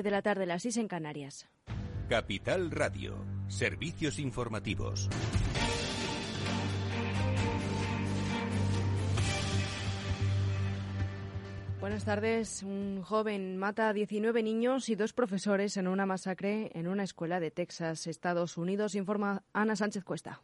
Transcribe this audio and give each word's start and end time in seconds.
de 0.00 0.10
la 0.10 0.22
tarde, 0.22 0.46
las 0.46 0.62
6 0.62 0.78
en 0.78 0.88
Canarias. 0.88 1.48
Capital 2.08 2.70
Radio, 2.70 3.26
servicios 3.48 4.18
informativos. 4.18 5.10
Buenas 11.82 12.04
tardes. 12.04 12.62
Un 12.62 13.02
joven 13.02 13.56
mata 13.56 13.88
a 13.88 13.92
19 13.92 14.42
niños 14.44 14.88
y 14.88 14.94
dos 14.94 15.12
profesores 15.12 15.76
en 15.76 15.88
una 15.88 16.06
masacre 16.06 16.70
en 16.74 16.86
una 16.86 17.02
escuela 17.02 17.40
de 17.40 17.50
Texas, 17.50 18.06
Estados 18.06 18.56
Unidos, 18.56 18.94
informa 18.94 19.42
Ana 19.52 19.74
Sánchez 19.74 20.04
Cuesta. 20.04 20.42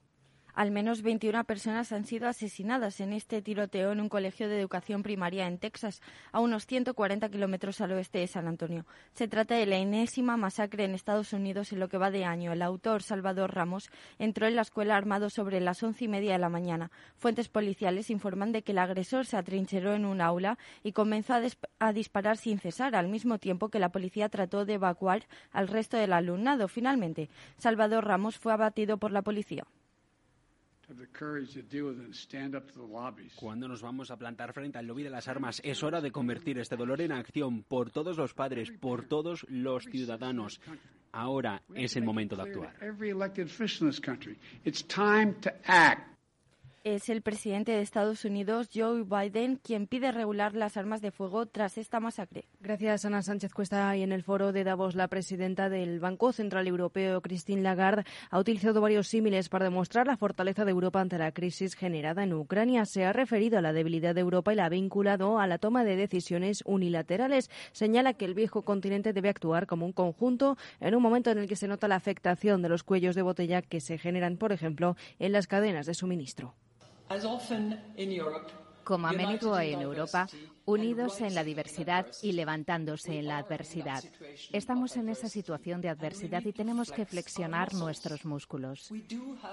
Al 0.59 0.73
menos 0.73 1.03
21 1.03 1.45
personas 1.45 1.93
han 1.93 2.05
sido 2.05 2.27
asesinadas 2.27 2.99
en 2.99 3.13
este 3.13 3.41
tiroteo 3.43 3.93
en 3.93 4.01
un 4.01 4.09
colegio 4.09 4.49
de 4.49 4.59
educación 4.59 5.05
primaria 5.05 5.47
en 5.47 5.59
Texas, 5.59 6.03
a 6.33 6.41
unos 6.41 6.67
140 6.67 7.29
kilómetros 7.29 7.81
al 7.81 7.93
oeste 7.93 8.19
de 8.19 8.27
San 8.27 8.49
Antonio. 8.49 8.85
Se 9.13 9.29
trata 9.29 9.55
de 9.55 9.67
la 9.67 9.77
enésima 9.77 10.37
masacre 10.37 10.83
en 10.83 10.97
Estados 10.97 11.33
Unidos 11.33 11.73
en 11.73 11.79
lo 11.79 11.89
que 11.89 11.97
va 11.97 12.11
de 12.11 12.25
año. 12.25 12.51
El 12.51 12.63
autor, 12.63 13.05
Salvador 13.05 13.55
Ramos, 13.55 13.89
entró 14.19 14.49
en 14.49 14.57
la 14.57 14.63
escuela 14.63 14.97
armado 14.97 15.31
sobre 15.31 15.61
las 15.61 15.81
once 15.85 16.07
y 16.07 16.09
media 16.09 16.33
de 16.33 16.41
la 16.41 16.49
mañana. 16.49 16.91
Fuentes 17.19 17.49
policiales 17.49 18.11
informan 18.11 18.51
de 18.51 18.63
que 18.63 18.73
el 18.73 18.79
agresor 18.79 19.27
se 19.27 19.37
atrincheró 19.37 19.95
en 19.95 20.05
un 20.05 20.21
aula 20.21 20.59
y 20.83 20.91
comenzó 20.91 21.35
a, 21.35 21.43
a 21.79 21.93
disparar 21.93 22.37
sin 22.37 22.59
cesar, 22.59 22.97
al 22.97 23.07
mismo 23.07 23.39
tiempo 23.39 23.69
que 23.69 23.79
la 23.79 23.93
policía 23.93 24.29
trató 24.29 24.65
de 24.65 24.73
evacuar 24.73 25.29
al 25.53 25.69
resto 25.69 25.97
del 25.97 26.13
alumnado. 26.13 26.67
Finalmente, 26.67 27.31
Salvador 27.59 28.05
Ramos 28.05 28.39
fue 28.39 28.53
abatido 28.53 28.97
por 28.97 29.13
la 29.13 29.23
policía. 29.23 29.65
Cuando 33.37 33.69
nos 33.69 33.83
vamos 33.83 34.11
a 34.11 34.17
plantar 34.17 34.53
frente 34.53 34.79
al 34.79 34.87
lobby 34.87 35.03
de 35.03 35.11
las 35.11 35.29
armas, 35.29 35.61
es 35.63 35.83
hora 35.83 36.01
de 36.01 36.11
convertir 36.11 36.59
este 36.59 36.77
dolor 36.77 37.01
en 37.01 37.13
acción 37.13 37.63
por 37.63 37.91
todos 37.91 38.17
los 38.17 38.33
padres, 38.35 38.71
por 38.71 39.05
todos 39.07 39.47
los 39.49 39.85
ciudadanos. 39.85 40.61
Ahora 41.13 41.63
es 41.75 41.97
el 41.97 42.05
momento 42.05 42.37
de 42.37 42.43
actuar. 42.43 42.75
Es 46.89 47.11
el 47.11 47.21
presidente 47.21 47.73
de 47.73 47.83
Estados 47.83 48.25
Unidos, 48.25 48.71
Joe 48.75 49.03
Biden, 49.05 49.57
quien 49.57 49.87
pide 49.87 50.11
regular 50.11 50.55
las 50.55 50.79
armas 50.79 51.03
de 51.03 51.11
fuego 51.11 51.45
tras 51.45 51.77
esta 51.77 52.01
masacre. 52.01 52.47
Gracias, 52.61 53.05
Ana 53.05 53.21
Sánchez 53.21 53.53
Cuesta. 53.53 53.95
Y 53.95 54.03
en 54.03 54.11
el 54.11 54.23
foro 54.23 54.53
de 54.53 54.65
Davos, 54.65 54.95
la 54.95 55.09
presidenta 55.09 55.69
del 55.69 56.01
Banco 56.01 56.33
Central 56.33 56.67
Europeo, 56.67 57.21
Christine 57.21 57.61
Lagarde, 57.61 58.05
ha 58.31 58.39
utilizado 58.39 58.81
varios 58.81 59.07
símiles 59.07 59.51
para 59.51 59.67
demostrar 59.67 60.07
la 60.07 60.17
fortaleza 60.17 60.65
de 60.65 60.71
Europa 60.71 61.03
ante 61.03 61.19
la 61.19 61.31
crisis 61.33 61.75
generada 61.75 62.23
en 62.23 62.33
Ucrania. 62.33 62.87
Se 62.87 63.05
ha 63.05 63.13
referido 63.13 63.59
a 63.59 63.63
la 63.63 63.75
debilidad 63.75 64.15
de 64.15 64.23
Europa 64.23 64.55
y 64.55 64.57
la 64.57 64.65
ha 64.65 64.71
vinculado 64.71 65.39
a 65.39 65.47
la 65.47 65.59
toma 65.59 65.85
de 65.85 65.95
decisiones 65.95 66.63
unilaterales. 66.65 67.51
Señala 67.73 68.15
que 68.15 68.25
el 68.25 68.33
viejo 68.33 68.63
continente 68.63 69.13
debe 69.13 69.29
actuar 69.29 69.67
como 69.67 69.85
un 69.85 69.93
conjunto 69.93 70.57
en 70.81 70.95
un 70.95 71.03
momento 71.03 71.31
en 71.31 71.37
el 71.37 71.49
que 71.49 71.57
se 71.57 71.69
nota 71.69 71.87
la 71.87 71.97
afectación 71.97 72.63
de 72.63 72.71
los 72.71 72.83
cuellos 72.83 73.15
de 73.15 73.21
botella 73.21 73.61
que 73.61 73.83
se 73.83 73.99
generan, 73.99 74.39
por 74.39 74.53
ejemplo, 74.53 74.97
en 75.19 75.33
las 75.33 75.47
cadenas 75.47 75.85
de 75.85 75.93
suministro. 75.93 76.55
Como 78.85 79.07
a 79.07 79.13
menudo 79.13 79.61
en 79.61 79.81
Europa, 79.83 80.27
unidos 80.65 81.21
en 81.21 81.35
la 81.35 81.45
diversidad 81.45 82.07
y 82.23 82.33
levantándose 82.33 83.19
en 83.19 83.29
la 83.29 83.39
adversidad. 83.39 84.03
Estamos 84.53 84.97
en 84.97 85.09
esa 85.09 85.29
situación 85.29 85.81
de 85.81 85.89
adversidad 85.89 86.43
y 86.45 86.53
tenemos 86.53 86.91
que 86.91 87.05
flexionar 87.05 87.75
nuestros 87.75 88.25
músculos. 88.25 88.93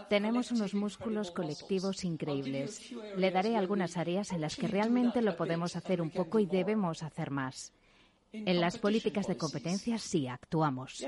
Tenemos 0.09 0.51
unos 0.51 0.73
músculos 0.73 1.31
colectivos 1.31 2.03
increíbles. 2.03 2.93
Le 3.17 3.31
daré 3.31 3.57
algunas 3.57 3.97
áreas 3.97 4.31
en 4.31 4.41
las 4.41 4.55
que 4.55 4.67
realmente 4.67 5.21
lo 5.21 5.35
podemos 5.35 5.75
hacer 5.75 6.01
un 6.01 6.11
poco 6.11 6.39
y 6.39 6.45
debemos 6.45 7.03
hacer 7.03 7.31
más. 7.31 7.73
En 8.31 8.59
las 8.59 8.77
políticas 8.77 9.27
de 9.27 9.37
competencia 9.37 9.97
sí 9.97 10.27
actuamos. 10.27 11.05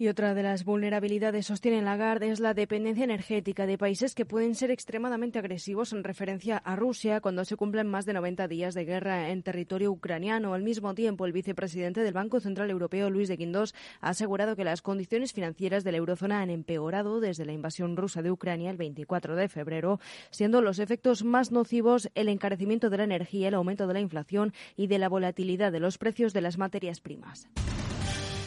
Y 0.00 0.08
otra 0.08 0.32
de 0.32 0.42
las 0.42 0.64
vulnerabilidades, 0.64 1.44
sostiene 1.44 1.82
Lagarde, 1.82 2.30
es 2.30 2.40
la 2.40 2.54
dependencia 2.54 3.04
energética 3.04 3.66
de 3.66 3.76
países 3.76 4.14
que 4.14 4.24
pueden 4.24 4.54
ser 4.54 4.70
extremadamente 4.70 5.38
agresivos 5.38 5.92
en 5.92 6.04
referencia 6.04 6.56
a 6.56 6.74
Rusia 6.74 7.20
cuando 7.20 7.44
se 7.44 7.56
cumplen 7.56 7.86
más 7.86 8.06
de 8.06 8.14
90 8.14 8.48
días 8.48 8.72
de 8.72 8.86
guerra 8.86 9.28
en 9.28 9.42
territorio 9.42 9.92
ucraniano. 9.92 10.54
Al 10.54 10.62
mismo 10.62 10.94
tiempo, 10.94 11.26
el 11.26 11.34
vicepresidente 11.34 12.00
del 12.00 12.14
Banco 12.14 12.40
Central 12.40 12.70
Europeo, 12.70 13.10
Luis 13.10 13.28
de 13.28 13.36
Guindos, 13.36 13.74
ha 14.00 14.08
asegurado 14.08 14.56
que 14.56 14.64
las 14.64 14.80
condiciones 14.80 15.34
financieras 15.34 15.84
de 15.84 15.92
la 15.92 15.98
eurozona 15.98 16.40
han 16.40 16.48
empeorado 16.48 17.20
desde 17.20 17.44
la 17.44 17.52
invasión 17.52 17.94
rusa 17.94 18.22
de 18.22 18.30
Ucrania 18.30 18.70
el 18.70 18.78
24 18.78 19.36
de 19.36 19.50
febrero, 19.50 20.00
siendo 20.30 20.62
los 20.62 20.78
efectos 20.78 21.24
más 21.24 21.52
nocivos 21.52 22.08
el 22.14 22.30
encarecimiento 22.30 22.88
de 22.88 22.96
la 22.96 23.04
energía, 23.04 23.48
el 23.48 23.54
aumento 23.54 23.86
de 23.86 23.92
la 23.92 24.00
inflación 24.00 24.54
y 24.78 24.86
de 24.86 24.98
la 24.98 25.10
volatilidad 25.10 25.70
de 25.70 25.80
los 25.80 25.98
precios 25.98 26.32
de 26.32 26.40
las 26.40 26.56
materias 26.56 27.00
primas. 27.02 27.50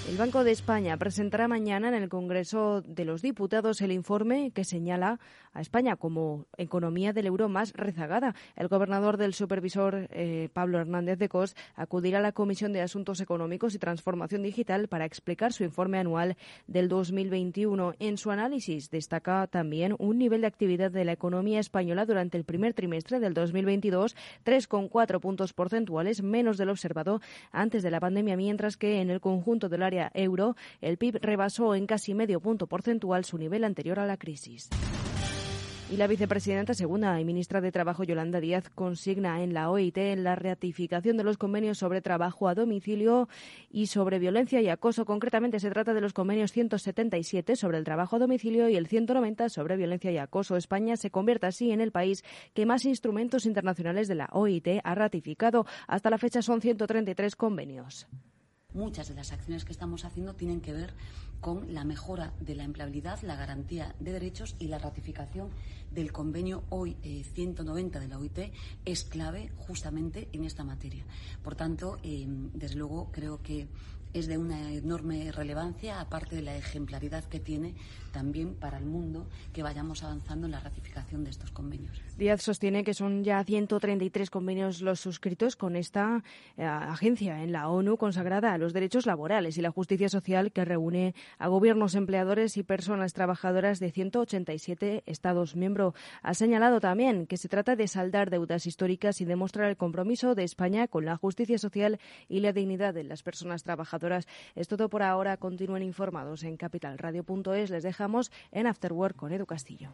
El 0.09 0.17
Banco 0.17 0.43
de 0.43 0.51
España 0.51 0.97
presentará 0.97 1.47
mañana 1.47 1.87
en 1.87 1.93
el 1.93 2.09
Congreso 2.09 2.81
de 2.81 3.05
los 3.05 3.21
Diputados 3.21 3.79
el 3.79 3.93
informe 3.93 4.51
que 4.51 4.65
señala 4.65 5.17
a 5.53 5.61
España 5.61 5.95
como 5.95 6.45
economía 6.57 7.13
del 7.13 7.27
euro 7.27 7.47
más 7.47 7.71
rezagada. 7.73 8.35
El 8.57 8.67
gobernador 8.67 9.17
del 9.17 9.33
supervisor, 9.33 10.09
eh, 10.11 10.49
Pablo 10.51 10.79
Hernández 10.79 11.19
de 11.19 11.29
Cos, 11.29 11.55
acudirá 11.75 12.19
a 12.19 12.21
la 12.21 12.31
Comisión 12.33 12.73
de 12.73 12.81
Asuntos 12.81 13.21
Económicos 13.21 13.75
y 13.75 13.79
Transformación 13.79 14.43
Digital 14.43 14.89
para 14.89 15.05
explicar 15.05 15.53
su 15.53 15.63
informe 15.63 15.99
anual 15.99 16.35
del 16.67 16.89
2021. 16.89 17.93
En 17.99 18.17
su 18.17 18.29
análisis 18.29 18.89
destaca 18.89 19.47
también 19.47 19.95
un 19.99 20.17
nivel 20.17 20.41
de 20.41 20.47
actividad 20.47 20.91
de 20.91 21.05
la 21.05 21.13
economía 21.13 21.61
española 21.61 22.05
durante 22.05 22.37
el 22.37 22.43
primer 22.43 22.73
trimestre 22.73 23.21
del 23.21 23.33
2022, 23.33 24.17
3,4 24.43 25.19
puntos 25.21 25.53
porcentuales 25.53 26.23
menos 26.23 26.57
del 26.57 26.69
observado 26.69 27.21
antes 27.51 27.83
de 27.83 27.91
la 27.91 28.01
pandemia, 28.01 28.35
mientras 28.35 28.75
que 28.75 28.99
en 28.99 29.09
el 29.09 29.21
conjunto 29.21 29.69
del 29.69 29.83
área 29.83 29.92
el 30.81 30.97
PIB 30.97 31.19
rebasó 31.21 31.75
en 31.75 31.87
casi 31.87 32.13
medio 32.13 32.39
punto 32.39 32.67
porcentual 32.67 33.25
su 33.25 33.37
nivel 33.37 33.63
anterior 33.63 33.99
a 33.99 34.05
la 34.05 34.17
crisis. 34.17 34.69
Y 35.93 35.97
la 35.97 36.07
vicepresidenta 36.07 36.73
segunda 36.73 37.19
y 37.21 37.23
ministra 37.23 37.61
de 37.61 37.71
Trabajo, 37.71 38.03
Yolanda 38.03 38.39
Díaz, 38.39 38.67
consigna 38.69 39.43
en 39.43 39.53
la 39.53 39.69
OIT 39.69 39.97
la 40.17 40.35
ratificación 40.35 41.17
de 41.17 41.23
los 41.23 41.37
convenios 41.37 41.77
sobre 41.77 42.01
trabajo 42.01 42.47
a 42.47 42.55
domicilio 42.55 43.29
y 43.69 43.85
sobre 43.85 44.17
violencia 44.17 44.59
y 44.59 44.69
acoso. 44.69 45.05
Concretamente, 45.05 45.59
se 45.59 45.69
trata 45.69 45.93
de 45.93 46.01
los 46.01 46.13
convenios 46.13 46.51
177 46.51 47.55
sobre 47.55 47.77
el 47.77 47.83
trabajo 47.83 48.15
a 48.15 48.19
domicilio 48.19 48.69
y 48.69 48.75
el 48.75 48.87
190 48.87 49.49
sobre 49.49 49.77
violencia 49.77 50.11
y 50.11 50.17
acoso. 50.17 50.57
España 50.57 50.97
se 50.97 51.11
convierte 51.11 51.45
así 51.45 51.71
en 51.71 51.79
el 51.79 51.91
país 51.91 52.23
que 52.55 52.65
más 52.65 52.85
instrumentos 52.85 53.45
internacionales 53.45 54.07
de 54.07 54.15
la 54.15 54.29
OIT 54.31 54.79
ha 54.83 54.95
ratificado. 54.95 55.67
Hasta 55.85 56.09
la 56.09 56.17
fecha 56.17 56.41
son 56.41 56.59
133 56.59 57.35
convenios 57.35 58.07
muchas 58.73 59.07
de 59.07 59.15
las 59.15 59.31
acciones 59.31 59.65
que 59.65 59.71
estamos 59.71 60.05
haciendo 60.05 60.33
tienen 60.33 60.61
que 60.61 60.73
ver 60.73 60.93
con 61.41 61.73
la 61.73 61.83
mejora 61.83 62.33
de 62.39 62.55
la 62.55 62.63
empleabilidad, 62.63 63.21
la 63.21 63.35
garantía 63.35 63.95
de 63.99 64.13
derechos 64.13 64.55
y 64.59 64.67
la 64.67 64.79
ratificación 64.79 65.49
del 65.91 66.11
convenio 66.11 66.63
hoy 66.69 66.95
190 67.33 67.99
de 67.99 68.07
la 68.07 68.17
OIT 68.17 68.51
es 68.85 69.03
clave 69.03 69.51
justamente 69.57 70.29
en 70.31 70.45
esta 70.45 70.63
materia. 70.63 71.03
Por 71.43 71.55
tanto, 71.55 71.99
eh, 72.01 72.25
desde 72.53 72.75
luego 72.75 73.09
creo 73.11 73.41
que 73.43 73.67
es 74.13 74.27
de 74.27 74.37
una 74.37 74.71
enorme 74.71 75.31
relevancia, 75.31 75.99
aparte 75.99 76.35
de 76.35 76.43
la 76.43 76.55
ejemplaridad 76.55 77.23
que 77.25 77.39
tiene 77.39 77.75
también 78.11 78.53
para 78.53 78.77
el 78.77 78.85
mundo 78.85 79.27
que 79.53 79.63
vayamos 79.63 80.03
avanzando 80.03 80.45
en 80.45 80.51
la 80.51 80.59
ratificación 80.59 81.23
de 81.23 81.31
estos 81.31 81.51
convenios. 81.51 81.99
Díaz 82.15 82.43
sostiene 82.43 82.83
que 82.83 82.93
son 82.93 83.23
ya 83.23 83.43
133 83.43 84.29
convenios 84.29 84.81
los 84.81 84.99
suscritos 84.99 85.55
con 85.55 85.75
esta 85.75 86.23
eh, 86.57 86.63
agencia 86.63 87.41
en 87.43 87.51
la 87.51 87.69
ONU 87.69 87.97
consagrada 87.97 88.53
a 88.53 88.59
los 88.59 88.71
derechos 88.71 89.07
laborales 89.07 89.57
y 89.57 89.61
la 89.61 89.71
justicia 89.71 90.09
social 90.09 90.51
que 90.51 90.63
reúne 90.63 91.15
a 91.39 91.47
gobiernos, 91.47 91.95
empleadores 91.95 92.55
y 92.57 92.63
personas 92.63 93.13
trabajadoras 93.13 93.79
de 93.79 93.91
187 93.91 95.03
Estados 95.07 95.55
miembros. 95.55 95.95
Ha 96.21 96.35
señalado 96.35 96.79
también 96.79 97.25
que 97.25 97.37
se 97.37 97.49
trata 97.49 97.75
de 97.75 97.87
saldar 97.87 98.29
deudas 98.29 98.67
históricas 98.67 99.21
y 99.21 99.25
demostrar 99.25 99.69
el 99.69 99.77
compromiso 99.77 100.35
de 100.35 100.43
España 100.43 100.87
con 100.87 101.05
la 101.05 101.17
justicia 101.17 101.57
social 101.57 101.99
y 102.29 102.41
la 102.41 102.53
dignidad 102.53 102.93
de 102.93 103.03
las 103.03 103.23
personas 103.23 103.63
trabajadoras. 103.63 104.02
Es 104.55 104.67
todo 104.67 104.89
por 104.89 105.03
ahora. 105.03 105.37
Continúen 105.37 105.83
informados 105.83 106.43
en 106.43 106.57
capitalradio.es. 106.57 107.69
Les 107.69 107.83
dejamos 107.83 108.31
en 108.51 108.67
Afterwork 108.67 109.15
con 109.15 109.31
Edu 109.31 109.45
Castillo. 109.45 109.93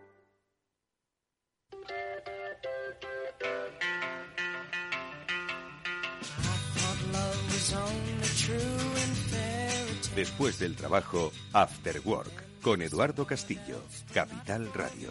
Después 10.21 10.59
del 10.59 10.75
trabajo, 10.75 11.31
After 11.51 11.99
Work, 12.05 12.61
con 12.61 12.83
Eduardo 12.83 13.25
Castillo, 13.25 13.81
Capital 14.13 14.71
Radio. 14.71 15.09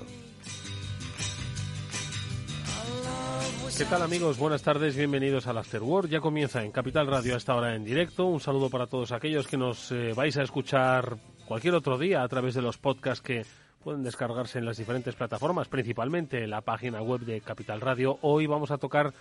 ¿Qué 3.76 3.84
tal 3.86 4.02
amigos? 4.02 4.38
Buenas 4.38 4.62
tardes, 4.62 4.94
bienvenidos 4.94 5.48
al 5.48 5.58
After 5.58 5.82
Work. 5.82 6.10
Ya 6.10 6.20
comienza 6.20 6.62
en 6.62 6.70
Capital 6.70 7.08
Radio 7.08 7.34
a 7.34 7.38
esta 7.38 7.56
hora 7.56 7.74
en 7.74 7.84
directo. 7.84 8.26
Un 8.26 8.38
saludo 8.38 8.70
para 8.70 8.86
todos 8.86 9.10
aquellos 9.10 9.48
que 9.48 9.56
nos 9.56 9.90
eh, 9.90 10.12
vais 10.14 10.36
a 10.36 10.44
escuchar 10.44 11.16
cualquier 11.44 11.74
otro 11.74 11.98
día 11.98 12.22
a 12.22 12.28
través 12.28 12.54
de 12.54 12.62
los 12.62 12.78
podcasts 12.78 13.20
que 13.20 13.44
pueden 13.82 14.04
descargarse 14.04 14.60
en 14.60 14.64
las 14.64 14.76
diferentes 14.76 15.16
plataformas, 15.16 15.66
principalmente 15.66 16.44
en 16.44 16.50
la 16.50 16.60
página 16.60 17.02
web 17.02 17.22
de 17.22 17.40
Capital 17.40 17.80
Radio. 17.80 18.20
Hoy 18.22 18.46
vamos 18.46 18.70
a 18.70 18.78
tocar 18.78 19.12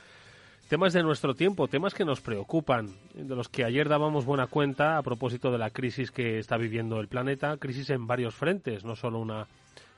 Temas 0.70 0.94
de 0.94 1.02
nuestro 1.02 1.34
tiempo, 1.34 1.68
temas 1.68 1.96
que 1.96 2.06
nos 2.06 2.22
preocupan, 2.22 2.92
de 3.16 3.36
los 3.36 3.50
que 3.50 3.64
ayer 3.64 3.90
dábamos 3.90 4.24
buena 4.24 4.46
cuenta 4.46 5.00
a 5.00 5.02
propósito 5.02 5.52
de 5.52 5.58
la 5.58 5.72
crisis 5.72 6.12
que 6.12 6.38
está 6.38 6.58
viviendo 6.58 7.00
el 7.00 7.08
planeta, 7.08 7.58
crisis 7.58 7.90
en 7.90 8.06
varios 8.06 8.36
frentes, 8.36 8.86
no 8.86 8.96
solo 8.96 9.18
una 9.18 9.48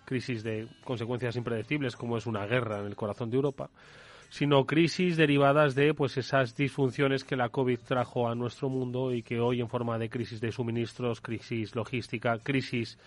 crisis 0.06 0.44
de 0.44 0.70
consecuencias 0.86 1.36
impredecibles 1.36 1.98
como 1.98 2.16
es 2.16 2.26
una 2.26 2.46
guerra 2.46 2.80
en 2.80 2.86
el 2.86 2.96
corazón 2.96 3.30
de 3.30 3.36
Europa, 3.36 3.70
sino 4.30 4.66
crisis 4.66 5.18
derivadas 5.18 5.76
de 5.76 5.94
pues 5.94 6.16
esas 6.16 6.56
disfunciones 6.56 7.26
que 7.26 7.36
la 7.36 7.50
COVID 7.50 7.80
trajo 7.80 8.30
a 8.30 8.36
nuestro 8.36 8.70
mundo 8.70 9.14
y 9.14 9.24
que 9.24 9.42
hoy 9.42 9.60
en 9.60 9.68
forma 9.68 9.98
de 9.98 10.10
crisis 10.10 10.40
de 10.40 10.54
suministros, 10.54 11.20
crisis 11.20 11.76
logística, 11.76 12.40
crisis 12.40 12.98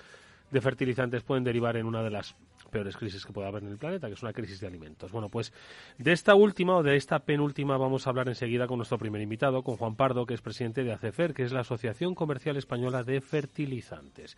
de 0.51 0.61
fertilizantes 0.61 1.23
pueden 1.23 1.45
derivar 1.45 1.79
en 1.79 1.87
una 1.87 2.03
de 2.03 2.11
las 2.11 2.37
peores 2.75 2.97
crisis 2.97 3.25
que 3.25 3.33
puede 3.33 3.47
haber 3.47 3.63
en 3.63 3.69
el 3.69 3.79
planeta, 3.79 4.09
que 4.09 4.15
es 4.15 4.23
una 4.25 4.33
crisis 4.33 4.59
de 4.59 4.67
alimentos. 4.67 5.13
Bueno, 5.13 5.29
pues 5.29 5.53
de 5.97 6.11
esta 6.11 6.35
última 6.35 6.77
o 6.77 6.83
de 6.83 6.97
esta 6.97 7.21
penúltima 7.21 7.77
vamos 7.77 8.05
a 8.05 8.11
hablar 8.11 8.27
enseguida 8.27 8.67
con 8.67 8.79
nuestro 8.79 8.99
primer 8.99 9.23
invitado, 9.23 9.63
con 9.63 9.77
Juan 9.77 9.95
Pardo, 9.95 10.27
que 10.27 10.35
es 10.35 10.43
presidente 10.43 10.83
de 10.83 10.93
ACEFER, 10.93 11.35
que 11.35 11.45
es 11.45 11.53
la 11.53 11.61
Asociación 11.61 12.17
Comercial 12.17 12.57
Española 12.57 13.05
de 13.05 13.21
Fertilizantes. 13.21 14.37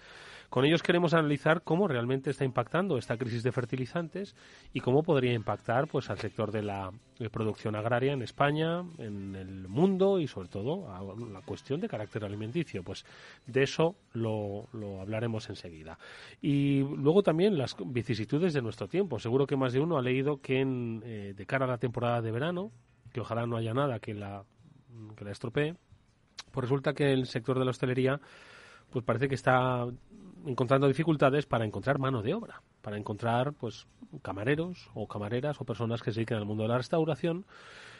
Con 0.50 0.67
ellos 0.67 0.83
queremos 0.83 1.15
analizar 1.15 1.62
cómo 1.62 1.88
realmente 1.88 2.31
está 2.31 2.44
impactando 2.44 2.99
esta 2.99 3.17
crisis 3.17 3.43
de 3.43 3.53
fertilizantes 3.53 4.37
y 4.73 4.81
cómo 4.81 5.03
podría 5.03 5.32
impactar 5.32 5.89
pues 5.89 6.11
al 6.11 6.19
sector 6.19 6.53
de 6.53 6.62
la 6.62 6.93
producción 7.32 7.75
agraria 7.75 8.12
en 8.12 8.23
España, 8.23 8.85
en 8.99 9.35
el 9.35 9.67
mundo 9.67 10.21
y 10.21 10.29
sobre 10.29 10.49
todo 10.49 10.93
a 10.93 11.03
la 11.03 11.41
cuestión 11.41 11.81
de 11.81 11.89
carácter 11.89 12.25
alimenticio. 12.25 12.85
Pues 12.85 13.05
de 13.47 13.62
eso 13.62 13.97
lo, 14.12 14.69
hablaremos 15.00 15.49
enseguida. 15.49 15.99
Y 16.41 16.81
luego 16.81 17.23
también 17.23 17.59
las 17.59 17.75
vicisitudes 18.26 18.55
de 18.55 18.62
nuestro 18.62 18.88
tiempo. 18.88 19.19
Seguro 19.19 19.46
que 19.46 19.56
más 19.56 19.73
de 19.73 19.81
uno 19.81 19.96
ha 19.96 20.02
leído 20.02 20.40
que 20.40 20.61
en, 20.61 21.02
eh, 21.05 21.34
de 21.37 21.46
cara 21.46 21.64
a 21.64 21.69
la 21.69 21.78
temporada 21.78 22.20
de 22.20 22.32
verano, 22.32 22.73
que 23.12 23.20
ojalá 23.20 23.46
no 23.46 23.56
haya 23.56 23.73
nada 23.73 24.00
que 24.00 24.14
la, 24.14 24.44
que 25.17 25.25
la 25.25 25.31
estropee, 25.31 25.76
pues 26.50 26.62
resulta 26.62 26.93
que 26.93 27.12
el 27.12 27.26
sector 27.26 27.58
de 27.58 27.64
la 27.64 27.70
hostelería 27.70 28.20
pues 28.90 29.05
parece 29.05 29.28
que 29.28 29.34
está 29.34 29.87
encontrando 30.44 30.88
dificultades 30.88 31.46
para 31.46 31.64
encontrar 31.64 31.99
mano 31.99 32.23
de 32.23 32.34
obra, 32.34 32.62
para 32.82 32.96
encontrar 32.96 33.52
pues 33.52 33.87
camareros 34.23 34.90
o 34.94 35.06
camareras 35.06 35.61
o 35.61 35.64
personas 35.64 36.02
que 36.02 36.11
se 36.11 36.20
dediquen 36.20 36.38
al 36.38 36.46
mundo 36.46 36.64
de 36.64 36.69
la 36.69 36.79
restauración 36.79 37.46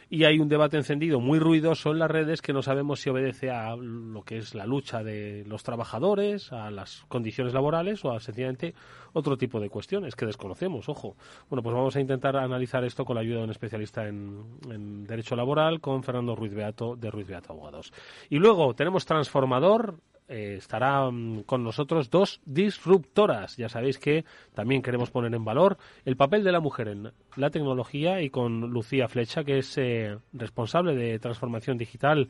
y 0.09 0.25
hay 0.25 0.39
un 0.39 0.49
debate 0.49 0.77
encendido 0.77 1.21
muy 1.21 1.39
ruidoso 1.39 1.91
en 1.91 1.99
las 1.99 2.11
redes 2.11 2.41
que 2.41 2.53
no 2.53 2.63
sabemos 2.63 3.01
si 3.01 3.11
obedece 3.11 3.51
a 3.51 3.75
lo 3.77 4.23
que 4.23 4.39
es 4.39 4.55
la 4.55 4.65
lucha 4.65 5.03
de 5.03 5.45
los 5.47 5.65
trabajadores, 5.65 6.53
a 6.53 6.71
las 6.71 7.05
condiciones 7.09 7.53
laborales 7.55 8.05
o 8.05 8.13
a 8.13 8.21
sencillamente 8.21 8.75
otro 9.13 9.37
tipo 9.37 9.59
de 9.59 9.69
cuestiones 9.69 10.15
que 10.15 10.27
desconocemos, 10.27 10.89
ojo. 10.89 11.17
Bueno, 11.51 11.63
pues 11.63 11.75
vamos 11.75 11.97
a 11.97 12.01
intentar 12.01 12.37
analizar 12.37 12.85
esto 12.85 13.05
con 13.05 13.17
la 13.17 13.23
ayuda 13.23 13.39
de 13.39 13.45
un 13.45 13.51
especialista 13.51 14.07
en, 14.07 15.05
Derecho 15.07 15.35
Laboral, 15.35 15.81
con 15.81 16.03
Fernando 16.03 16.37
Ruiz 16.37 16.55
Beato, 16.55 16.97
de 16.97 17.11
Ruiz 17.11 17.27
Beato 17.27 17.53
Abogados. 17.53 17.93
Y 18.31 18.37
luego 18.37 18.75
tenemos 18.75 19.07
Transformador, 19.07 19.99
eh, 20.29 20.57
estará 20.59 21.11
mm, 21.11 21.43
con 21.43 21.63
nosotros 21.63 22.11
dos 22.11 22.41
disruptoras. 22.45 23.57
Ya 23.57 23.69
sabéis 23.69 23.99
que 23.99 24.25
también 24.55 24.83
queremos 24.83 25.11
poner 25.11 25.35
en 25.35 25.45
valor 25.45 25.79
el 26.05 26.17
papel 26.17 26.43
de 26.43 26.53
la 26.53 26.61
mujer 26.61 26.89
en 26.89 27.13
la 27.37 27.51
tecnología 27.51 28.21
y 28.23 28.31
con 28.31 28.61
Lucía 28.71 29.09
Flecha, 29.09 29.45
que 29.45 29.59
es 29.59 29.79
eh, 29.79 30.19
responsable 30.33 30.95
de 30.95 31.19
transformación 31.19 31.79
digital 31.79 32.29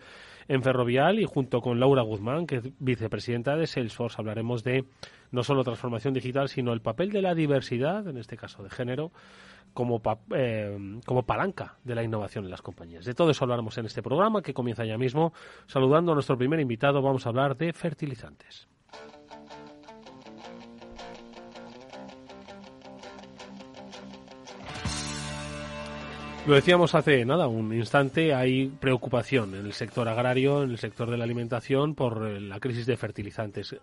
en 0.49 0.63
Ferrovial, 0.63 1.19
y 1.19 1.25
junto 1.25 1.61
con 1.61 1.81
Laura 1.81 2.03
Guzmán, 2.03 2.47
que 2.47 2.57
es 2.57 2.71
vicepresidenta 2.79 3.57
de 3.57 3.67
Salesforce, 3.67 4.17
hablaremos 4.19 4.63
de 4.63 4.85
no 5.31 5.43
solo 5.43 5.65
transformación 5.65 6.15
digital, 6.15 6.49
sino 6.49 6.73
el 6.73 6.81
papel 6.81 7.11
de 7.11 7.23
la 7.23 7.35
diversidad, 7.35 8.07
en 8.09 8.17
este 8.17 8.37
caso 8.37 8.63
de 8.63 8.71
género, 8.71 9.13
como, 9.75 10.01
eh, 10.35 11.01
como 11.05 11.25
palanca 11.25 11.77
de 11.85 11.95
la 11.95 12.03
innovación 12.03 12.45
en 12.45 12.51
las 12.51 12.63
compañías. 12.63 13.05
De 13.05 13.15
todo 13.15 13.31
eso 13.31 13.45
hablaremos 13.45 13.77
en 13.79 13.87
este 13.87 14.03
programa 14.03 14.41
que 14.41 14.55
comienza 14.55 14.85
ya 14.85 14.97
mismo. 14.97 15.33
Saludando 15.67 16.13
a 16.13 16.15
nuestro 16.15 16.39
primer 16.39 16.61
invitado, 16.61 17.03
vamos 17.03 17.27
a 17.27 17.29
hablar 17.29 17.57
de 17.57 17.73
fertilizantes. 17.73 18.69
Lo 26.47 26.55
decíamos 26.55 26.95
hace 26.95 27.25
nada, 27.25 27.49
un 27.49 27.75
instante, 27.75 28.33
hay 28.33 28.69
preocupación 28.69 29.55
en 29.55 29.67
el 29.67 29.73
sector 29.73 30.09
agrario, 30.09 30.63
en 30.63 30.71
el 30.71 30.79
sector 30.79 31.11
de 31.11 31.17
la 31.17 31.25
alimentación 31.25 31.97
por 31.97 32.25
eh, 32.25 32.41
la 32.41 32.61
crisis 32.61 32.87
de 32.87 32.97
fertilizantes 32.97 33.75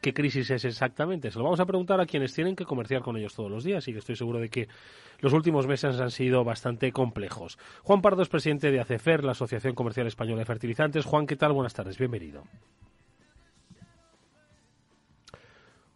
qué 0.00 0.14
crisis 0.14 0.50
es 0.50 0.64
exactamente. 0.64 1.30
Se 1.30 1.38
lo 1.38 1.44
vamos 1.44 1.60
a 1.60 1.66
preguntar 1.66 2.00
a 2.00 2.06
quienes 2.06 2.34
tienen 2.34 2.56
que 2.56 2.64
comerciar 2.64 3.02
con 3.02 3.16
ellos 3.16 3.34
todos 3.34 3.50
los 3.50 3.64
días 3.64 3.86
y 3.88 3.92
que 3.92 3.98
estoy 3.98 4.16
seguro 4.16 4.38
de 4.38 4.48
que 4.48 4.68
los 5.20 5.32
últimos 5.32 5.66
meses 5.66 6.00
han 6.00 6.10
sido 6.10 6.44
bastante 6.44 6.92
complejos. 6.92 7.58
Juan 7.82 8.00
Pardo 8.00 8.22
es 8.22 8.28
presidente 8.28 8.70
de 8.70 8.80
ACEFER, 8.80 9.24
la 9.24 9.32
Asociación 9.32 9.74
Comercial 9.74 10.06
Española 10.06 10.40
de 10.40 10.46
Fertilizantes. 10.46 11.04
Juan, 11.04 11.26
¿qué 11.26 11.36
tal? 11.36 11.52
Buenas 11.52 11.74
tardes, 11.74 11.98
bienvenido. 11.98 12.44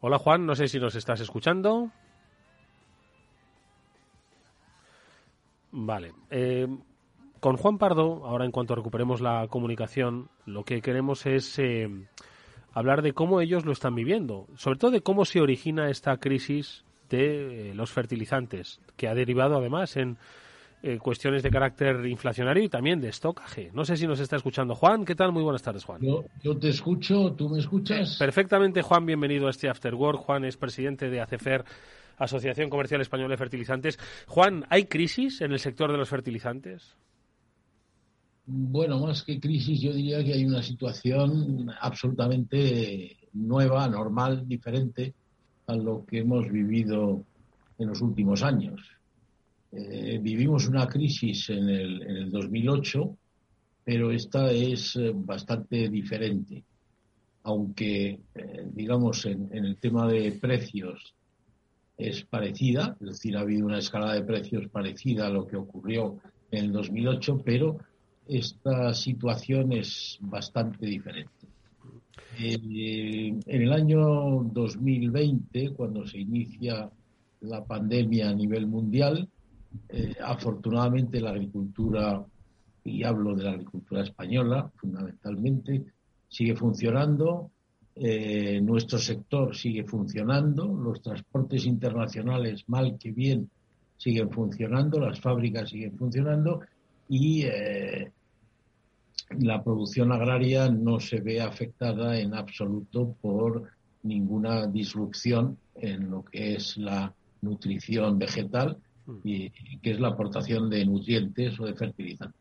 Hola 0.00 0.18
Juan, 0.18 0.44
no 0.44 0.54
sé 0.54 0.68
si 0.68 0.78
nos 0.78 0.94
estás 0.94 1.20
escuchando. 1.20 1.90
Vale. 5.76 6.12
Eh, 6.30 6.68
con 7.40 7.56
Juan 7.56 7.78
Pardo, 7.78 8.24
ahora 8.24 8.44
en 8.44 8.52
cuanto 8.52 8.76
recuperemos 8.76 9.20
la 9.20 9.48
comunicación, 9.48 10.28
lo 10.46 10.64
que 10.64 10.80
queremos 10.80 11.26
es 11.26 11.58
eh, 11.58 11.90
hablar 12.72 13.02
de 13.02 13.12
cómo 13.12 13.40
ellos 13.40 13.64
lo 13.64 13.72
están 13.72 13.96
viviendo, 13.96 14.46
sobre 14.56 14.78
todo 14.78 14.92
de 14.92 15.00
cómo 15.00 15.24
se 15.24 15.40
origina 15.40 15.90
esta 15.90 16.16
crisis 16.18 16.84
de 17.10 17.70
eh, 17.70 17.74
los 17.74 17.90
fertilizantes, 17.90 18.80
que 18.96 19.08
ha 19.08 19.14
derivado 19.14 19.56
además 19.56 19.96
en 19.96 20.16
eh, 20.84 20.98
cuestiones 20.98 21.42
de 21.42 21.50
carácter 21.50 22.06
inflacionario 22.06 22.62
y 22.62 22.68
también 22.68 23.00
de 23.00 23.08
estocaje. 23.08 23.70
No 23.74 23.84
sé 23.84 23.96
si 23.96 24.06
nos 24.06 24.20
está 24.20 24.36
escuchando 24.36 24.76
Juan. 24.76 25.04
¿Qué 25.04 25.16
tal? 25.16 25.32
Muy 25.32 25.42
buenas 25.42 25.62
tardes, 25.62 25.84
Juan. 25.84 26.00
Yo, 26.02 26.24
yo 26.42 26.56
te 26.56 26.68
escucho, 26.68 27.32
¿tú 27.32 27.48
me 27.48 27.58
escuchas? 27.58 28.16
Perfectamente, 28.18 28.80
Juan. 28.80 29.06
Bienvenido 29.06 29.48
a 29.48 29.50
este 29.50 29.68
After 29.68 29.94
Work. 29.94 30.20
Juan 30.20 30.44
es 30.44 30.56
presidente 30.56 31.10
de 31.10 31.20
ACEFER, 31.20 31.64
Asociación 32.18 32.70
Comercial 32.70 33.00
Española 33.00 33.32
de 33.32 33.38
Fertilizantes. 33.38 33.98
Juan, 34.26 34.64
¿hay 34.70 34.84
crisis 34.84 35.40
en 35.40 35.52
el 35.52 35.58
sector 35.58 35.90
de 35.90 35.98
los 35.98 36.08
fertilizantes? 36.08 36.96
Bueno, 38.46 39.00
más 39.00 39.22
que 39.22 39.40
crisis, 39.40 39.80
yo 39.80 39.92
diría 39.92 40.22
que 40.22 40.34
hay 40.34 40.44
una 40.44 40.62
situación 40.62 41.70
absolutamente 41.80 43.16
nueva, 43.32 43.88
normal, 43.88 44.46
diferente 44.46 45.14
a 45.66 45.74
lo 45.74 46.04
que 46.04 46.18
hemos 46.18 46.50
vivido 46.50 47.24
en 47.78 47.88
los 47.88 48.02
últimos 48.02 48.42
años. 48.42 48.80
Eh, 49.72 50.18
vivimos 50.22 50.68
una 50.68 50.86
crisis 50.86 51.48
en 51.50 51.68
el, 51.68 52.02
en 52.02 52.16
el 52.16 52.30
2008, 52.30 53.16
pero 53.82 54.10
esta 54.12 54.50
es 54.52 54.94
eh, 54.96 55.12
bastante 55.14 55.88
diferente. 55.88 56.62
Aunque, 57.44 58.20
eh, 58.34 58.66
digamos, 58.72 59.24
en, 59.26 59.48
en, 59.52 59.64
el 59.64 59.76
tema 59.76 60.06
de 60.06 60.32
precios 60.32 61.14
es 61.96 62.24
parecida, 62.24 62.96
es 63.00 63.06
decir, 63.06 63.36
ha 63.36 63.40
habido 63.40 63.66
una 63.66 63.78
escala 63.78 64.14
de 64.14 64.22
precios 64.22 64.68
parecida 64.68 65.26
a 65.26 65.30
lo 65.30 65.46
que 65.46 65.56
ocurrió 65.56 66.18
en 66.50 66.66
el 66.66 66.72
2008, 66.72 67.42
pero 67.44 67.78
esta 68.26 68.92
situación 68.94 69.72
es 69.72 70.18
bastante 70.20 70.86
diferente. 70.86 71.46
Eh, 72.38 73.32
en 73.46 73.62
el 73.62 73.72
año 73.72 74.00
2020, 74.52 75.70
cuando 75.70 76.06
se 76.06 76.18
inicia 76.18 76.90
la 77.42 77.64
pandemia 77.64 78.30
a 78.30 78.34
nivel 78.34 78.66
mundial, 78.66 79.28
eh, 79.88 80.14
afortunadamente 80.22 81.20
la 81.20 81.30
agricultura, 81.30 82.24
y 82.84 83.02
hablo 83.04 83.34
de 83.34 83.44
la 83.44 83.50
agricultura 83.52 84.02
española 84.02 84.70
fundamentalmente, 84.76 85.84
sigue 86.28 86.56
funcionando, 86.56 87.50
eh, 87.96 88.60
nuestro 88.60 88.98
sector 88.98 89.54
sigue 89.54 89.84
funcionando, 89.84 90.66
los 90.66 91.00
transportes 91.00 91.64
internacionales, 91.64 92.64
mal 92.66 92.98
que 92.98 93.12
bien, 93.12 93.48
siguen 93.96 94.30
funcionando, 94.30 94.98
las 94.98 95.20
fábricas 95.20 95.70
siguen 95.70 95.96
funcionando 95.96 96.60
y 97.08 97.42
eh, 97.42 98.10
la 99.38 99.62
producción 99.62 100.12
agraria 100.12 100.68
no 100.68 100.98
se 100.98 101.20
ve 101.20 101.40
afectada 101.40 102.18
en 102.18 102.34
absoluto 102.34 103.14
por 103.20 103.70
ninguna 104.02 104.66
disrupción 104.66 105.56
en 105.76 106.10
lo 106.10 106.24
que 106.24 106.54
es 106.54 106.76
la 106.76 107.14
nutrición 107.42 108.18
vegetal 108.18 108.76
y 109.22 109.50
que 109.50 109.90
es 109.92 110.00
la 110.00 110.08
aportación 110.08 110.70
de 110.70 110.84
nutrientes 110.84 111.58
o 111.60 111.66
de 111.66 111.74
fertilizantes. 111.74 112.40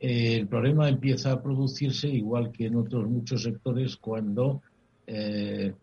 El 0.00 0.48
problema 0.48 0.88
empieza 0.88 1.32
a 1.32 1.42
producirse 1.42 2.08
igual 2.08 2.50
que 2.50 2.66
en 2.66 2.76
otros 2.76 3.06
muchos 3.06 3.42
sectores 3.42 3.96
cuando 3.96 4.62
eh, 5.06 5.74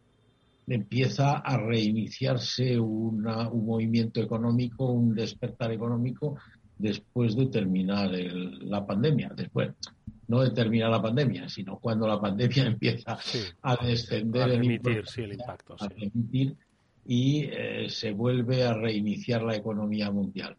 empieza 0.68 1.38
a 1.38 1.58
reiniciarse 1.58 2.80
una, 2.80 3.48
un 3.48 3.66
movimiento 3.66 4.20
económico, 4.20 4.92
un 4.92 5.14
despertar 5.14 5.72
económico 5.72 6.36
después 6.78 7.36
de 7.36 7.46
terminar 7.46 8.10
la 8.12 8.86
pandemia. 8.86 9.32
Después, 9.36 9.70
no 10.28 10.42
de 10.42 10.50
terminar 10.50 10.90
la 10.90 11.02
pandemia, 11.02 11.48
sino 11.48 11.78
cuando 11.78 12.08
la 12.08 12.20
pandemia 12.20 12.66
empieza 12.68 13.18
a 13.62 13.86
descender 13.86 14.42
a 14.42 14.48
remitir, 14.48 15.04
el, 15.16 15.24
el 15.24 15.34
impacto, 15.34 15.76
a 15.80 15.88
remitir 15.88 16.56
y 17.06 17.46
eh, 17.46 17.88
se 17.90 18.12
vuelve 18.12 18.64
a 18.64 18.74
reiniciar 18.74 19.44
la 19.44 19.56
economía 19.56 20.12
mundial. 20.12 20.58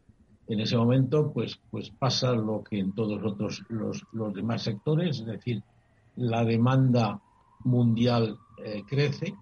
En 0.48 0.60
ese 0.60 0.76
momento, 0.76 1.30
pues, 1.32 1.60
pues 1.70 1.90
pasa 1.90 2.32
lo 2.32 2.64
que 2.64 2.78
en 2.78 2.94
todos 2.94 3.22
otros 3.22 3.62
los, 3.68 4.02
los 4.12 4.32
demás 4.32 4.62
sectores, 4.62 5.20
es 5.20 5.26
decir, 5.26 5.62
la 6.16 6.44
demanda 6.44 7.20
mundial 7.64 8.38
eh, 8.64 8.82
crece, 8.86 9.34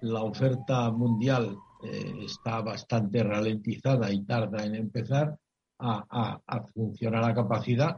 la 0.00 0.22
oferta 0.22 0.90
mundial 0.92 1.56
eh, 1.82 2.20
está 2.24 2.60
bastante 2.60 3.22
ralentizada 3.24 4.12
y 4.12 4.22
tarda 4.24 4.64
en 4.64 4.76
empezar 4.76 5.36
a, 5.80 6.40
a, 6.46 6.62
funcionar 6.68 7.24
a 7.24 7.34
capacidad 7.34 7.96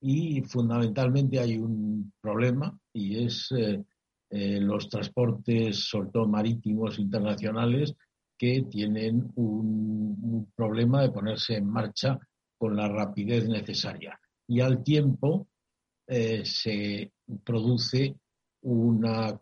y 0.00 0.42
fundamentalmente 0.42 1.38
hay 1.38 1.56
un 1.56 2.12
problema 2.20 2.76
y 2.92 3.24
es 3.24 3.52
eh, 3.52 4.60
los 4.60 4.88
transportes, 4.88 5.88
sobre 5.88 6.10
todo 6.10 6.28
marítimos 6.28 6.98
internacionales, 6.98 7.94
que 8.38 8.62
tienen 8.70 9.32
un, 9.36 10.52
problema 10.54 11.02
de 11.02 11.10
ponerse 11.10 11.56
en 11.56 11.66
marcha 11.66 12.18
con 12.58 12.76
la 12.76 12.88
rapidez 12.88 13.48
necesaria. 13.48 14.18
Y 14.46 14.60
al 14.60 14.82
tiempo 14.82 15.48
eh, 16.06 16.44
se 16.44 17.12
produce 17.44 18.16
una, 18.62 19.38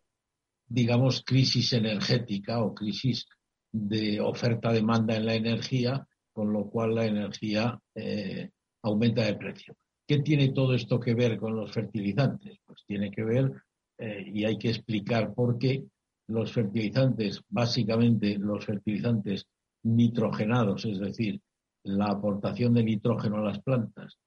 digamos, 0.67 1.23
crisis 1.25 1.73
energética 1.73 2.63
o 2.63 2.75
crisis 2.75 3.27
de 3.73 4.21
oferta-demanda 4.21 5.17
en 5.17 5.27
la 5.27 5.35
energía, 5.35 6.07
con 6.33 6.53
lo 6.53 6.69
cual 6.71 6.95
la 6.95 7.07
energía 7.07 7.79
eh, 7.95 8.51
aumenta 8.83 9.23
de 9.23 9.35
precio. 9.35 9.77
¿Qué 10.07 10.19
tiene 10.19 10.51
todo 10.51 10.75
esto 10.75 11.01
que 11.01 11.15
ver 11.15 11.39
con 11.39 11.57
los 11.57 11.73
fertilizantes? 11.73 12.59
Pues 12.67 12.85
tiene 12.87 13.11
que 13.11 13.25
ver, 13.25 13.53
eh, 13.99 14.25
y 14.27 14.45
hay 14.45 14.59
que 14.59 14.69
explicar 14.69 15.33
por 15.35 15.59
qué, 15.59 15.85
los 16.27 16.53
fertilizantes, 16.53 17.43
básicamente 17.49 18.39
los 18.39 18.65
fertilizantes 18.65 19.47
nitrogenados, 19.83 20.85
es 20.85 20.99
decir, 20.99 21.41
la 21.85 22.07
aportación 22.07 22.75
de 22.75 22.85
nitrógeno 22.85 23.39
a 23.39 23.45
las 23.45 23.61
plantas, 23.61 24.19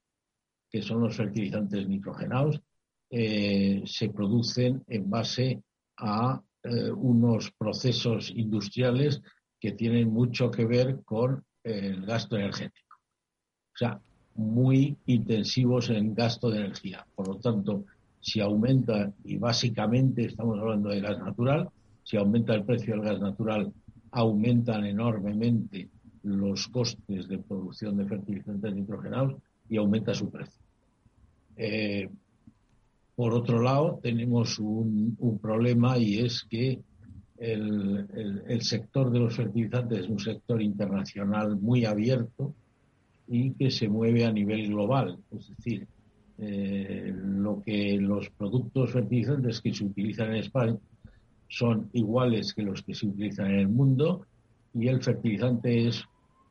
que 0.69 0.81
son 0.81 1.01
los 1.01 1.15
fertilizantes 1.15 1.87
nitrogenados, 1.87 2.61
eh, 3.09 3.81
se 3.85 4.09
producen 4.09 4.83
en 4.87 5.09
base 5.09 5.63
a 5.97 6.41
eh, 6.63 6.91
unos 6.91 7.51
procesos 7.57 8.31
industriales 8.35 9.21
que 9.59 9.71
tienen 9.71 10.11
mucho 10.11 10.51
que 10.51 10.65
ver 10.65 11.03
con 11.03 11.43
el 11.63 12.05
gasto 12.05 12.35
energético. 12.35 12.95
O 13.73 13.77
sea, 13.77 13.99
muy 14.35 14.95
intensivos 15.05 15.89
en 15.89 16.13
gasto 16.13 16.49
de 16.49 16.59
energía. 16.59 17.07
Por 17.15 17.27
lo 17.27 17.39
tanto, 17.39 17.85
si 18.19 18.39
aumenta, 18.39 19.11
y 19.23 19.37
básicamente 19.37 20.25
estamos 20.25 20.59
hablando 20.59 20.89
de 20.89 21.01
gas 21.01 21.17
natural, 21.19 21.69
si 22.07 22.15
aumenta 22.15 22.55
el 22.55 22.63
precio 22.63 22.93
del 22.93 23.03
gas 23.03 23.19
natural, 23.19 23.73
aumentan 24.11 24.85
enormemente 24.85 25.89
los 26.23 26.69
costes 26.69 27.27
de 27.27 27.37
producción 27.37 27.97
de 27.97 28.05
fertilizantes 28.05 28.73
nitrogenados 28.73 29.35
y 29.67 29.75
aumenta 29.75 30.13
su 30.13 30.31
precio. 30.31 30.61
Eh, 31.57 32.07
por 33.13 33.33
otro 33.33 33.61
lado, 33.61 33.99
tenemos 34.01 34.57
un, 34.57 35.17
problema 35.41 35.97
y 35.97 36.19
es 36.19 36.45
que 36.49 36.79
el, 37.39 38.61
sector 38.61 39.11
de 39.11 39.19
los 39.19 39.35
fertilizantes 39.35 39.99
es 39.99 40.07
un 40.07 40.19
sector 40.19 40.61
internacional 40.61 41.57
muy 41.59 41.83
abierto 41.83 42.55
y 43.27 43.51
que 43.51 43.69
se 43.69 43.89
mueve 43.89 44.23
a 44.23 44.31
nivel 44.31 44.69
global. 44.69 45.19
Es 45.37 45.49
decir, 45.49 45.85
eh, 46.37 47.13
lo 47.13 47.61
que 47.65 47.97
los 47.99 48.29
productos 48.29 48.93
fertilizantes 48.93 49.59
que 49.59 49.73
se 49.73 49.83
utilizan 49.83 50.29
en 50.29 50.37
España 50.37 50.77
son 51.47 51.89
iguales 51.93 52.53
que 52.53 52.63
los 52.63 52.81
que 52.83 52.93
se 52.93 53.07
utilizan 53.07 53.47
en 53.47 53.59
el 53.59 53.69
mundo 53.69 54.25
y 54.73 54.87
el 54.87 55.01
fertilizante 55.01 55.87
es 55.87 56.03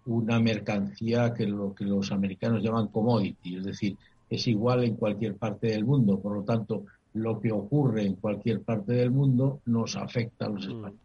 una 0.06 0.40
mercancía 0.40 1.34
que 1.34 1.46
lo 1.46 1.74
que 1.74 1.84
los 1.84 2.12
americanos 2.12 2.62
llaman 2.62 2.88
commodity, 2.88 3.56
es 3.56 3.64
decir, 3.64 3.96
es 4.30 4.46
igual 4.46 4.84
en 4.84 4.96
cualquier 4.96 5.36
parte 5.36 5.68
del 5.68 5.84
mundo. 5.84 6.20
Por 6.20 6.36
lo 6.36 6.42
tanto, 6.44 6.84
lo 7.14 7.40
que 7.40 7.52
ocurre 7.52 8.04
en 8.04 8.14
cualquier 8.14 8.62
parte 8.62 8.92
del 8.92 9.10
mundo 9.10 9.60
nos 9.66 9.96
afecta 9.96 10.46
a 10.46 10.48
los 10.48 10.66
mm. 10.66 10.70
españoles. 10.70 11.00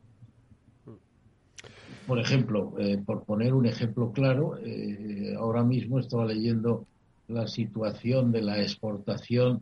Por 2.08 2.20
ejemplo, 2.20 2.74
eh, 2.80 2.98
por 3.06 3.24
poner 3.24 3.54
un 3.54 3.66
ejemplo 3.66 4.12
claro, 4.12 4.58
eh, 4.58 5.36
ahora 5.38 5.64
mismo 5.64 6.00
estaba 6.00 6.26
leyendo 6.26 6.86
la 7.28 7.48
situación 7.48 8.32
de 8.32 8.42
la 8.42 8.62
exportación 8.62 9.62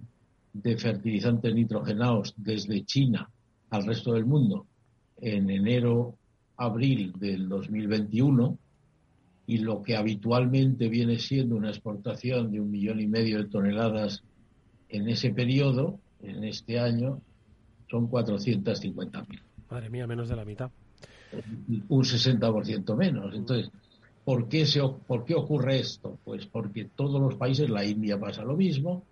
de 0.53 0.77
fertilizantes 0.77 1.53
nitrogenados 1.53 2.33
desde 2.38 2.83
China 2.86 3.29
al 3.69 3.85
resto 3.85 4.13
del 4.13 4.25
mundo 4.25 4.65
en 5.21 5.49
enero, 5.49 6.15
abril 6.57 7.13
del 7.17 7.47
2021 7.47 8.57
y 9.47 9.57
lo 9.59 9.81
que 9.81 9.95
habitualmente 9.95 10.89
viene 10.89 11.17
siendo 11.17 11.55
una 11.55 11.69
exportación 11.69 12.51
de 12.51 12.59
un 12.59 12.69
millón 12.69 12.99
y 12.99 13.07
medio 13.07 13.39
de 13.39 13.49
toneladas 13.49 14.23
en 14.89 15.09
ese 15.09 15.31
periodo, 15.31 15.99
en 16.21 16.43
este 16.43 16.79
año 16.79 17.21
son 17.89 18.09
450.000. 18.09 19.41
Madre 19.69 19.89
mía, 19.89 20.07
menos 20.07 20.29
de 20.29 20.35
la 20.35 20.45
mitad. 20.45 20.71
Un 21.89 22.03
60% 22.03 22.95
menos. 22.95 23.33
Entonces, 23.35 23.71
¿por 24.23 24.47
qué, 24.47 24.65
se, 24.65 24.81
¿por 25.07 25.25
qué 25.25 25.35
ocurre 25.35 25.79
esto? 25.79 26.19
Pues 26.23 26.45
porque 26.45 26.85
todos 26.85 27.19
los 27.21 27.35
países, 27.35 27.69
la 27.69 27.85
India 27.85 28.19
pasa 28.19 28.43
lo 28.43 28.55
mismo, 28.55 29.03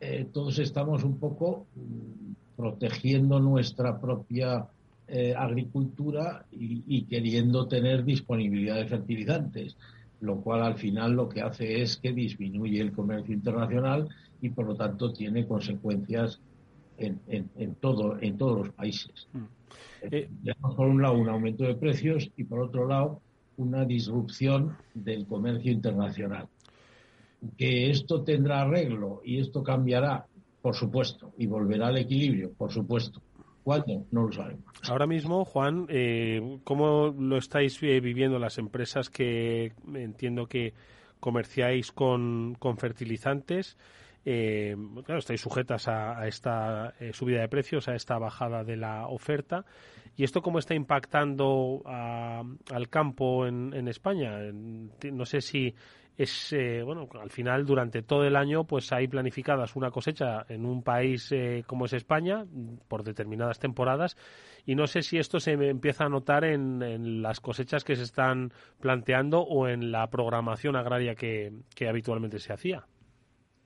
eh, 0.00 0.28
todos 0.32 0.58
estamos 0.58 1.04
un 1.04 1.18
poco 1.18 1.66
mm, 1.74 2.27
protegiendo 2.58 3.38
nuestra 3.38 4.00
propia 4.00 4.66
eh, 5.06 5.32
agricultura 5.36 6.44
y, 6.50 6.82
y, 6.88 7.04
queriendo 7.04 7.68
tener 7.68 8.04
disponibilidad 8.04 8.76
de 8.76 8.86
fertilizantes. 8.86 9.76
lo 10.20 10.40
cual 10.40 10.64
al 10.64 10.74
final 10.74 11.12
lo 11.12 11.28
que 11.28 11.40
hace 11.40 11.80
es 11.80 11.96
que 11.96 12.12
disminuye 12.12 12.80
el 12.80 12.90
comercio 12.90 13.32
internacional 13.32 14.08
y 14.42 14.48
por 14.48 14.66
lo 14.66 14.74
tanto 14.74 15.12
tiene 15.12 15.46
consecuencias 15.46 16.40
en, 16.98 17.20
en, 17.28 17.74
todo, 17.76 18.18
en 18.20 18.36
todos 18.36 18.58
los 18.66 18.74
países. 18.74 19.28
Mm. 19.32 19.44
Eh, 20.10 20.28
por 20.76 20.88
un 20.88 21.00
lado 21.00 21.14
un 21.14 21.28
aumento 21.28 21.62
de 21.62 21.76
precios 21.76 22.28
y 22.36 22.42
por 22.42 22.60
otro 22.60 22.88
lado 22.88 23.20
una 23.56 23.84
disrupción 23.84 24.76
del 24.94 25.26
comercio 25.26 25.70
internacional. 25.70 26.48
Que 27.56 27.90
esto 27.90 28.22
tendrá 28.22 28.62
arreglo 28.62 29.20
y 29.24 29.38
esto 29.38 29.62
cambiará, 29.62 30.26
por 30.68 30.76
supuesto, 30.76 31.32
y 31.38 31.46
volverá 31.46 31.86
al 31.86 31.96
equilibrio, 31.96 32.52
por 32.52 32.70
supuesto. 32.70 33.22
¿Cuándo? 33.64 34.04
No 34.10 34.24
lo 34.24 34.32
sabemos. 34.32 34.66
Ahora 34.86 35.06
mismo, 35.06 35.46
Juan, 35.46 35.86
eh, 35.88 36.58
¿cómo 36.62 37.06
lo 37.18 37.38
estáis 37.38 37.82
eh, 37.82 38.00
viviendo 38.00 38.38
las 38.38 38.58
empresas 38.58 39.08
que 39.08 39.72
entiendo 39.94 40.46
que 40.46 40.74
comerciáis 41.20 41.90
con, 41.90 42.58
fertilizantes? 42.76 43.78
Eh, 44.26 44.76
claro, 45.06 45.20
estáis 45.20 45.40
sujetas 45.40 45.88
a, 45.88 46.28
esta 46.28 46.92
eh, 47.00 47.14
subida 47.14 47.40
de 47.40 47.48
precios, 47.48 47.88
a 47.88 47.94
esta 47.94 48.18
bajada 48.18 48.62
de 48.62 48.76
la 48.76 49.06
oferta. 49.06 49.64
¿Y 50.18 50.24
esto 50.24 50.42
cómo 50.42 50.58
está 50.58 50.74
impactando 50.74 51.80
al 51.86 52.88
campo 52.90 53.46
en, 53.46 53.72
en 53.72 53.88
España? 53.88 54.38
No 54.52 55.24
sé 55.24 55.40
si 55.40 55.74
es 56.18 56.52
eh, 56.52 56.82
bueno 56.82 57.08
al 57.20 57.30
final 57.30 57.64
durante 57.64 58.02
todo 58.02 58.24
el 58.24 58.34
año 58.34 58.64
pues 58.64 58.92
hay 58.92 59.06
planificadas 59.06 59.76
una 59.76 59.92
cosecha 59.92 60.44
en 60.48 60.66
un 60.66 60.82
país 60.82 61.30
eh, 61.30 61.62
como 61.64 61.86
es 61.86 61.92
España 61.92 62.44
por 62.88 63.04
determinadas 63.04 63.60
temporadas 63.60 64.16
y 64.66 64.74
no 64.74 64.88
sé 64.88 65.02
si 65.02 65.16
esto 65.16 65.38
se 65.38 65.52
empieza 65.52 66.04
a 66.04 66.08
notar 66.08 66.44
en, 66.44 67.22
las 67.22 67.40
cosechas 67.40 67.84
que 67.84 67.94
se 67.94 68.02
están 68.02 68.52
planteando 68.80 69.40
o 69.40 69.68
en 69.68 69.92
la 69.92 70.10
programación 70.10 70.76
agraria 70.76 71.14
que, 71.14 71.52
habitualmente 71.88 72.38
se 72.38 72.52
hacía. 72.52 72.84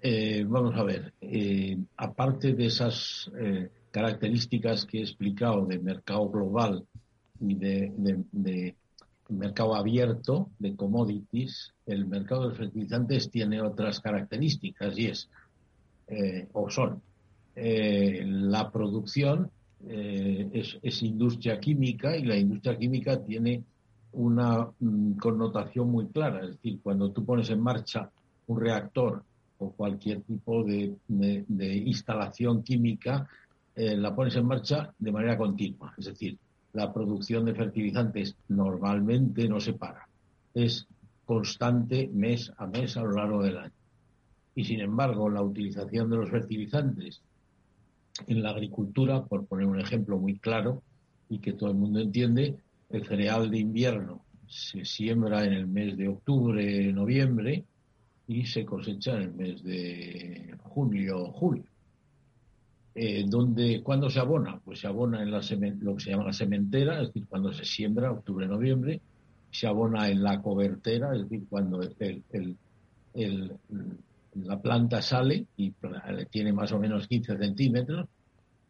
Eh, 0.01 0.45
vamos 0.47 0.77
a 0.77 0.85
ver 0.85 1.13
aparte 1.97 2.53
de 2.53 2.67
esas 2.67 3.33
características 3.91 4.85
que 4.85 4.99
he 4.99 5.01
explicado 5.01 5.67
de 5.67 5.81
mercado 5.81 6.29
global 6.29 6.87
y 7.41 7.55
de 7.57 8.77
mercado 9.29 9.75
abierto 9.75 10.51
de 10.59 10.77
commodities, 10.77 11.73
el 11.87 12.07
mercado 12.07 12.49
de 12.49 12.57
fertilizantes 12.57 13.31
tiene 13.31 13.61
otras 13.61 14.01
características 14.01 14.99
y 14.99 15.07
es, 15.07 15.29
eh, 16.09 16.49
o 16.53 16.69
son, 16.71 17.01
eh, 17.55 18.23
la 18.27 18.71
producción 18.71 19.51
eh, 19.87 20.51
es, 20.83 21.03
industria 21.03 21.59
química 21.59 22.17
y 22.17 22.25
la 22.25 22.37
industria 22.37 22.77
química 22.79 23.23
tiene 23.23 23.63
una 24.13 24.69
mm, 24.79 25.13
connotación 25.15 25.91
muy 25.91 26.07
clara. 26.09 26.45
Es 26.45 26.51
decir, 26.53 26.81
cuando 26.83 27.11
tú 27.11 27.25
pones 27.25 27.51
en 27.51 27.61
marcha 27.61 28.11
un 28.47 28.61
reactor 28.61 29.23
o 29.59 29.71
cualquier 29.71 30.23
tipo 30.23 30.65
de, 30.65 30.97
de 31.09 31.77
instalación 31.77 32.63
química, 32.63 33.29
la 33.75 34.15
pones 34.15 34.35
en 34.37 34.45
marcha 34.45 34.93
de 34.99 35.13
manera 35.13 35.39
continua. 35.39 35.95
Es 35.97 36.07
decir, 36.07 36.37
la 36.73 36.93
producción 36.93 37.45
de 37.45 37.55
fertilizantes 37.55 38.37
normalmente 38.49 39.49
no 39.49 39.61
se 39.61 39.75
para. 39.75 40.09
Es 40.55 40.87
constante 41.25 42.11
mes 42.13 42.53
a 42.57 42.67
mes 42.67 42.97
a 42.97 43.03
lo 43.03 43.13
largo 43.13 43.43
del 43.43 43.59
año. 43.59 43.73
Y 44.55 44.65
sin 44.65 44.81
embargo, 44.81 45.29
la 45.31 45.43
utilización 45.43 46.11
de 46.11 46.17
los 46.17 46.31
fertilizantes 46.31 47.23
en 48.27 48.43
la 48.43 48.51
agricultura, 48.51 49.25
por 49.25 49.47
poner 49.47 49.67
un 49.67 49.81
ejemplo 49.81 50.19
muy 50.19 50.39
claro 50.39 50.83
y 51.29 51.39
que 51.39 51.53
todo 51.55 51.71
el 51.71 51.77
mundo 51.77 52.01
entiende, 52.01 52.57
el 52.91 53.07
cereal 53.07 53.51
de 53.51 53.59
invierno 53.59 54.25
se 54.47 54.85
siembra 54.85 55.45
en 55.45 55.55
el 55.55 55.67
mes 55.67 55.97
de 55.97 56.09
octubre, 56.09 56.93
noviembre 56.93 57.65
y 58.27 58.45
se 58.45 58.67
cosecha 58.67 59.17
en 59.17 59.23
el 59.23 59.35
mes 59.35 59.63
de 59.63 60.55
julio, 60.65 61.33
julio. 61.33 61.72
Eh, 62.95 63.25
donde, 63.27 63.83
¿Cuándo 63.83 64.11
se 64.11 64.21
abona? 64.21 64.61
Pues 64.63 64.81
se 64.81 64.87
abona 64.87 65.23
en 65.23 65.31
la 65.31 65.41
lo 65.81 65.97
que 65.97 66.03
se 66.03 66.11
llama 66.11 66.25
la 66.25 66.33
sementera, 66.33 67.01
es 67.01 67.09
decir, 67.09 67.27
cuando 67.27 67.53
se 67.53 67.65
siembra, 67.65 68.13
octubre, 68.13 68.47
noviembre, 68.47 69.01
se 69.51 69.67
abona 69.67 70.09
en 70.11 70.23
la 70.23 70.43
cobertera, 70.43 71.15
es 71.15 71.23
decir, 71.23 71.47
cuando 71.49 71.81
la 74.35 74.61
planta 74.61 75.01
sale 75.01 75.47
y 75.57 75.73
tiene 76.31 76.53
más 76.53 76.73
o 76.73 76.79
menos 76.79 77.07
15 77.07 77.39
centímetros, 77.39 78.09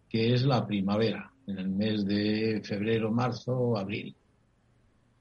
que 0.08 0.34
es 0.34 0.44
la 0.44 0.66
primavera, 0.66 1.32
en 1.46 1.58
el 1.58 1.68
mes 1.70 2.04
de 2.04 2.60
febrero, 2.64 3.10
marzo, 3.10 3.76
abril. 3.76 4.14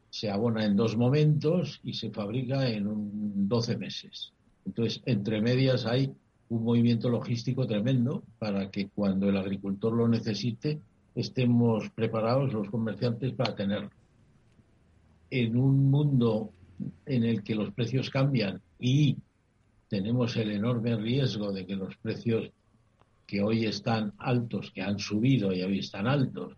Se 0.10 0.30
abona 0.30 0.66
en 0.66 0.76
dos 0.76 0.98
momentos 0.98 1.80
y 1.84 1.94
se 1.94 2.12
fabrica 2.12 2.68
en 2.70 2.86
un 2.88 3.48
12 3.48 3.78
meses. 3.78 4.34
Entonces, 4.66 5.02
entre 5.06 5.42
medias 5.42 5.86
hay 5.86 6.14
un 6.52 6.66
movimiento 6.66 7.10
logístico 7.10 7.66
tremendo 7.66 8.24
para 8.38 8.70
que 8.70 8.90
cuando 8.90 9.30
el 9.30 9.38
agricultor 9.38 9.94
lo 9.94 10.10
necesite 10.10 10.82
estemos 11.16 11.90
preparados 11.92 12.52
los 12.52 12.70
comerciantes 12.70 13.32
para 13.32 13.56
tenerlo. 13.56 13.90
En 15.30 15.56
un 15.56 15.90
mundo 15.90 16.52
en 17.06 17.24
el 17.24 17.42
que 17.42 17.56
los 17.56 17.72
precios 17.72 18.10
cambian 18.10 18.62
y 18.80 19.16
tenemos 19.88 20.36
el 20.36 20.52
enorme 20.52 20.98
riesgo 20.98 21.54
de 21.54 21.66
que 21.66 21.78
los 21.78 21.96
precios 21.96 22.52
que 23.26 23.42
hoy 23.42 23.66
están 23.66 24.12
altos, 24.18 24.72
que 24.72 24.82
han 24.82 25.00
subido 25.00 25.54
y 25.54 25.62
hoy 25.62 25.80
están 25.80 26.06
altos, 26.06 26.58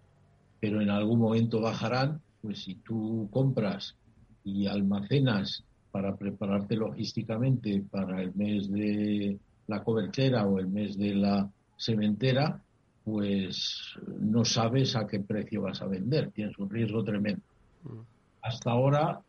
pero 0.59 0.81
en 0.81 0.89
algún 0.89 1.19
momento 1.19 1.61
bajarán, 1.61 2.19
pues 2.41 2.63
si 2.63 2.75
tú 2.75 3.27
compras 3.29 3.95
y 4.43 4.65
almacenas 4.65 5.63
para 5.91 6.15
prepararte 6.15 6.77
logísticamente 6.77 7.83
para 7.91 8.23
el 8.23 8.33
mes 8.33 8.71
de 8.71 9.37
la 9.67 9.83
cobertera 9.83 10.45
o 10.45 10.59
el 10.59 10.67
mes 10.67 10.97
de 10.97 11.15
la 11.15 11.49
sementera, 11.77 12.61
pues 13.03 13.97
no 14.19 14.45
sabes 14.45 14.95
a 14.95 15.07
qué 15.07 15.19
precio 15.19 15.63
vas 15.63 15.81
a 15.81 15.87
vender, 15.87 16.31
tienes 16.31 16.57
un 16.57 16.69
riesgo 16.69 17.03
tremendo. 17.03 17.43
Mm. 17.83 17.99
Hasta 18.41 18.71
ahora, 18.71 19.21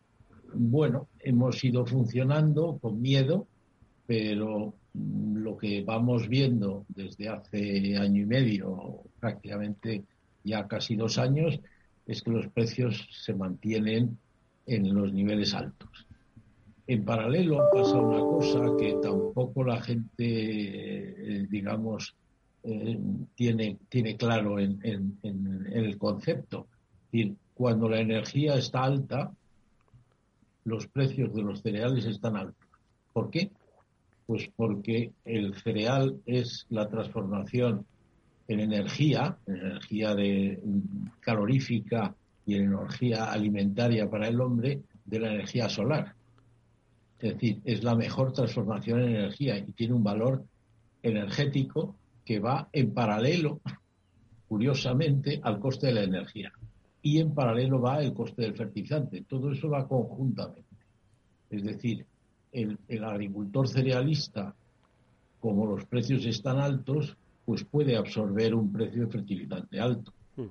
bueno, 0.55 1.09
hemos 1.21 1.63
ido 1.65 1.85
funcionando 1.87 2.79
con 2.79 3.01
miedo, 3.01 3.47
pero 4.07 4.75
lo 4.95 5.57
que 5.57 5.83
vamos 5.83 6.29
viendo 6.29 6.85
desde 6.89 7.29
hace 7.29 7.97
año 7.97 8.23
y 8.23 8.27
medio, 8.27 9.01
prácticamente 9.19 10.05
ya 10.45 10.69
casi 10.69 10.95
dos 10.95 11.19
años, 11.19 11.59
es 12.07 12.23
que 12.23 12.31
los 12.31 12.47
precios 12.49 13.09
se 13.11 13.35
mantienen 13.35 14.19
en 14.67 14.95
los 14.95 15.13
niveles 15.13 15.55
altos. 15.55 16.04
En 16.87 17.05
paralelo 17.05 17.67
pasa 17.73 17.97
una 17.97 18.21
cosa 18.21 18.77
que 18.79 18.99
tampoco 19.03 19.65
la 19.65 19.81
gente, 19.81 20.25
eh, 20.27 21.47
digamos, 21.49 22.15
eh, 22.63 22.99
tiene, 23.35 23.79
tiene 23.89 24.17
claro 24.17 24.59
en, 24.59 25.19
el 25.23 25.99
concepto. 25.99 26.67
cuando 27.55 27.89
la 27.89 28.01
energía 28.01 28.57
está 28.57 28.85
alta, 28.85 29.33
los 30.65 30.87
precios 30.89 31.33
de 31.35 31.43
los 31.43 31.63
cereales 31.63 32.05
están 32.05 32.37
altos. 32.37 32.67
¿Por 33.13 33.31
qué? 33.31 33.51
Pues 34.27 34.51
porque 34.55 35.13
el 35.25 35.55
cereal 35.55 36.21
es 36.27 36.67
la 36.69 36.89
transformación 36.89 37.87
en 38.49 38.61
energía, 38.61 39.39
en 39.47 39.57
energía 39.57 40.17
calorífica 41.21 42.15
y 42.45 42.57
en 42.57 42.65
energía 42.65 43.31
alimentaria 43.31 44.11
para 44.11 44.29
el 44.29 44.41
hombre, 44.41 44.83
de 45.05 45.19
la 45.19 45.33
energía 45.33 45.69
solar. 45.69 46.15
Es 47.25 47.33
decir, 47.33 47.63
es 47.65 47.83
la 47.83 47.95
mejor 47.95 48.35
transformación 48.35 49.01
en 49.01 49.17
energía 49.17 49.57
y 49.57 49.73
tiene 49.73 49.95
un 49.95 50.05
valor 50.05 50.45
energético 51.03 51.97
que 52.23 52.39
va 52.39 52.69
en 52.71 52.93
paralelo, 52.93 53.63
curiosamente, 54.47 55.41
al 55.43 55.59
coste 55.59 55.87
de 55.87 55.95
la 55.95 56.03
energía. 56.03 56.53
Y 57.01 57.21
en 57.21 57.33
paralelo 57.33 57.81
va 57.81 58.03
el 58.03 58.13
coste 58.13 58.43
del 58.43 58.55
fertilizante. 58.55 59.25
Todo 59.27 59.53
eso 59.53 59.71
va 59.71 59.89
conjuntamente. 59.89 60.69
Es 61.49 61.65
decir, 61.65 62.05
el, 62.53 62.79
agricultor 63.03 63.69
cerealista, 63.69 64.55
como 65.41 65.65
los 65.65 65.87
precios 65.87 66.27
están 66.27 66.59
altos, 66.59 67.17
pues 67.47 67.65
puede 67.65 67.97
absorber 67.97 68.55
un 68.55 68.71
precio 68.71 69.07
de 69.07 69.11
fertilizante 69.11 69.81
alto. 69.81 70.13
Hmm. 70.37 70.49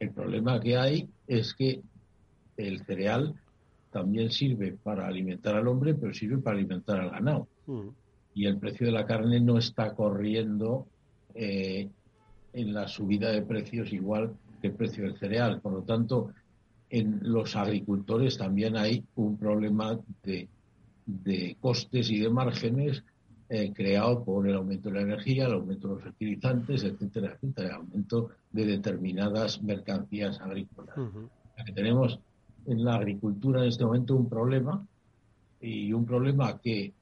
El 0.00 0.10
problema 0.10 0.58
que 0.58 0.76
hay 0.76 1.08
es 1.28 1.54
que 1.54 1.80
el 2.56 2.84
cereal 2.84 3.36
también 3.90 4.30
sirve 4.30 4.72
para 4.72 5.06
alimentar 5.06 5.56
al 5.56 5.68
hombre, 5.68 5.94
pero 5.94 6.14
sirve 6.14 6.38
para 6.38 6.56
alimentar 6.56 7.00
al 7.00 7.10
ganado. 7.10 7.48
Mm. 7.66 7.88
Y 8.34 8.46
el 8.46 8.58
precio 8.58 8.86
de 8.86 8.92
la 8.92 9.06
carne 9.06 9.40
no 9.40 9.58
está 9.58 9.94
corriendo 9.94 10.86
eh, 11.34 11.88
en 12.52 12.74
la 12.74 12.88
subida 12.88 13.30
de 13.30 13.42
precios 13.42 13.92
igual 13.92 14.34
que 14.60 14.68
el 14.68 14.74
precio 14.74 15.04
del 15.04 15.18
cereal. 15.18 15.60
Por 15.60 15.72
lo 15.72 15.82
tanto, 15.82 16.32
en 16.88 17.20
los 17.22 17.56
agricultores 17.56 18.36
también 18.36 18.76
hay 18.76 19.04
un 19.16 19.36
problema 19.36 19.98
de, 20.22 20.48
costes 21.60 22.10
y 22.10 22.20
de 22.20 22.30
márgenes 22.30 23.02
eh, 23.48 23.72
creado 23.72 24.22
por 24.22 24.48
el 24.48 24.54
aumento 24.54 24.88
de 24.88 24.96
la 24.96 25.00
energía, 25.02 25.46
el 25.46 25.54
aumento 25.54 25.88
de 25.88 25.94
los 25.94 26.02
fertilizantes, 26.04 26.84
etcétera, 26.84 27.34
etcétera, 27.34 27.68
el 27.68 27.74
aumento 27.74 28.30
de 28.52 28.64
determinadas 28.64 29.60
mercancías 29.62 30.40
agrícolas. 30.40 30.94
que 31.66 31.72
tenemos 31.72 32.20
en 32.66 32.84
la 32.84 32.96
agricultura 32.96 33.62
en 33.62 33.68
este 33.68 33.84
momento 33.84 34.16
un 34.16 34.28
problema 34.28 34.86
y 35.60 35.92
un 35.92 36.04
problema 36.04 36.58
que 36.58 36.92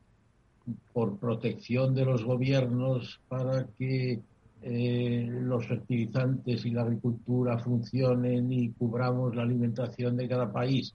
por 0.93 1.19
protección 1.19 1.95
de 1.95 2.05
los 2.05 2.25
gobiernos 2.25 3.21
para 3.29 3.67
que 3.79 4.21
eh, 4.63 5.29
los 5.31 5.67
fertilizantes 5.67 6.67
y 6.67 6.71
la 6.71 6.83
agricultura 6.83 7.59
funcionen 7.59 8.53
y 8.53 8.71
cubramos 8.71 9.35
la 9.35 9.43
alimentación 9.43 10.17
de 10.17 10.29
cada 10.29 10.53
país, 10.53 10.95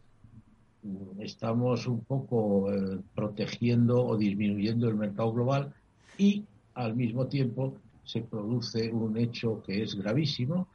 estamos 1.19 1.88
un 1.88 2.02
poco 2.02 2.71
eh, 2.71 2.99
protegiendo 3.15 4.06
o 4.06 4.17
disminuyendo 4.17 4.89
el 4.89 4.95
mercado 4.95 5.32
global 5.32 5.73
y 6.17 6.43
al 6.73 6.95
mismo 6.95 7.28
tiempo 7.28 7.78
se 8.04 8.21
produce 8.21 8.91
un 8.91 9.17
hecho 9.17 9.63
que 9.63 9.84
es 9.84 9.95
gravísimo, 9.95 10.67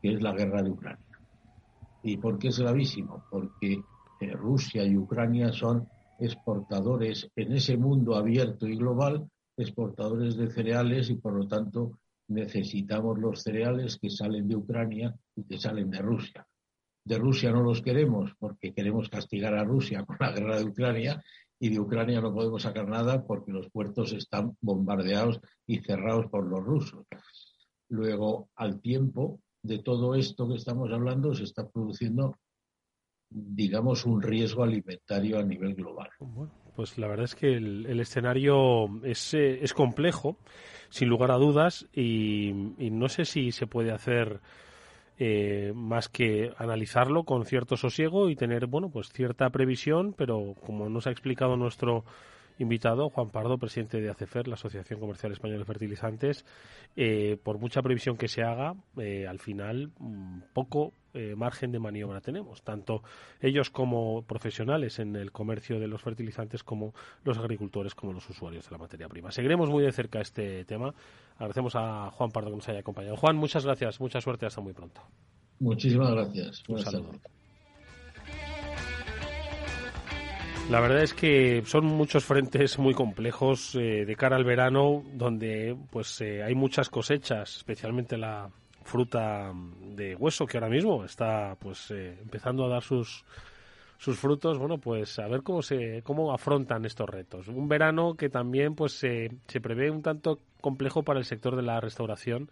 que 0.00 0.12
es 0.14 0.22
la 0.22 0.32
guerra 0.32 0.62
de 0.62 0.70
Ucrania. 0.70 1.05
¿Y 2.06 2.18
por 2.18 2.38
qué 2.38 2.48
es 2.48 2.60
gravísimo? 2.60 3.24
Porque 3.28 3.82
eh, 4.20 4.30
Rusia 4.30 4.84
y 4.84 4.96
Ucrania 4.96 5.52
son 5.52 5.88
exportadores 6.20 7.28
en 7.34 7.52
ese 7.52 7.76
mundo 7.76 8.14
abierto 8.14 8.68
y 8.68 8.76
global, 8.76 9.28
exportadores 9.56 10.36
de 10.36 10.48
cereales 10.48 11.10
y 11.10 11.16
por 11.16 11.32
lo 11.32 11.48
tanto 11.48 11.98
necesitamos 12.28 13.18
los 13.18 13.42
cereales 13.42 13.98
que 14.00 14.08
salen 14.08 14.46
de 14.46 14.54
Ucrania 14.54 15.16
y 15.34 15.42
que 15.42 15.58
salen 15.58 15.90
de 15.90 15.98
Rusia. 15.98 16.46
De 17.04 17.18
Rusia 17.18 17.50
no 17.50 17.62
los 17.62 17.82
queremos 17.82 18.30
porque 18.38 18.72
queremos 18.72 19.08
castigar 19.08 19.54
a 19.54 19.64
Rusia 19.64 20.04
con 20.04 20.16
la 20.20 20.30
guerra 20.30 20.58
de 20.58 20.64
Ucrania 20.64 21.20
y 21.58 21.70
de 21.70 21.80
Ucrania 21.80 22.20
no 22.20 22.32
podemos 22.32 22.62
sacar 22.62 22.86
nada 22.86 23.26
porque 23.26 23.50
los 23.50 23.68
puertos 23.68 24.12
están 24.12 24.56
bombardeados 24.60 25.40
y 25.66 25.80
cerrados 25.80 26.26
por 26.26 26.46
los 26.46 26.62
rusos. 26.62 27.04
Luego, 27.88 28.48
al 28.54 28.80
tiempo 28.80 29.40
de 29.66 29.78
todo 29.78 30.14
esto 30.14 30.48
que 30.48 30.56
estamos 30.56 30.90
hablando, 30.92 31.34
se 31.34 31.44
está 31.44 31.68
produciendo, 31.68 32.36
digamos, 33.30 34.04
un 34.04 34.22
riesgo 34.22 34.62
alimentario 34.62 35.38
a 35.38 35.42
nivel 35.42 35.74
global. 35.74 36.10
pues 36.74 36.98
la 36.98 37.08
verdad 37.08 37.24
es 37.24 37.34
que 37.34 37.54
el, 37.54 38.00
escenario 38.00 38.88
es, 39.04 39.34
eh, 39.34 39.62
es, 39.62 39.74
complejo, 39.74 40.36
sin 40.90 41.08
lugar 41.08 41.30
a 41.30 41.36
dudas, 41.36 41.86
y 41.92 42.52
no 42.52 43.08
sé 43.08 43.24
si 43.24 43.52
se 43.52 43.66
puede 43.66 43.92
hacer 43.92 44.40
eh, 45.18 45.72
más 45.74 46.10
que 46.10 46.52
analizarlo 46.58 47.24
con 47.24 47.46
cierto 47.46 47.78
sosiego 47.78 48.28
y 48.28 48.36
tener, 48.36 48.66
bueno, 48.66 48.90
pues 48.90 49.08
cierta 49.08 49.48
previsión, 49.48 50.12
pero 50.12 50.54
como 50.66 50.90
nos 50.90 51.06
ha 51.06 51.10
explicado 51.10 51.56
nuestro 51.56 52.04
invitado, 52.58 53.08
Juan 53.10 53.30
Pardo, 53.30 53.58
presidente 53.58 54.00
de 54.00 54.10
ACEFER, 54.10 54.48
la 54.48 54.54
Asociación 54.54 55.00
Comercial 55.00 55.32
Española 55.32 55.60
de 55.60 55.64
Fertilizantes, 55.64 56.44
eh, 56.96 57.36
por 57.42 57.58
mucha 57.58 57.82
previsión 57.82 58.16
que 58.16 58.28
se 58.28 58.42
haga, 58.42 58.74
eh, 58.96 59.26
al 59.26 59.38
final 59.38 59.90
mm, 59.98 60.40
poco 60.52 60.92
eh, 61.14 61.34
margen 61.34 61.72
de 61.72 61.78
maniobra 61.78 62.20
tenemos, 62.20 62.62
tanto 62.62 63.02
ellos 63.40 63.70
como 63.70 64.22
profesionales 64.22 64.98
en 64.98 65.16
el 65.16 65.32
comercio 65.32 65.80
de 65.80 65.88
los 65.88 66.02
fertilizantes, 66.02 66.62
como 66.62 66.92
los 67.24 67.38
agricultores, 67.38 67.94
como 67.94 68.12
los 68.12 68.28
usuarios 68.28 68.66
de 68.66 68.70
la 68.70 68.78
materia 68.78 69.08
prima. 69.08 69.30
Seguiremos 69.30 69.70
muy 69.70 69.82
de 69.82 69.92
cerca 69.92 70.20
este 70.20 70.64
tema. 70.64 70.94
Agradecemos 71.36 71.74
a 71.76 72.10
Juan 72.10 72.30
Pardo 72.30 72.50
que 72.50 72.56
nos 72.56 72.68
haya 72.68 72.80
acompañado. 72.80 73.16
Juan, 73.16 73.36
muchas 73.36 73.64
gracias, 73.64 74.00
mucha 74.00 74.20
suerte, 74.20 74.46
hasta 74.46 74.60
muy 74.60 74.72
pronto. 74.72 75.00
Muchísimas 75.58 76.10
gracias. 76.10 76.62
Un 76.68 76.78
saludo. 76.78 77.12
La 80.70 80.80
verdad 80.80 81.02
es 81.02 81.14
que 81.14 81.62
son 81.64 81.86
muchos 81.86 82.24
frentes 82.24 82.76
muy 82.78 82.92
complejos 82.92 83.76
eh, 83.76 84.04
de 84.04 84.16
cara 84.16 84.34
al 84.34 84.44
verano, 84.44 85.04
donde 85.12 85.76
pues 85.90 86.20
eh, 86.20 86.42
hay 86.42 86.56
muchas 86.56 86.90
cosechas, 86.90 87.58
especialmente 87.58 88.16
la 88.16 88.50
fruta 88.82 89.52
de 89.54 90.16
hueso 90.16 90.44
que 90.44 90.56
ahora 90.58 90.68
mismo 90.68 91.04
está 91.04 91.56
pues 91.60 91.92
eh, 91.92 92.18
empezando 92.20 92.64
a 92.64 92.68
dar 92.68 92.82
sus 92.82 93.24
sus 93.96 94.18
frutos. 94.18 94.58
Bueno, 94.58 94.78
pues 94.78 95.18
a 95.20 95.28
ver 95.28 95.42
cómo 95.44 95.62
se 95.62 96.02
cómo 96.02 96.32
afrontan 96.32 96.84
estos 96.84 97.08
retos. 97.08 97.46
Un 97.46 97.68
verano 97.68 98.14
que 98.14 98.28
también 98.28 98.74
pues 98.74 98.92
se 98.92 99.30
prevé 99.62 99.88
un 99.88 100.02
tanto 100.02 100.40
complejo 100.60 101.04
para 101.04 101.20
el 101.20 101.24
sector 101.24 101.54
de 101.54 101.62
la 101.62 101.80
restauración 101.80 102.50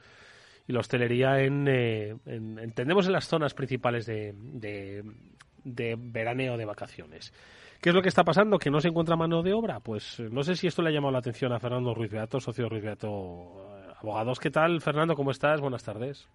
y 0.69 0.73
la 0.73 0.81
hostelería 0.81 1.41
en, 1.41 1.67
entendemos 2.27 3.07
en 3.07 3.13
las 3.13 3.27
zonas 3.27 3.55
principales 3.55 4.07
de, 4.07 4.35
de, 4.37 5.03
de 5.65 5.97
veraneo 5.99 6.57
de 6.57 6.65
vacaciones. 6.65 7.33
¿Qué 7.85 7.91
es 7.91 7.95
lo 7.95 8.01
que 8.01 8.09
está 8.09 8.25
pasando? 8.25 8.59
¿Que 8.59 8.71
no 8.71 8.81
se 8.81 8.89
encuentra 8.89 9.15
mano 9.15 9.43
de 9.43 9.53
obra? 9.53 9.79
Pues 9.79 10.19
eh, 10.19 10.31
no 10.33 10.43
sé 10.43 10.57
si 10.57 10.67
esto 10.67 10.81
le 10.81 10.89
ha 10.89 10.93
llamado 10.95 11.13
la 11.13 11.19
atención 11.19 11.53
a 11.53 11.61
Fernando 11.61 11.93
Ruiz 11.93 12.11
Beato, 12.11 12.41
socio 12.41 12.67
Ruiz 12.67 12.83
Beato 12.83 13.09
eh, 13.77 13.93
Abogados. 14.01 14.41
¿Qué 14.41 14.51
tal, 14.51 14.81
Fernando? 14.81 15.15
¿Cómo 15.15 15.31
estás? 15.31 15.61
Buenas 15.61 15.85
tardes. 15.85 16.27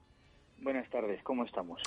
Buenas 0.61 0.89
tardes, 0.89 1.23
¿cómo 1.23 1.45
estamos? 1.45 1.81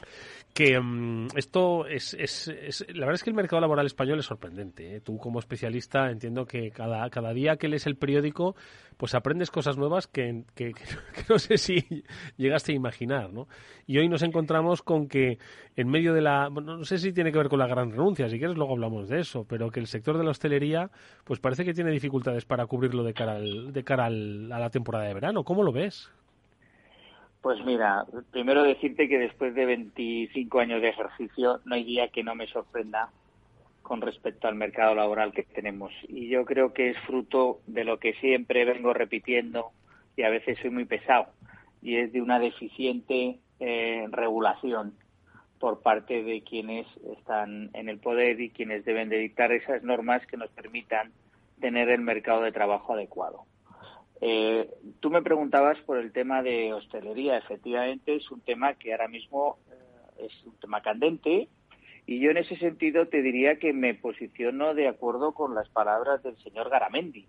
Que 0.55 0.81
mm, 0.81 1.29
esto 1.37 1.87
es, 1.87 2.15
es, 2.15 2.87
La 2.89 3.01
verdad 3.01 3.15
es 3.17 3.23
que 3.23 3.29
el 3.29 3.37
mercado 3.37 3.61
laboral 3.61 3.85
español 3.85 4.19
es 4.19 4.25
sorprendente. 4.25 4.97
¿eh? 4.97 5.01
Tú, 5.01 5.19
como 5.19 5.39
especialista, 5.41 6.11
entiendo 6.11 6.47
que 6.47 6.71
cada, 6.71 7.09
cada 7.11 7.35
día 7.35 7.57
que 7.57 7.69
lees 7.69 7.87
el 7.87 7.97
periódico, 7.97 8.57
pues 8.97 9.15
aprendes 9.15 9.51
cosas 9.51 9.77
nuevas 9.77 10.07
que, 10.07 10.45
que, 10.55 10.73
no 11.29 11.39
sé 11.39 11.59
si 11.59 12.05
llegaste 12.39 12.73
a 12.73 12.77
imaginar, 12.77 13.31
¿no? 13.31 13.47
Y 13.87 13.99
hoy 13.99 14.09
nos 14.09 14.23
encontramos 14.23 14.81
con 14.81 15.07
que 15.07 15.39
en 15.77 15.89
medio 15.89 16.15
de 16.15 16.23
la. 16.23 16.49
no 16.49 16.85
sé 16.85 16.97
si 16.97 17.13
tiene 17.13 17.31
que 17.31 17.39
ver 17.39 17.51
con 17.51 17.59
la 17.59 17.67
gran 17.67 17.91
renuncia, 17.91 18.31
si 18.31 18.39
quieres, 18.39 18.57
luego 18.57 18.73
hablamos 18.73 19.09
de 19.09 19.21
eso, 19.21 19.45
pero 19.47 19.71
que 19.71 19.81
el 19.81 19.87
sector 19.87 20.17
de 20.17 20.25
la 20.25 20.31
hostelería, 20.31 20.91
pues 21.25 21.41
parece 21.41 21.67
que 21.67 21.75
tiene 21.75 21.91
dificultades 21.91 22.47
para 22.47 22.67
cubrirlo 22.67 23.05
de 23.05 23.13
cara, 23.13 23.37
al, 23.37 23.73
de 23.73 23.85
cara 23.85 24.07
al, 24.07 24.51
a 24.51 24.59
la 24.59 24.71
temporada 24.71 25.05
de 25.05 25.15
verano. 25.15 25.45
¿Cómo 25.45 25.63
lo 25.63 25.73
ves? 25.73 26.11
Pues 27.43 27.63
mira, 27.65 28.07
primero 28.31 28.63
decirte 28.63 29.09
que 29.09 29.19
después 29.19 29.53
de 29.55 29.67
25 29.67 30.61
años 30.61 30.81
de 30.81 30.91
ejercicio 30.91 31.61
no 31.65 31.75
hay 31.75 31.83
día 31.83 32.09
que 32.09 32.23
no 32.23 32.37
me 32.37 32.47
sorprenda 32.47 33.11
con 33.83 34.01
respecto 34.01 34.47
al 34.47 34.55
mercado 34.55 34.95
laboral 34.95 35.33
que 35.33 35.43
tenemos. 35.43 35.93
Y 36.09 36.29
yo 36.29 36.45
creo 36.45 36.73
que 36.73 36.91
es 36.91 36.99
fruto 37.01 37.59
de 37.67 37.83
lo 37.83 37.99
que 37.99 38.15
siempre 38.15 38.65
vengo 38.65 38.95
repitiendo 38.95 39.73
y 40.17 40.23
a 40.23 40.31
veces 40.31 40.57
soy 40.61 40.71
muy 40.71 40.85
pesado, 40.85 41.27
y 41.81 41.97
es 41.97 42.13
de 42.13 42.23
una 42.23 42.39
deficiente 42.39 43.39
eh, 43.59 44.07
regulación 44.11 44.95
por 45.59 45.81
parte 45.83 46.23
de 46.23 46.43
quienes 46.43 46.87
están 47.17 47.71
en 47.73 47.89
el 47.89 47.99
poder 47.99 48.41
y 48.41 48.51
quienes 48.51 48.85
deben 48.85 49.09
de 49.09 49.19
dictar 49.19 49.53
esas 49.53 49.83
normas 49.83 50.25
que 50.27 50.37
nos 50.37 50.51
permitan 50.51 51.13
tener 51.61 51.89
el 51.89 52.03
mercado 52.03 52.43
de 52.43 52.53
trabajo 52.53 52.93
adecuado. 52.93 53.47
Eh, 54.25 54.71
tú 55.01 55.11
me 55.11 55.21
preguntabas 55.21 55.79
por 55.81 55.99
el 55.99 56.13
tema 56.13 56.45
de 56.45 56.73
hostelería. 56.73 57.37
Efectivamente, 57.39 58.15
es 58.15 58.31
un 58.31 58.41
tema 58.41 58.75
que 58.75 58.93
ahora 58.93 59.09
mismo 59.09 59.59
eh, 59.69 60.27
es 60.27 60.47
un 60.47 60.57
tema 60.61 60.81
candente 60.81 61.49
y 62.07 62.21
yo 62.21 62.31
en 62.31 62.37
ese 62.37 62.57
sentido 62.57 63.09
te 63.09 63.21
diría 63.21 63.59
que 63.59 63.73
me 63.73 63.95
posiciono 63.95 64.75
de 64.75 64.87
acuerdo 64.87 65.33
con 65.35 65.57
las 65.57 65.69
palabras 65.71 66.23
del 66.23 66.37
señor 66.37 66.71
Garamendi. 66.71 67.27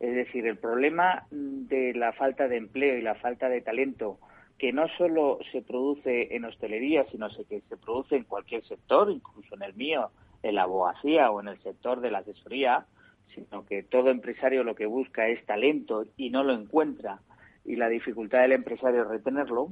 Es 0.00 0.14
decir, 0.14 0.46
el 0.46 0.56
problema 0.56 1.26
de 1.30 1.92
la 1.94 2.14
falta 2.14 2.48
de 2.48 2.56
empleo 2.56 2.96
y 2.96 3.02
la 3.02 3.14
falta 3.16 3.50
de 3.50 3.60
talento 3.60 4.18
que 4.58 4.72
no 4.72 4.88
solo 4.96 5.38
se 5.52 5.60
produce 5.60 6.34
en 6.34 6.46
hostelería, 6.46 7.04
sino 7.10 7.28
que 7.28 7.60
se 7.60 7.76
produce 7.76 8.16
en 8.16 8.24
cualquier 8.24 8.64
sector, 8.64 9.10
incluso 9.10 9.54
en 9.54 9.62
el 9.62 9.74
mío, 9.74 10.10
en 10.42 10.54
la 10.54 10.62
abogacía 10.62 11.30
o 11.30 11.40
en 11.40 11.48
el 11.48 11.62
sector 11.62 12.00
de 12.00 12.10
la 12.10 12.18
asesoría, 12.18 12.86
sino 13.34 13.64
que 13.64 13.82
todo 13.82 14.10
empresario 14.10 14.64
lo 14.64 14.74
que 14.74 14.86
busca 14.86 15.28
es 15.28 15.44
talento 15.46 16.04
y 16.16 16.30
no 16.30 16.42
lo 16.44 16.52
encuentra 16.52 17.20
y 17.64 17.76
la 17.76 17.88
dificultad 17.88 18.42
del 18.42 18.52
empresario 18.52 19.02
es 19.02 19.08
retenerlo, 19.08 19.70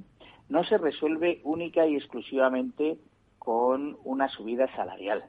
no 0.49 0.65
se 0.65 0.79
resuelve 0.79 1.41
única 1.45 1.87
y 1.87 1.97
exclusivamente 1.97 2.99
con 3.39 3.97
una 4.05 4.29
subida 4.29 4.75
salarial. 4.75 5.25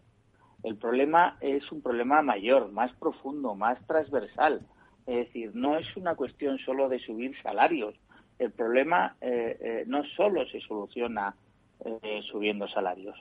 El 0.63 0.77
problema 0.77 1.37
es 1.41 1.71
un 1.71 1.81
problema 1.81 2.21
mayor, 2.21 2.71
más 2.71 2.91
profundo, 2.93 3.55
más 3.55 3.79
transversal. 3.87 4.61
Es 5.07 5.27
decir, 5.27 5.51
no 5.55 5.77
es 5.77 5.97
una 5.97 6.15
cuestión 6.15 6.59
solo 6.59 6.87
de 6.87 6.99
subir 6.99 7.35
salarios. 7.41 7.95
El 8.37 8.51
problema 8.51 9.15
eh, 9.21 9.57
eh, 9.59 9.83
no 9.87 10.03
solo 10.15 10.45
se 10.47 10.59
soluciona 10.61 11.35
eh, 11.83 12.21
subiendo 12.31 12.67
salarios. 12.67 13.17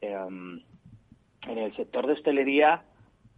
Em, 0.00 0.60
en 1.42 1.58
el 1.58 1.74
sector 1.76 2.06
de 2.06 2.14
hostelería 2.14 2.82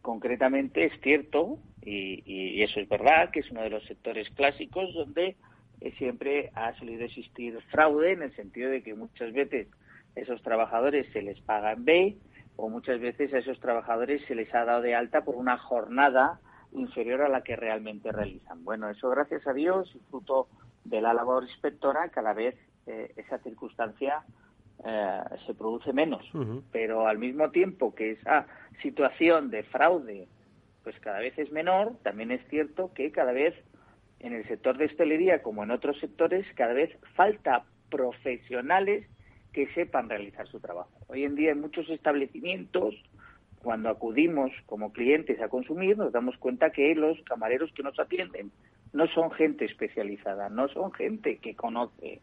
concretamente 0.02 0.84
es 0.84 0.92
cierto, 1.00 1.58
y, 1.82 2.62
eso 2.62 2.80
es 2.80 2.88
verdad, 2.88 3.30
que 3.30 3.40
es 3.40 3.50
uno 3.50 3.62
de 3.62 3.70
los 3.70 3.84
sectores 3.84 4.28
clásicos 4.30 4.92
donde 4.94 5.36
eh, 5.80 5.92
siempre 5.98 6.50
ha 6.54 6.74
solido 6.78 7.04
existir 7.04 7.58
fraude 7.70 8.12
en 8.12 8.22
el 8.22 8.34
sentido 8.36 8.70
de 8.70 8.82
que 8.82 8.94
muchas 8.94 9.32
veces 9.32 9.68
esos 10.14 10.42
trabajadores 10.42 11.10
se 11.12 11.22
les 11.22 11.40
paga 11.40 11.72
en 11.72 11.84
B 11.84 12.16
o 12.56 12.68
muchas 12.68 13.00
veces 13.00 13.32
a 13.32 13.38
esos 13.38 13.58
trabajadores 13.60 14.22
se 14.26 14.34
les 14.34 14.54
ha 14.54 14.64
dado 14.64 14.82
de 14.82 14.94
alta 14.94 15.22
por 15.22 15.36
una 15.36 15.56
jornada 15.56 16.40
inferior 16.72 17.22
a 17.22 17.28
la 17.28 17.42
que 17.42 17.56
realmente 17.56 18.12
realizan. 18.12 18.64
Bueno, 18.64 18.90
eso 18.90 19.08
gracias 19.08 19.46
a 19.46 19.54
Dios 19.54 19.90
y 19.94 19.98
fruto 20.10 20.48
de 20.84 21.00
la 21.00 21.14
labor 21.14 21.44
inspectora, 21.44 22.08
cada 22.10 22.32
vez 22.32 22.56
eh, 22.86 23.12
esa 23.16 23.38
circunstancia 23.38 24.22
eh, 24.84 25.20
se 25.46 25.54
produce 25.54 25.92
menos. 25.92 26.24
Pero 26.72 27.06
al 27.06 27.18
mismo 27.18 27.50
tiempo 27.50 27.94
que 27.94 28.12
esa 28.12 28.46
situación 28.82 29.50
de 29.50 29.62
fraude 29.64 30.28
pues 30.82 30.98
cada 31.00 31.18
vez 31.18 31.38
es 31.38 31.52
menor, 31.52 31.96
también 32.02 32.30
es 32.30 32.40
cierto 32.48 32.92
que 32.94 33.12
cada 33.12 33.32
vez 33.32 33.54
en 34.20 34.32
el 34.32 34.46
sector 34.48 34.78
de 34.78 34.86
hostelería 34.86 35.42
como 35.42 35.62
en 35.62 35.70
otros 35.70 35.98
sectores 36.00 36.46
cada 36.54 36.72
vez 36.72 36.90
falta 37.14 37.64
profesionales 37.90 39.06
que 39.52 39.66
sepan 39.74 40.08
realizar 40.08 40.46
su 40.46 40.60
trabajo. 40.60 40.90
Hoy 41.08 41.24
en 41.24 41.34
día 41.34 41.50
hay 41.50 41.58
muchos 41.58 41.88
establecimientos 41.90 42.94
cuando 43.62 43.90
acudimos 43.90 44.50
como 44.66 44.92
clientes 44.92 45.40
a 45.40 45.48
consumir, 45.48 45.98
nos 45.98 46.12
damos 46.12 46.36
cuenta 46.38 46.70
que 46.70 46.94
los 46.94 47.20
camareros 47.22 47.70
que 47.72 47.82
nos 47.82 47.98
atienden 47.98 48.50
no 48.92 49.06
son 49.08 49.30
gente 49.32 49.66
especializada, 49.66 50.48
no 50.48 50.68
son 50.68 50.92
gente 50.92 51.36
que 51.38 51.54
conoce 51.54 52.22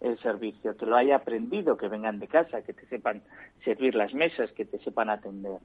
el 0.00 0.18
servicio, 0.20 0.76
que 0.76 0.86
lo 0.86 0.96
haya 0.96 1.16
aprendido, 1.16 1.76
que 1.76 1.88
vengan 1.88 2.18
de 2.18 2.28
casa, 2.28 2.62
que 2.62 2.72
te 2.72 2.86
sepan 2.86 3.22
servir 3.64 3.94
las 3.94 4.14
mesas, 4.14 4.52
que 4.52 4.64
te 4.64 4.78
sepan 4.78 5.10
atender. 5.10 5.58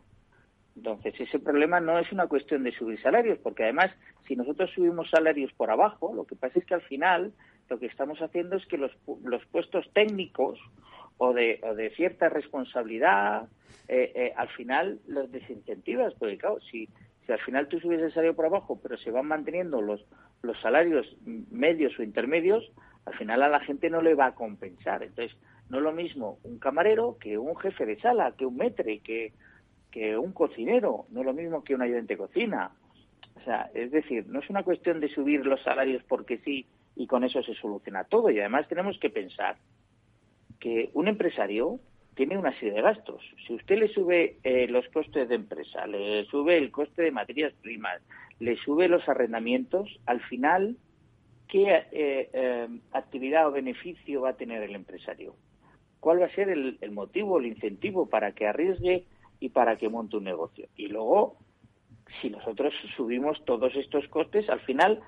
Entonces, 0.75 1.13
ese 1.19 1.39
problema 1.39 1.79
no 1.79 1.99
es 1.99 2.11
una 2.11 2.27
cuestión 2.27 2.63
de 2.63 2.71
subir 2.71 2.99
salarios, 3.01 3.37
porque 3.39 3.63
además, 3.63 3.91
si 4.27 4.35
nosotros 4.35 4.71
subimos 4.73 5.09
salarios 5.09 5.51
por 5.53 5.69
abajo, 5.69 6.13
lo 6.15 6.25
que 6.25 6.35
pasa 6.35 6.59
es 6.59 6.65
que 6.65 6.73
al 6.73 6.81
final 6.81 7.31
lo 7.69 7.79
que 7.79 7.85
estamos 7.85 8.21
haciendo 8.21 8.55
es 8.55 8.65
que 8.65 8.77
los, 8.77 8.91
los 9.23 9.45
puestos 9.47 9.89
técnicos 9.93 10.59
o 11.17 11.33
de, 11.33 11.59
o 11.63 11.75
de 11.75 11.91
cierta 11.91 12.29
responsabilidad, 12.29 13.47
eh, 13.87 14.11
eh, 14.15 14.33
al 14.35 14.49
final 14.49 14.99
los 15.07 15.31
desincentivas, 15.31 16.13
porque 16.15 16.37
claro, 16.39 16.59
si, 16.71 16.89
si 17.25 17.31
al 17.31 17.39
final 17.39 17.67
tú 17.67 17.79
subes 17.79 18.01
el 18.01 18.11
salario 18.11 18.35
por 18.35 18.47
abajo, 18.47 18.79
pero 18.81 18.97
se 18.97 19.11
van 19.11 19.27
manteniendo 19.27 19.81
los, 19.81 20.03
los 20.41 20.59
salarios 20.59 21.05
medios 21.23 21.97
o 21.99 22.03
intermedios, 22.03 22.71
al 23.05 23.13
final 23.15 23.43
a 23.43 23.49
la 23.49 23.59
gente 23.59 23.89
no 23.89 24.01
le 24.01 24.15
va 24.15 24.27
a 24.27 24.35
compensar. 24.35 25.03
Entonces, 25.03 25.35
no 25.69 25.77
es 25.77 25.83
lo 25.83 25.91
mismo 25.91 26.39
un 26.43 26.59
camarero 26.59 27.17
que 27.19 27.37
un 27.37 27.55
jefe 27.55 27.85
de 27.85 27.99
sala, 27.99 28.33
que 28.37 28.45
un 28.45 28.57
metre, 28.57 28.99
que, 28.99 29.33
un 30.17 30.31
cocinero, 30.31 31.05
no 31.09 31.19
es 31.21 31.25
lo 31.25 31.33
mismo 31.33 31.63
que 31.63 31.75
un 31.75 31.81
ayudante 31.81 32.13
de 32.13 32.17
cocina. 32.17 32.71
O 33.35 33.43
sea, 33.43 33.69
es 33.73 33.91
decir, 33.91 34.25
no 34.27 34.39
es 34.39 34.49
una 34.49 34.63
cuestión 34.63 34.99
de 34.99 35.09
subir 35.09 35.45
los 35.45 35.61
salarios 35.63 36.03
porque 36.07 36.39
sí 36.39 36.65
y 36.95 37.07
con 37.07 37.23
eso 37.23 37.43
se 37.43 37.53
soluciona 37.55 38.03
todo. 38.03 38.29
Y 38.29 38.39
además 38.39 38.67
tenemos 38.67 38.97
que 38.99 39.09
pensar 39.09 39.57
que 40.59 40.89
un 40.93 41.07
empresario 41.07 41.79
tiene 42.15 42.37
una 42.37 42.53
serie 42.53 42.73
de 42.73 42.81
gastos. 42.81 43.21
Si 43.45 43.53
usted 43.53 43.77
le 43.79 43.87
sube 43.87 44.37
eh, 44.43 44.67
los 44.67 44.87
costes 44.89 45.27
de 45.29 45.35
empresa, 45.35 45.85
le 45.87 46.25
sube 46.25 46.57
el 46.57 46.71
coste 46.71 47.01
de 47.01 47.11
materias 47.11 47.53
primas, 47.61 48.01
le 48.39 48.55
sube 48.57 48.87
los 48.87 49.07
arrendamientos, 49.09 49.99
al 50.05 50.21
final, 50.21 50.77
¿qué 51.47 51.85
eh, 51.91 52.29
eh, 52.33 52.67
actividad 52.91 53.47
o 53.47 53.51
beneficio 53.51 54.21
va 54.21 54.29
a 54.29 54.37
tener 54.37 54.63
el 54.63 54.75
empresario? 54.75 55.35
¿Cuál 55.99 56.21
va 56.21 56.25
a 56.25 56.35
ser 56.35 56.49
el, 56.49 56.77
el 56.81 56.91
motivo, 56.91 57.39
el 57.39 57.45
incentivo 57.45 58.09
para 58.09 58.33
que 58.33 58.47
arriesgue 58.47 59.05
y 59.39 59.49
para 59.49 59.77
que 59.77 59.89
monte 59.89 60.17
un 60.17 60.25
negocio? 60.25 60.67
Y 60.75 60.87
luego, 60.87 61.37
si 62.21 62.29
nosotros 62.29 62.73
subimos 62.95 63.43
todos 63.45 63.75
estos 63.75 64.07
costes, 64.07 64.49
al 64.49 64.59
final 64.61 65.01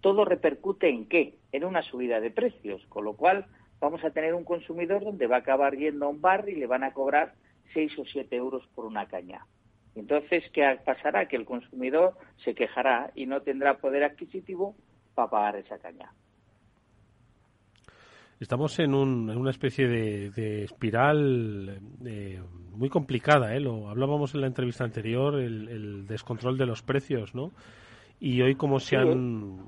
todo 0.00 0.24
repercute 0.24 0.88
en 0.88 1.06
qué? 1.06 1.38
En 1.52 1.64
una 1.64 1.82
subida 1.82 2.20
de 2.20 2.30
precios, 2.30 2.84
con 2.88 3.04
lo 3.04 3.14
cual 3.14 3.46
vamos 3.80 4.04
a 4.04 4.10
tener 4.10 4.34
un 4.34 4.44
consumidor 4.44 5.04
donde 5.04 5.26
va 5.26 5.36
a 5.36 5.40
acabar 5.40 5.76
yendo 5.76 6.06
a 6.06 6.08
un 6.08 6.20
bar 6.20 6.48
y 6.48 6.56
le 6.56 6.66
van 6.66 6.84
a 6.84 6.92
cobrar 6.92 7.34
6 7.72 7.98
o 7.98 8.04
7 8.04 8.36
euros 8.36 8.66
por 8.74 8.84
una 8.84 9.06
caña. 9.06 9.46
Entonces, 9.94 10.44
¿qué 10.52 10.78
pasará? 10.84 11.28
Que 11.28 11.36
el 11.36 11.44
consumidor 11.44 12.14
se 12.44 12.54
quejará 12.54 13.12
y 13.14 13.26
no 13.26 13.42
tendrá 13.42 13.78
poder 13.78 14.04
adquisitivo 14.04 14.74
para 15.14 15.30
pagar 15.30 15.56
esa 15.56 15.78
caña. 15.78 16.12
Estamos 18.42 18.76
en, 18.80 18.92
un, 18.92 19.30
en 19.30 19.38
una 19.38 19.50
especie 19.50 19.86
de, 19.86 20.64
espiral 20.64 21.78
eh, 22.04 22.42
muy 22.72 22.88
complicada, 22.88 23.54
¿eh? 23.54 23.60
Lo 23.60 23.88
hablábamos 23.88 24.34
en 24.34 24.40
la 24.40 24.48
entrevista 24.48 24.82
anterior, 24.82 25.38
el, 25.38 26.08
descontrol 26.08 26.58
de 26.58 26.66
los 26.66 26.82
precios, 26.82 27.36
¿no? 27.36 27.52
Y 28.18 28.42
hoy 28.42 28.56
como 28.56 28.80
se 28.80 28.96
han 28.96 29.60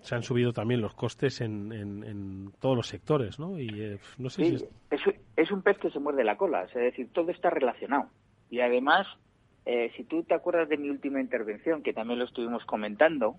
se 0.00 0.16
han 0.16 0.24
subido 0.24 0.52
también 0.52 0.80
los 0.80 0.94
costes 0.94 1.40
en, 1.40 1.72
en, 1.72 2.50
todos 2.60 2.76
los 2.76 2.88
sectores, 2.88 3.38
¿no? 3.38 3.56
Y 3.58 3.68
eh, 3.80 3.98
no 4.18 4.30
sé 4.30 4.44
si 4.44 4.54
es... 4.56 5.00
es... 5.36 5.50
un 5.52 5.62
pez 5.62 5.78
que 5.78 5.90
se 5.90 6.00
muerde 6.00 6.24
la 6.24 6.36
cola, 6.36 6.64
es 6.64 6.74
decir, 6.74 7.08
todo 7.12 7.30
está 7.30 7.50
relacionado. 7.50 8.08
Y 8.50 8.60
además, 8.60 9.06
eh, 9.64 9.92
si 9.96 10.02
tú 10.02 10.24
te 10.24 10.34
acuerdas 10.34 10.68
de 10.68 10.76
mi 10.76 10.90
última 10.90 11.20
intervención, 11.20 11.84
que 11.84 11.92
también 11.92 12.18
lo 12.18 12.24
estuvimos 12.24 12.64
comentando, 12.64 13.36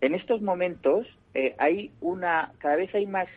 en 0.00 0.14
estos 0.14 0.42
momentos 0.42 1.06
eh, 1.34 1.54
hay 1.58 1.92
una, 2.00 2.52
cada 2.58 2.76
vez 2.76 2.94
hay 2.94 3.06
más 3.06 3.28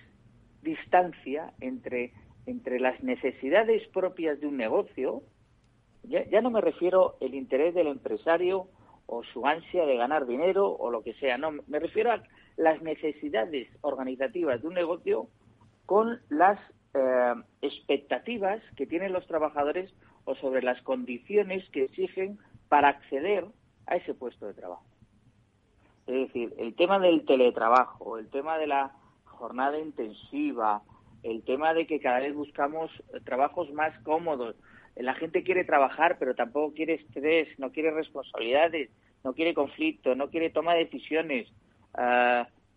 distancia 0.61 1.53
entre, 1.61 2.11
entre 2.45 2.79
las 2.79 3.01
necesidades 3.03 3.87
propias 3.89 4.39
de 4.39 4.47
un 4.47 4.57
negocio, 4.57 5.23
ya, 6.03 6.41
no 6.41 6.49
me 6.49 6.61
refiero 6.61 7.17
el 7.19 7.35
interés 7.35 7.75
del 7.75 7.87
empresario 7.87 8.67
o 9.05 9.23
su 9.23 9.45
ansia 9.45 9.85
de 9.85 9.97
ganar 9.97 10.25
dinero 10.25 10.71
o 10.71 10.91
lo 10.91 11.03
que 11.03 11.13
sea. 11.15 11.37
No, 11.37 11.51
me 11.51 11.79
refiero 11.79 12.11
a 12.11 12.23
las 12.57 12.81
necesidades 12.81 13.67
organizativas 13.81 14.61
de 14.61 14.67
un 14.67 14.73
negocio 14.73 15.27
con 15.85 16.19
las 16.29 16.59
eh, 16.93 17.33
expectativas 17.61 18.61
que 18.75 18.85
tienen 18.85 19.13
los 19.13 19.27
trabajadores 19.27 19.93
o 20.25 20.35
sobre 20.35 20.61
las 20.61 20.81
condiciones 20.83 21.67
que 21.69 21.83
exigen 21.83 22.39
para 22.69 22.89
acceder 22.89 23.45
a 23.87 23.95
ese 23.97 24.13
puesto 24.13 24.47
de 24.47 24.53
trabajo. 24.53 24.88
Es 26.09 26.27
decir, 26.27 26.55
el 26.57 26.73
tema 26.73 26.97
del 26.97 27.23
teletrabajo, 27.23 28.17
el 28.17 28.29
tema 28.29 28.57
de 28.57 28.65
la 28.65 28.91
jornada 29.25 29.77
intensiva, 29.77 30.81
el 31.21 31.43
tema 31.43 31.75
de 31.75 31.85
que 31.85 31.99
cada 31.99 32.19
vez 32.19 32.33
buscamos 32.33 32.89
trabajos 33.25 33.71
más 33.73 33.95
cómodos, 33.99 34.55
la 34.95 35.13
gente 35.13 35.43
quiere 35.43 35.63
trabajar, 35.65 36.17
pero 36.17 36.33
tampoco 36.33 36.73
quiere 36.73 36.95
estrés, 36.95 37.47
no 37.59 37.71
quiere 37.71 37.91
responsabilidades, 37.91 38.89
no 39.23 39.33
quiere 39.33 39.53
conflicto, 39.53 40.15
no 40.15 40.31
quiere 40.31 40.49
toma 40.49 40.73
de 40.73 40.85
decisiones, 40.85 41.47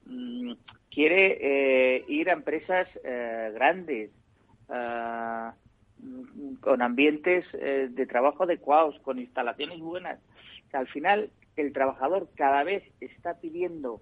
mm, 0.05 0.53
quiere 0.90 1.38
eh, 1.40 2.05
ir 2.09 2.29
a 2.29 2.35
empresas 2.35 2.87
eh, 3.03 3.51
grandes, 3.55 4.11
mm, 4.68 6.55
con 6.61 6.83
ambientes 6.83 7.47
eh, 7.55 7.88
de 7.90 8.07
trabajo 8.07 8.42
adecuados, 8.42 8.99
con 9.01 9.18
instalaciones 9.18 9.81
buenas. 9.81 10.21
al 10.75 10.87
final, 10.88 11.31
el 11.57 11.73
trabajador 11.73 12.29
cada 12.35 12.65
vez 12.65 12.83
está 13.01 13.41
pidiendo 13.41 14.01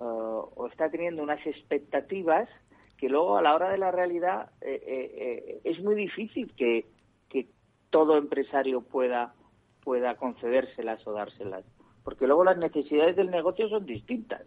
ah, 0.00 0.44
o 0.54 0.66
está 0.66 0.90
teniendo 0.90 1.22
unas 1.22 1.44
expectativas 1.46 2.48
que 2.96 3.08
luego 3.08 3.38
a 3.38 3.42
la 3.42 3.54
hora 3.54 3.70
de 3.70 3.78
la 3.78 3.90
realidad 3.90 4.50
es 4.60 5.82
muy 5.82 5.94
difícil 5.94 6.52
que, 6.54 6.84
que 7.30 7.48
todo 7.88 8.18
empresario 8.18 8.82
pueda 8.82 9.34
pueda 9.80 10.16
concedérselas 10.16 11.06
o 11.06 11.12
dárselas. 11.12 11.64
Porque 12.04 12.26
luego 12.26 12.44
las 12.44 12.58
necesidades 12.58 13.16
del 13.16 13.30
negocio 13.30 13.68
son 13.68 13.86
distintas. 13.86 14.42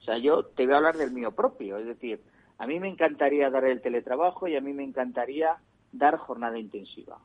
O 0.00 0.02
sea, 0.02 0.18
yo 0.18 0.44
te 0.44 0.64
voy 0.64 0.74
a 0.74 0.78
hablar 0.78 0.96
del 0.96 1.12
mío 1.12 1.32
propio. 1.32 1.78
Es 1.78 1.86
decir, 1.86 2.22
a 2.58 2.66
mí 2.66 2.80
me 2.80 2.88
encantaría 2.88 3.50
dar 3.50 3.64
el 3.64 3.80
teletrabajo 3.80 4.48
y 4.48 4.56
a 4.56 4.60
mí 4.60 4.72
me 4.72 4.84
encantaría 4.84 5.56
dar 5.92 6.16
jornada 6.16 6.58
intensiva. 6.58 7.18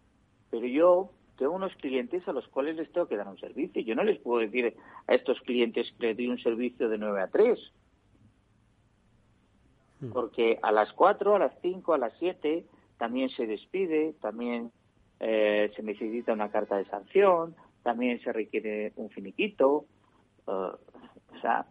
Pero 0.49 0.67
yo 0.67 1.11
tengo 1.39 1.53
unos 1.53 1.73
clientes 1.77 2.27
a 2.27 2.33
los 2.33 2.45
cuales 2.49 2.75
les 2.75 2.91
tengo 2.91 3.07
que 3.07 3.15
dar 3.15 3.27
un 3.27 3.39
servicio. 3.39 3.81
Yo 3.81 3.95
no 3.95 4.03
les 4.03 4.19
puedo 4.19 4.41
decir 4.41 4.75
a 5.07 5.15
estos 5.15 5.39
clientes 5.41 5.89
que 5.97 6.07
les 6.07 6.17
doy 6.17 6.27
un 6.27 6.37
servicio 6.37 6.89
de 6.89 6.97
9 6.97 7.21
a 7.21 7.27
3. 7.27 7.59
Hmm. 10.01 10.11
Porque 10.11 10.59
a 10.61 10.73
las 10.73 10.91
4, 10.91 11.35
a 11.35 11.39
las 11.39 11.53
5, 11.61 11.93
a 11.93 11.97
las 11.97 12.13
7 12.19 12.65
también 12.97 13.29
se 13.29 13.47
despide, 13.47 14.13
también 14.21 14.69
eh, 15.21 15.71
se 15.77 15.81
necesita 15.81 16.33
una 16.33 16.51
carta 16.51 16.75
de 16.75 16.85
sanción, 16.85 17.55
también 17.83 18.19
se 18.21 18.33
requiere 18.33 18.91
un 18.97 19.09
finiquito. 19.09 19.85
Eh, 20.45 20.51
o 20.51 21.39
sea, 21.41 21.67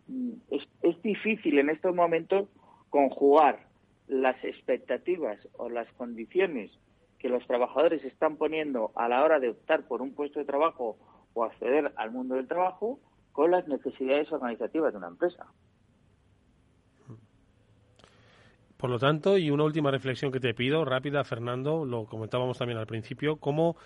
es, 0.50 0.66
es 0.80 1.02
difícil 1.02 1.58
en 1.58 1.68
estos 1.68 1.94
momentos 1.94 2.48
conjugar 2.88 3.68
las 4.06 4.42
expectativas 4.42 5.38
o 5.58 5.68
las 5.68 5.92
condiciones 5.92 6.70
que 7.18 7.28
los 7.28 7.46
trabajadores 7.46 8.04
están 8.04 8.36
poniendo 8.36 8.92
a 8.94 9.08
la 9.08 9.24
hora 9.24 9.40
de 9.40 9.50
optar 9.50 9.86
por 9.86 10.02
un 10.02 10.14
puesto 10.14 10.38
de 10.38 10.44
trabajo 10.44 10.96
o 11.34 11.44
acceder 11.44 11.92
al 11.96 12.10
mundo 12.10 12.36
del 12.36 12.48
trabajo 12.48 13.00
con 13.32 13.50
las 13.50 13.66
necesidades 13.68 14.30
organizativas 14.32 14.92
de 14.92 14.98
una 14.98 15.08
empresa. 15.08 15.46
Por 18.76 18.90
lo 18.90 18.98
tanto, 18.98 19.36
y 19.36 19.50
una 19.50 19.64
última 19.64 19.90
reflexión 19.90 20.30
que 20.30 20.38
te 20.38 20.54
pido, 20.54 20.84
rápida, 20.84 21.24
Fernando, 21.24 21.84
lo 21.84 22.04
comentábamos 22.06 22.58
también 22.58 22.78
al 22.78 22.86
principio, 22.86 23.36
cómo 23.36 23.76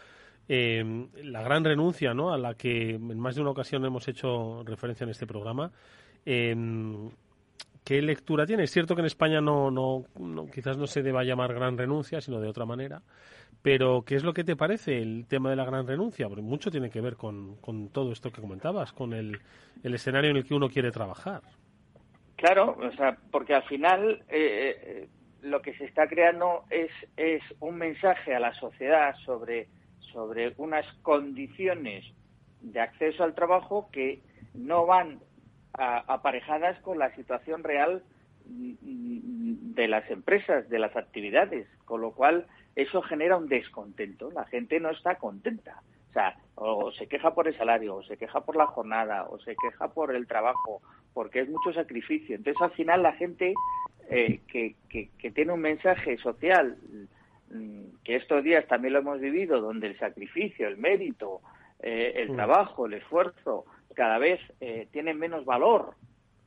eh, 0.48 1.08
la 1.22 1.42
gran 1.42 1.64
renuncia, 1.64 2.12
¿no? 2.12 2.32
A 2.32 2.38
la 2.38 2.54
que 2.54 2.90
en 2.90 3.18
más 3.18 3.34
de 3.34 3.40
una 3.40 3.50
ocasión 3.50 3.84
hemos 3.86 4.06
hecho 4.08 4.62
referencia 4.64 5.04
en 5.04 5.10
este 5.10 5.26
programa. 5.26 5.72
Eh, 6.26 6.54
¿Qué 7.84 8.00
lectura 8.00 8.46
tiene? 8.46 8.64
Es 8.64 8.70
cierto 8.70 8.94
que 8.94 9.00
en 9.00 9.06
España 9.06 9.40
no, 9.40 9.70
no, 9.70 10.04
quizás 10.52 10.78
no 10.78 10.86
se 10.86 11.02
deba 11.02 11.24
llamar 11.24 11.52
gran 11.52 11.76
renuncia, 11.76 12.20
sino 12.20 12.40
de 12.40 12.48
otra 12.48 12.64
manera. 12.64 13.02
Pero, 13.60 14.02
¿qué 14.02 14.14
es 14.14 14.24
lo 14.24 14.32
que 14.32 14.44
te 14.44 14.56
parece 14.56 14.98
el 14.98 15.26
tema 15.26 15.50
de 15.50 15.56
la 15.56 15.64
gran 15.64 15.86
renuncia? 15.86 16.28
Porque 16.28 16.42
mucho 16.42 16.70
tiene 16.70 16.90
que 16.90 17.00
ver 17.00 17.16
con, 17.16 17.56
con 17.56 17.88
todo 17.88 18.12
esto 18.12 18.30
que 18.30 18.40
comentabas, 18.40 18.92
con 18.92 19.12
el, 19.12 19.40
el 19.82 19.94
escenario 19.94 20.30
en 20.30 20.36
el 20.36 20.44
que 20.44 20.54
uno 20.54 20.68
quiere 20.68 20.90
trabajar. 20.90 21.42
Claro, 22.36 22.76
o 22.80 22.92
sea, 22.96 23.16
porque 23.30 23.54
al 23.54 23.62
final 23.64 24.24
eh, 24.28 24.76
eh, 24.82 25.08
lo 25.42 25.60
que 25.62 25.74
se 25.74 25.84
está 25.84 26.06
creando 26.06 26.64
es, 26.70 26.90
es 27.16 27.42
un 27.60 27.76
mensaje 27.76 28.34
a 28.34 28.40
la 28.40 28.54
sociedad 28.54 29.14
sobre, 29.24 29.68
sobre 30.12 30.54
unas 30.56 30.86
condiciones 31.02 32.04
de 32.60 32.80
acceso 32.80 33.24
al 33.24 33.34
trabajo 33.34 33.88
que 33.92 34.22
no 34.54 34.86
van 34.86 35.20
aparejadas 35.74 36.78
con 36.80 36.98
la 36.98 37.14
situación 37.14 37.64
real 37.64 38.02
de 38.44 39.88
las 39.88 40.08
empresas, 40.10 40.68
de 40.68 40.78
las 40.78 40.94
actividades, 40.96 41.66
con 41.84 42.00
lo 42.00 42.12
cual 42.12 42.46
eso 42.76 43.02
genera 43.02 43.36
un 43.36 43.48
descontento. 43.48 44.30
La 44.30 44.44
gente 44.46 44.80
no 44.80 44.90
está 44.90 45.16
contenta. 45.16 45.82
O 46.10 46.12
sea, 46.12 46.36
o 46.56 46.92
se 46.92 47.06
queja 47.06 47.34
por 47.34 47.48
el 47.48 47.56
salario, 47.56 47.96
o 47.96 48.02
se 48.02 48.18
queja 48.18 48.42
por 48.42 48.56
la 48.56 48.66
jornada, 48.66 49.24
o 49.24 49.38
se 49.40 49.56
queja 49.56 49.88
por 49.88 50.14
el 50.14 50.26
trabajo, 50.26 50.82
porque 51.14 51.40
es 51.40 51.48
mucho 51.48 51.72
sacrificio. 51.72 52.36
Entonces, 52.36 52.60
al 52.60 52.72
final, 52.72 53.02
la 53.02 53.12
gente 53.14 53.54
eh, 54.10 54.40
que, 54.46 54.74
que, 54.90 55.30
tiene 55.30 55.52
un 55.52 55.60
mensaje 55.60 56.18
social, 56.18 56.76
mm, 57.50 58.02
que 58.04 58.16
estos 58.16 58.44
días 58.44 58.66
también 58.66 58.92
lo 58.92 59.00
hemos 59.00 59.20
vivido, 59.20 59.60
donde 59.60 59.86
el 59.86 59.98
sacrificio, 59.98 60.68
el 60.68 60.76
mérito, 60.76 61.40
eh, 61.80 62.12
el 62.16 62.32
mm. 62.32 62.36
trabajo, 62.36 62.84
el 62.84 62.94
esfuerzo, 62.94 63.64
cada 63.94 64.18
vez 64.18 64.40
eh, 64.60 64.88
tienen 64.92 65.18
menos 65.18 65.44
valor 65.44 65.94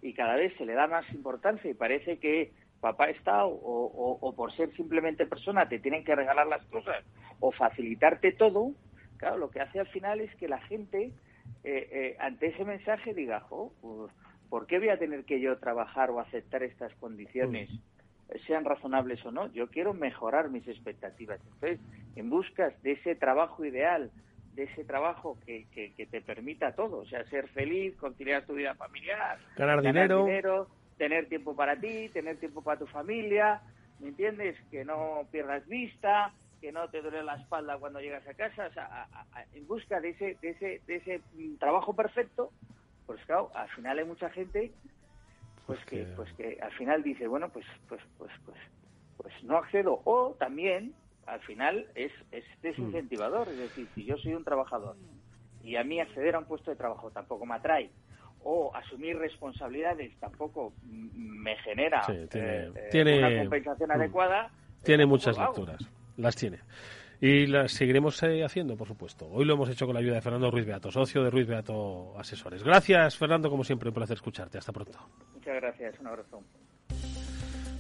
y 0.02 0.14
cada 0.14 0.36
vez 0.36 0.56
se 0.58 0.66
le 0.66 0.74
da 0.74 0.88
más 0.88 1.10
importancia 1.14 1.70
y 1.70 1.74
parece 1.74 2.20
que 2.20 2.52
papá 2.80 3.10
está 3.10 3.46
o, 3.46 4.34
por 4.36 4.56
ser 4.56 4.76
simplemente 4.76 5.26
persona 5.26 5.68
te 5.68 5.80
tienen 5.80 6.04
que 6.04 6.16
regalar 6.16 6.46
las 6.46 6.64
cosas 6.66 7.04
o 7.40 7.52
facilitarte 7.52 8.32
todo, 8.34 8.74
claro, 9.18 9.38
lo 9.38 9.50
que 9.50 9.62
hace 9.62 9.80
al 9.80 9.88
final 9.88 10.22
es 10.22 10.34
que 10.36 10.48
la 10.48 10.62
gente 10.62 11.12
eh, 11.64 11.90
eh, 11.92 12.16
ante 12.20 12.48
ese 12.48 12.64
mensaje 12.64 13.14
diga, 13.14 13.40
jo, 13.42 13.74
pues, 13.82 14.12
¿por 14.50 14.68
qué 14.68 14.78
voy 14.78 14.90
a 14.90 15.00
tener 15.00 15.26
que 15.26 15.40
yo 15.40 15.58
trabajar 15.58 16.12
o 16.12 16.20
aceptar 16.20 16.64
estas 16.64 16.94
condiciones? 16.96 17.70
sean 18.48 18.66
razonables 18.66 19.24
o 19.26 19.32
no, 19.32 19.52
yo 19.54 19.68
quiero 19.68 19.94
mejorar 19.94 20.50
mis 20.50 20.68
expectativas. 20.68 21.40
Entonces, 21.46 21.80
en 22.16 22.30
busca 22.30 22.74
de 22.82 22.94
ese 22.94 23.16
trabajo 23.16 23.64
ideal, 23.64 24.12
de 24.56 24.64
ese 24.64 24.84
trabajo 24.84 25.38
que, 25.46 25.68
que, 25.72 26.06
te 26.06 26.22
permita 26.22 26.74
todo, 26.74 27.00
o 27.00 27.06
sea, 27.06 27.24
ser 27.26 27.48
feliz, 27.50 27.96
conciliar 27.98 28.46
tu 28.46 28.54
vida 28.54 28.74
familiar, 28.76 29.38
ganar, 29.58 29.82
dinero 29.82 30.68
tener 30.98 31.28
tiempo 31.28 31.56
para 31.56 31.76
ti, 31.76 32.10
tener 32.10 32.38
tiempo 32.38 32.62
para 32.62 32.80
tu 32.80 32.88
familia, 32.88 33.62
¿me 34.00 34.10
entiendes? 34.10 34.56
Que 34.72 34.86
no 34.86 35.28
pierdas 35.32 35.68
vista, 35.68 36.34
que 36.62 36.72
no 36.72 36.90
te 36.90 37.02
duele 37.02 37.24
la 37.24 37.36
espalda 37.36 37.78
cuando 37.78 38.00
llegas 38.00 38.28
a 38.28 38.34
casa, 38.34 38.68
o 38.68 38.74
sea, 38.74 39.08
en 39.54 39.68
busca 39.68 40.00
de 40.00 40.10
ese, 40.10 40.38
de 40.42 40.50
ese, 40.50 40.82
de 40.88 40.96
ese 40.96 41.22
mm, 41.34 41.56
trabajo 41.58 41.94
perfecto, 41.94 42.52
pues 43.06 43.24
claro, 43.26 43.52
al 43.54 43.70
final 43.70 44.00
hay 44.00 44.06
mucha 44.06 44.30
gente 44.30 44.72
pues, 45.66 45.80
pues 45.80 45.86
que, 45.86 46.06
pues 46.16 46.34
que 46.34 46.60
al 46.62 46.72
final 46.74 47.04
dice, 47.04 47.28
bueno, 47.28 47.50
pues, 47.50 47.66
pues, 47.90 48.02
pues, 48.18 48.32
pues, 48.46 48.58
pues 49.18 49.44
no 49.44 49.58
accedo. 49.58 50.00
O 50.06 50.36
también, 50.40 50.94
al 51.26 51.42
final, 51.42 51.88
es, 51.96 52.12
es 52.32 52.44
desincentivador. 52.62 53.50
Es 53.50 53.58
decir, 53.58 53.88
si 53.96 54.06
yo 54.06 54.18
soy 54.18 54.34
un 54.34 54.44
trabajador 54.44 54.96
y 55.64 55.76
a 55.78 55.84
mí 55.84 56.00
acceder 56.00 56.36
a 56.36 56.40
un 56.40 56.46
puesto 56.46 56.72
de 56.72 56.78
trabajo 56.78 57.12
tampoco 57.12 57.46
me 57.46 57.56
atrae, 57.56 57.90
o 58.48 58.72
asumir 58.76 59.18
responsabilidades 59.18 60.16
tampoco 60.20 60.74
me 60.84 61.58
genera 61.58 62.04
eh, 62.08 62.28
eh, 62.32 63.18
una 63.18 63.40
compensación 63.42 63.92
adecuada. 63.92 64.52
Tiene 64.84 65.04
eh, 65.04 65.08
muchas 65.08 65.38
lecturas, 65.38 65.80
las 66.18 66.36
tiene. 66.36 66.60
Y 67.20 67.48
las 67.48 67.72
seguiremos 67.72 68.22
haciendo, 68.22 68.78
por 68.78 68.88
supuesto. 68.88 69.28
Hoy 69.28 69.46
lo 69.46 69.56
hemos 69.56 69.70
hecho 69.70 69.88
con 69.88 69.96
la 69.96 70.02
ayuda 70.02 70.16
de 70.16 70.22
Fernando 70.22 70.52
Ruiz 70.52 70.66
Beato, 70.66 70.92
socio 70.92 71.24
de 71.24 71.32
Ruiz 71.32 71.48
Beato 71.48 72.14
Asesores. 72.20 72.62
Gracias, 72.64 73.18
Fernando, 73.18 73.50
como 73.50 73.64
siempre, 73.64 73.90
un 73.90 73.96
placer 73.96 74.16
escucharte. 74.16 74.60
Hasta 74.60 74.72
pronto. 74.72 75.00
Muchas 75.34 75.56
gracias, 75.56 76.00
un 76.00 76.08
abrazo. 76.08 76.44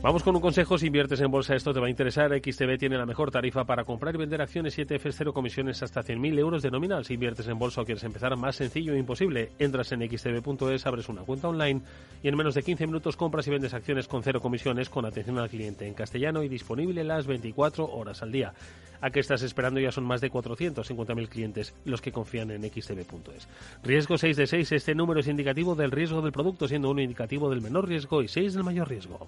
Vamos 0.05 0.21
con 0.21 0.35
un 0.35 0.41
consejo, 0.43 0.77
si 0.77 0.85
inviertes 0.85 1.19
en 1.21 1.31
bolsa 1.31 1.55
esto 1.55 1.73
te 1.73 1.79
va 1.79 1.87
a 1.87 1.89
interesar. 1.89 2.29
XTB 2.31 2.77
tiene 2.77 2.95
la 2.95 3.07
mejor 3.07 3.31
tarifa 3.31 3.63
para 3.63 3.85
comprar 3.85 4.13
y 4.13 4.19
vender 4.19 4.39
acciones 4.39 4.77
7F, 4.77 5.11
cero 5.11 5.33
comisiones 5.33 5.81
hasta 5.81 6.03
100.000 6.03 6.37
euros 6.37 6.61
de 6.61 6.69
nominal. 6.69 7.03
Si 7.05 7.15
inviertes 7.15 7.47
en 7.47 7.57
bolsa 7.57 7.81
o 7.81 7.85
quieres 7.85 8.03
empezar 8.03 8.37
más 8.37 8.55
sencillo 8.55 8.93
e 8.93 8.99
imposible, 8.99 9.53
entras 9.57 9.91
en 9.93 10.07
xtb.es, 10.07 10.85
abres 10.85 11.09
una 11.09 11.23
cuenta 11.23 11.47
online 11.47 11.81
y 12.21 12.27
en 12.27 12.37
menos 12.37 12.53
de 12.53 12.61
15 12.61 12.85
minutos 12.85 13.17
compras 13.17 13.47
y 13.47 13.49
vendes 13.49 13.73
acciones 13.73 14.07
con 14.07 14.21
cero 14.21 14.39
comisiones 14.41 14.91
con 14.91 15.07
atención 15.07 15.39
al 15.39 15.49
cliente 15.49 15.87
en 15.87 15.95
castellano 15.95 16.43
y 16.43 16.49
disponible 16.49 17.03
las 17.03 17.25
24 17.25 17.91
horas 17.91 18.21
al 18.21 18.31
día. 18.31 18.53
¿A 19.01 19.09
qué 19.09 19.19
estás 19.19 19.41
esperando? 19.41 19.79
Ya 19.79 19.91
son 19.91 20.05
más 20.05 20.21
de 20.21 20.31
450.000 20.31 21.29
clientes 21.29 21.73
los 21.83 22.01
que 22.01 22.11
confían 22.11 22.51
en 22.51 22.61
xtb.es. 22.61 23.47
Riesgo 23.81 24.19
6 24.19 24.37
de 24.37 24.45
6. 24.45 24.71
Este 24.71 24.93
número 24.93 25.21
es 25.21 25.27
indicativo 25.27 25.73
del 25.73 25.89
riesgo 25.89 26.21
del 26.21 26.31
producto, 26.31 26.67
siendo 26.67 26.91
uno 26.91 27.01
indicativo 27.01 27.49
del 27.49 27.61
menor 27.61 27.87
riesgo 27.87 28.21
y 28.21 28.27
6 28.27 28.53
del 28.53 28.63
mayor 28.63 28.87
riesgo. 28.87 29.27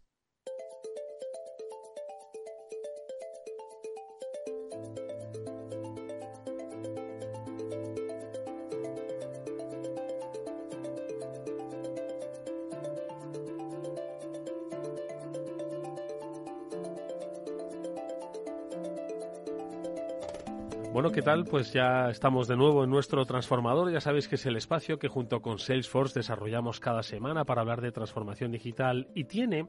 Bueno, 20.93 21.13
¿qué 21.13 21.21
tal? 21.21 21.45
Pues 21.45 21.71
ya 21.71 22.09
estamos 22.09 22.49
de 22.49 22.57
nuevo 22.57 22.83
en 22.83 22.89
nuestro 22.89 23.25
transformador. 23.25 23.89
Ya 23.93 24.01
sabéis 24.01 24.27
que 24.27 24.35
es 24.35 24.45
el 24.45 24.57
espacio 24.57 24.99
que 24.99 25.07
junto 25.07 25.41
con 25.41 25.57
Salesforce 25.57 26.19
desarrollamos 26.19 26.81
cada 26.81 27.01
semana 27.01 27.45
para 27.45 27.61
hablar 27.61 27.79
de 27.79 27.93
transformación 27.93 28.51
digital 28.51 29.07
y 29.15 29.23
tiene 29.23 29.67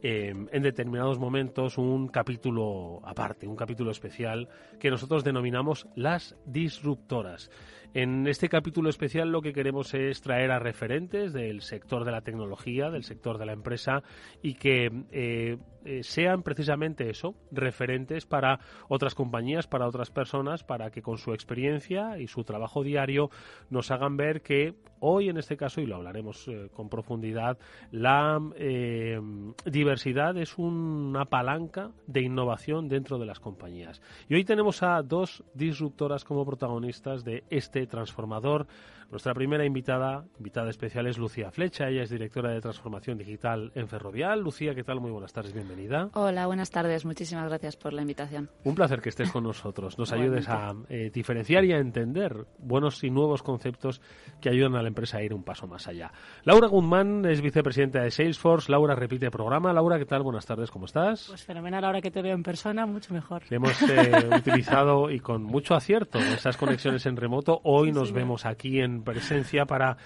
em, 0.00 0.46
en 0.52 0.62
determinados 0.62 1.18
momentos 1.18 1.76
un 1.76 2.06
capítulo 2.06 3.00
aparte, 3.04 3.48
un 3.48 3.56
capítulo 3.56 3.90
especial 3.90 4.48
que 4.78 4.90
nosotros 4.90 5.24
denominamos 5.24 5.88
las 5.96 6.36
disruptoras. 6.46 7.50
En 7.92 8.28
este 8.28 8.48
capítulo 8.48 8.90
especial 8.90 9.30
lo 9.30 9.42
que 9.42 9.52
queremos 9.52 9.92
es 9.92 10.20
traer 10.20 10.52
a 10.52 10.60
referentes 10.60 11.32
del 11.32 11.62
sector 11.62 12.04
de 12.04 12.12
la 12.12 12.20
tecnología, 12.20 12.90
del 12.90 13.02
sector 13.02 13.38
de 13.38 13.46
la 13.46 13.52
empresa 13.52 14.04
y 14.40 14.54
que 14.54 14.90
eh, 15.10 15.58
eh, 15.84 16.02
sean 16.02 16.42
precisamente 16.42 17.10
eso, 17.10 17.34
referentes 17.50 18.26
para 18.26 18.60
otras 18.88 19.14
compañías, 19.14 19.66
para 19.66 19.86
otras 19.86 20.10
personas 20.10 20.64
para 20.64 20.90
que 20.90 21.02
con 21.02 21.18
su 21.18 21.32
experiencia 21.32 22.18
y 22.18 22.26
su 22.26 22.44
trabajo 22.44 22.82
diario 22.82 23.30
nos 23.70 23.90
hagan 23.90 24.16
ver 24.16 24.42
que 24.42 24.74
hoy 25.00 25.28
en 25.28 25.36
este 25.36 25.56
caso, 25.56 25.80
y 25.80 25.86
lo 25.86 25.96
hablaremos 25.96 26.48
eh, 26.48 26.70
con 26.72 26.88
profundidad, 26.88 27.58
la 27.90 28.40
eh, 28.56 29.20
diversidad 29.66 30.36
es 30.38 30.56
una 30.56 31.26
palanca 31.26 31.90
de 32.06 32.22
innovación 32.22 32.88
dentro 32.88 33.18
de 33.18 33.26
las 33.26 33.38
compañías. 33.38 34.00
Y 34.28 34.34
hoy 34.34 34.44
tenemos 34.44 34.82
a 34.82 35.02
dos 35.02 35.44
disruptoras 35.52 36.24
como 36.24 36.46
protagonistas 36.46 37.24
de 37.24 37.44
este 37.50 37.86
transformador 37.86 38.66
nuestra 39.10 39.34
primera 39.34 39.64
invitada, 39.64 40.24
invitada 40.38 40.70
especial, 40.70 41.06
es 41.06 41.18
Lucía 41.18 41.50
Flecha. 41.50 41.88
Ella 41.88 42.02
es 42.02 42.10
directora 42.10 42.52
de 42.52 42.60
transformación 42.60 43.18
digital 43.18 43.72
en 43.74 43.88
Ferrovial. 43.88 44.40
Lucía, 44.40 44.74
¿qué 44.74 44.82
tal? 44.82 45.00
Muy 45.00 45.10
buenas 45.10 45.32
tardes, 45.32 45.52
bienvenida. 45.52 46.10
Hola, 46.14 46.46
buenas 46.46 46.70
tardes. 46.70 47.04
Muchísimas 47.04 47.48
gracias 47.48 47.76
por 47.76 47.92
la 47.92 48.02
invitación. 48.02 48.50
Un 48.64 48.74
placer 48.74 49.00
que 49.00 49.08
estés 49.08 49.30
con 49.30 49.44
nosotros. 49.44 49.98
Nos 49.98 50.12
ayudes 50.12 50.48
a 50.48 50.74
eh, 50.88 51.10
diferenciar 51.12 51.64
y 51.64 51.72
a 51.72 51.78
entender 51.78 52.46
buenos 52.58 53.02
y 53.04 53.10
nuevos 53.10 53.42
conceptos 53.42 54.00
que 54.40 54.48
ayudan 54.48 54.76
a 54.76 54.82
la 54.82 54.88
empresa 54.88 55.18
a 55.18 55.22
ir 55.22 55.34
un 55.34 55.44
paso 55.44 55.66
más 55.66 55.86
allá. 55.86 56.12
Laura 56.44 56.68
Guzmán 56.68 57.24
es 57.26 57.40
vicepresidenta 57.40 58.02
de 58.02 58.10
Salesforce. 58.10 58.70
Laura 58.70 58.94
repite 58.94 59.30
programa. 59.30 59.72
Laura, 59.72 59.98
¿qué 59.98 60.06
tal? 60.06 60.22
Buenas 60.22 60.46
tardes, 60.46 60.70
¿cómo 60.70 60.86
estás? 60.86 61.26
Pues 61.28 61.44
fenomenal, 61.44 61.84
ahora 61.84 62.00
que 62.00 62.10
te 62.10 62.22
veo 62.22 62.34
en 62.34 62.42
persona, 62.42 62.86
mucho 62.86 63.14
mejor. 63.14 63.42
Hemos 63.50 63.80
eh, 63.82 64.28
utilizado 64.38 65.10
y 65.10 65.20
con 65.20 65.42
mucho 65.42 65.74
acierto 65.74 66.18
esas 66.18 66.56
conexiones 66.56 67.06
en 67.06 67.16
remoto. 67.16 67.60
Hoy 67.64 67.92
nos 67.92 68.12
vemos 68.12 68.46
aquí 68.46 68.80
en 68.80 68.93
presencia 69.02 69.66
para 69.66 69.96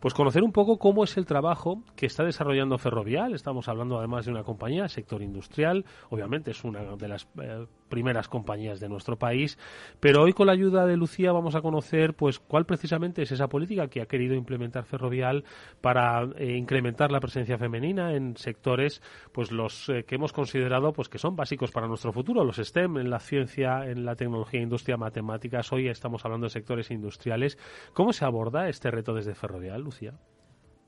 pues 0.00 0.14
conocer 0.14 0.42
un 0.42 0.52
poco 0.52 0.78
cómo 0.78 1.04
es 1.04 1.16
el 1.16 1.26
trabajo 1.26 1.82
que 1.96 2.06
está 2.06 2.24
desarrollando 2.24 2.78
Ferrovial. 2.78 3.34
Estamos 3.34 3.68
hablando 3.68 3.98
además 3.98 4.26
de 4.26 4.30
una 4.30 4.44
compañía, 4.44 4.88
sector 4.88 5.22
industrial, 5.22 5.84
obviamente 6.10 6.52
es 6.52 6.64
una 6.64 6.96
de 6.96 7.08
las 7.08 7.28
eh, 7.42 7.66
primeras 7.88 8.28
compañías 8.28 8.80
de 8.80 8.88
nuestro 8.88 9.16
país, 9.16 9.58
pero 9.98 10.22
hoy 10.22 10.32
con 10.32 10.46
la 10.46 10.52
ayuda 10.52 10.86
de 10.86 10.96
Lucía 10.96 11.32
vamos 11.32 11.54
a 11.54 11.62
conocer 11.62 12.14
pues 12.14 12.38
cuál 12.38 12.64
precisamente 12.64 13.22
es 13.22 13.32
esa 13.32 13.48
política 13.48 13.88
que 13.88 14.00
ha 14.00 14.06
querido 14.06 14.34
implementar 14.34 14.84
Ferrovial 14.84 15.44
para 15.80 16.22
eh, 16.36 16.56
incrementar 16.56 17.10
la 17.10 17.20
presencia 17.20 17.58
femenina 17.58 18.14
en 18.14 18.36
sectores 18.36 19.02
pues 19.32 19.50
los 19.50 19.88
eh, 19.88 20.04
que 20.04 20.14
hemos 20.14 20.32
considerado 20.32 20.92
pues 20.92 21.08
que 21.08 21.18
son 21.18 21.34
básicos 21.34 21.72
para 21.72 21.88
nuestro 21.88 22.12
futuro, 22.12 22.44
los 22.44 22.56
STEM 22.56 22.98
en 22.98 23.10
la 23.10 23.18
ciencia, 23.18 23.86
en 23.86 24.04
la 24.04 24.14
tecnología, 24.14 24.60
industria, 24.60 24.96
matemáticas. 24.96 25.72
Hoy 25.72 25.88
estamos 25.88 26.24
hablando 26.24 26.46
de 26.46 26.50
sectores 26.50 26.90
industriales. 26.90 27.58
¿Cómo 27.92 28.12
se 28.12 28.24
aborda 28.24 28.37
este 28.68 28.90
reto 28.90 29.14
desde 29.14 29.34
Ferrovial? 29.34 29.84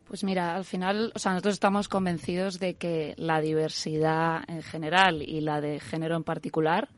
Pues 0.05 0.25
mira, 0.25 0.57
al 0.57 0.65
final, 0.65 1.13
o 1.15 1.19
sea, 1.19 1.33
nosotros 1.33 1.55
estamos 1.55 1.89
convencidos 1.89 2.59
de 2.59 2.75
que 2.75 3.15
la 3.17 3.41
diversidad 3.41 4.43
en 4.49 4.63
general 4.63 5.23
y 5.23 5.41
la 5.41 5.61
de 5.61 5.79
género 5.79 6.17
en 6.17 6.25
particular 6.25 6.89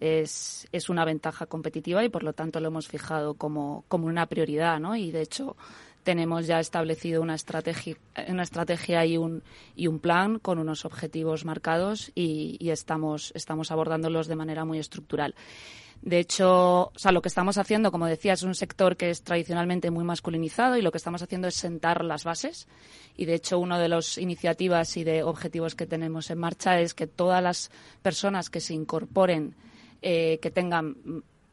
es, 0.00 0.66
es 0.72 0.88
una 0.88 1.04
ventaja 1.04 1.46
competitiva 1.46 2.04
y 2.04 2.08
por 2.08 2.22
lo 2.22 2.32
tanto 2.32 2.60
lo 2.60 2.68
hemos 2.68 2.88
fijado 2.88 3.34
como, 3.34 3.84
como 3.88 4.06
una 4.06 4.26
prioridad, 4.26 4.80
¿no? 4.80 4.96
Y 4.96 5.10
de 5.10 5.22
hecho 5.22 5.56
tenemos 6.04 6.46
ya 6.46 6.60
establecido 6.60 7.22
una 7.22 7.34
estrategia, 7.34 7.96
una 8.28 8.42
estrategia 8.42 9.04
y 9.04 9.16
un, 9.16 9.42
y 9.74 9.86
un 9.86 9.98
plan 9.98 10.38
con 10.38 10.58
unos 10.58 10.84
objetivos 10.84 11.44
marcados 11.44 12.12
y, 12.14 12.56
y 12.60 12.70
estamos, 12.70 13.32
estamos 13.34 13.70
abordándolos 13.70 14.26
de 14.26 14.36
manera 14.36 14.64
muy 14.64 14.78
estructural. 14.78 15.34
De 16.04 16.18
hecho, 16.18 16.88
o 16.88 16.92
sea, 16.96 17.12
lo 17.12 17.22
que 17.22 17.28
estamos 17.28 17.56
haciendo, 17.56 17.90
como 17.90 18.04
decía, 18.04 18.34
es 18.34 18.42
un 18.42 18.54
sector 18.54 18.98
que 18.98 19.08
es 19.08 19.22
tradicionalmente 19.22 19.90
muy 19.90 20.04
masculinizado 20.04 20.76
y 20.76 20.82
lo 20.82 20.92
que 20.92 20.98
estamos 20.98 21.22
haciendo 21.22 21.48
es 21.48 21.54
sentar 21.54 22.04
las 22.04 22.24
bases. 22.24 22.68
Y 23.16 23.24
de 23.24 23.32
hecho, 23.32 23.58
una 23.58 23.78
de 23.78 23.88
las 23.88 24.18
iniciativas 24.18 24.98
y 24.98 25.04
de 25.04 25.22
objetivos 25.22 25.74
que 25.74 25.86
tenemos 25.86 26.30
en 26.30 26.36
marcha 26.36 26.78
es 26.78 26.92
que 26.92 27.06
todas 27.06 27.42
las 27.42 27.70
personas 28.02 28.50
que 28.50 28.60
se 28.60 28.74
incorporen, 28.74 29.54
eh, 30.02 30.38
que 30.42 30.50
tengan 30.50 30.94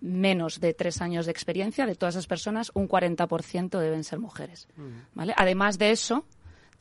menos 0.01 0.59
de 0.59 0.73
tres 0.73 1.01
años 1.01 1.27
de 1.27 1.31
experiencia, 1.31 1.85
de 1.85 1.95
todas 1.95 2.15
esas 2.15 2.27
personas, 2.27 2.71
un 2.73 2.89
40% 2.89 3.79
deben 3.79 4.03
ser 4.03 4.19
mujeres. 4.19 4.67
¿vale? 5.13 5.33
Además 5.37 5.77
de 5.77 5.91
eso, 5.91 6.25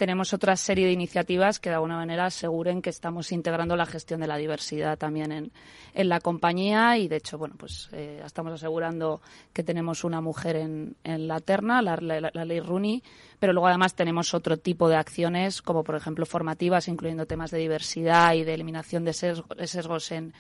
tenemos 0.01 0.33
otra 0.33 0.57
serie 0.57 0.87
de 0.87 0.93
iniciativas 0.93 1.59
que 1.59 1.69
de 1.69 1.75
alguna 1.75 1.97
manera 1.97 2.25
aseguren 2.25 2.81
que 2.81 2.89
estamos 2.89 3.33
integrando 3.33 3.77
la 3.77 3.85
gestión 3.85 4.21
de 4.21 4.27
la 4.27 4.39
diversidad 4.39 4.97
también 4.97 5.31
en, 5.31 5.53
en 5.93 6.09
la 6.09 6.21
compañía. 6.21 6.97
Y 6.97 7.07
de 7.07 7.17
hecho, 7.17 7.37
bueno, 7.37 7.57
pues 7.59 7.91
eh, 7.93 8.23
estamos 8.25 8.55
asegurando 8.55 9.21
que 9.53 9.63
tenemos 9.63 10.03
una 10.03 10.23
mujer 10.23 10.57
en, 10.57 10.97
en 11.05 11.29
la 11.29 11.39
terna, 11.41 11.83
la, 11.83 11.99
ley 11.99 12.61
RUNI, 12.61 13.03
pero 13.39 13.53
luego 13.53 13.67
además 13.67 13.95
tenemos 13.95 14.33
otro 14.33 14.57
tipo 14.57 14.89
de 14.89 14.97
acciones 14.97 15.61
como 15.61 15.85
por 15.85 15.97
ejemplo 15.97 16.25
formativas, 16.25 16.89
incluyendo 16.89 17.27
temas 17.27 17.51
de 17.51 17.59
diversidad 17.59 18.33
y 18.33 18.45
de 18.45 18.55
eliminación 18.55 19.05
de 19.05 19.13
sesgos 19.13 20.13
en 20.13 20.33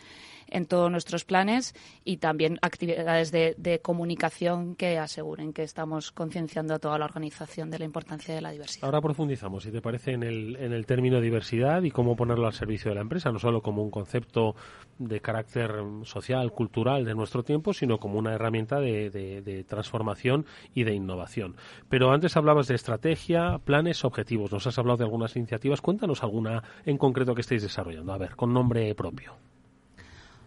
en 0.50 0.66
todos 0.66 0.90
nuestros 0.90 1.24
planes 1.24 1.74
y 2.04 2.18
también 2.18 2.58
actividades 2.62 3.32
de, 3.32 3.80
comunicación 3.82 4.74
que 4.74 4.98
aseguren 4.98 5.52
que 5.52 5.62
estamos 5.62 6.12
concienciando 6.12 6.74
a 6.74 6.78
toda 6.78 6.98
la 6.98 7.04
organización 7.04 7.70
de 7.70 7.78
la 7.78 7.84
importancia 7.84 8.34
de 8.34 8.40
la 8.40 8.50
diversidad. 8.50 8.84
Ahora 8.84 9.00
profundizamos, 9.00 9.62
si 9.62 9.70
te 9.70 9.80
parece, 9.80 10.12
en 10.12 10.22
el, 10.22 10.56
en 10.56 10.72
el 10.72 10.86
término 10.86 11.20
diversidad 11.20 11.82
y 11.82 11.90
cómo 11.90 12.16
ponerlo 12.16 12.46
al 12.46 12.52
servicio 12.52 12.90
de 12.90 12.96
la 12.96 13.00
empresa, 13.00 13.30
no 13.32 13.38
solo 13.38 13.62
como 13.62 13.82
un 13.82 13.90
concepto 13.90 14.54
de 14.98 15.20
carácter 15.20 15.72
social, 16.02 16.52
cultural 16.52 17.04
de 17.04 17.14
nuestro 17.14 17.42
tiempo, 17.42 17.72
sino 17.72 17.98
como 17.98 18.18
una 18.18 18.34
herramienta 18.34 18.80
de, 18.80 19.10
de 19.10 19.64
transformación 19.64 20.46
y 20.74 20.84
de 20.84 20.94
innovación. 20.94 21.56
Pero 21.88 22.12
antes 22.12 22.36
hablabas 22.36 22.68
de 22.68 22.74
estrategia, 22.74 23.58
planes, 23.64 24.04
objetivos. 24.04 24.52
Nos 24.52 24.66
has 24.66 24.78
hablado 24.78 24.98
de 24.98 25.04
algunas 25.04 25.36
iniciativas. 25.36 25.80
Cuéntanos 25.80 26.22
alguna 26.22 26.62
en 26.84 26.98
concreto 26.98 27.34
que 27.34 27.42
estéis 27.42 27.62
desarrollando. 27.62 28.12
A 28.12 28.18
ver, 28.18 28.36
con 28.36 28.52
nombre 28.52 28.94
propio. 28.94 29.34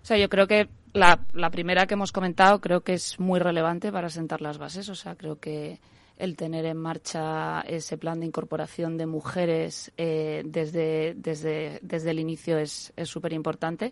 O 0.04 0.06
sea, 0.06 0.18
yo 0.18 0.30
creo 0.30 0.48
que 0.48 0.68
la, 0.92 1.22
la 1.34 1.50
primera 1.50 1.88
que 1.88 1.94
hemos 1.94 2.12
comentado 2.12 2.60
creo 2.60 2.82
que 2.82 2.94
es 2.94 3.20
muy 3.20 3.40
relevante 3.40 3.92
para 3.92 4.10
sentar 4.10 4.42
las 4.42 4.58
bases. 4.58 4.90
O 4.90 4.96
sea, 4.96 5.16
creo 5.16 5.40
que 5.40 5.80
el 6.18 6.36
tener 6.36 6.66
en 6.66 6.78
marcha 6.78 7.62
ese 7.62 7.98
plan 7.98 8.20
de 8.20 8.26
incorporación 8.26 8.98
de 8.98 9.06
mujeres 9.06 9.92
eh, 9.98 10.44
desde, 10.46 11.14
desde, 11.16 11.80
desde 11.82 12.12
el 12.12 12.20
inicio 12.20 12.58
es 12.58 12.94
súper 13.04 13.34
importante. 13.34 13.92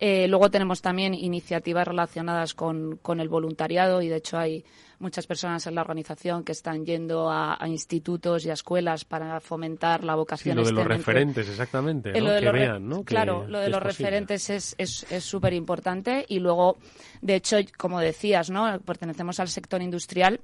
Eh, 0.00 0.28
luego 0.28 0.48
tenemos 0.48 0.80
también 0.80 1.12
iniciativas 1.12 1.86
relacionadas 1.86 2.54
con, 2.54 2.98
con, 3.02 3.18
el 3.18 3.28
voluntariado 3.28 4.00
y, 4.00 4.08
de 4.08 4.16
hecho, 4.16 4.38
hay 4.38 4.64
muchas 5.00 5.26
personas 5.26 5.66
en 5.66 5.74
la 5.74 5.80
organización 5.80 6.44
que 6.44 6.52
están 6.52 6.86
yendo 6.86 7.28
a, 7.30 7.58
institutos 7.66 8.46
y 8.46 8.50
a 8.50 8.52
escuelas 8.52 9.04
para 9.04 9.40
fomentar 9.40 10.04
la 10.04 10.14
vocación. 10.14 10.56
Sí, 10.56 10.60
lo 10.60 10.66
de 10.66 10.72
los 10.72 10.86
referentes, 10.86 11.48
exactamente, 11.48 12.12
que 12.12 12.20
vean, 12.20 12.88
¿no? 12.88 13.02
Claro, 13.02 13.46
lo 13.48 13.58
de 13.58 13.70
los 13.70 13.82
referentes 13.82 14.50
es 14.50 14.76
súper 15.18 15.52
es, 15.52 15.58
importante 15.58 16.24
y 16.28 16.38
luego, 16.38 16.76
de 17.20 17.34
hecho, 17.34 17.56
como 17.76 17.98
decías, 17.98 18.50
¿no? 18.50 18.80
Pertenecemos 18.80 19.40
al 19.40 19.48
sector 19.48 19.82
industrial 19.82 20.40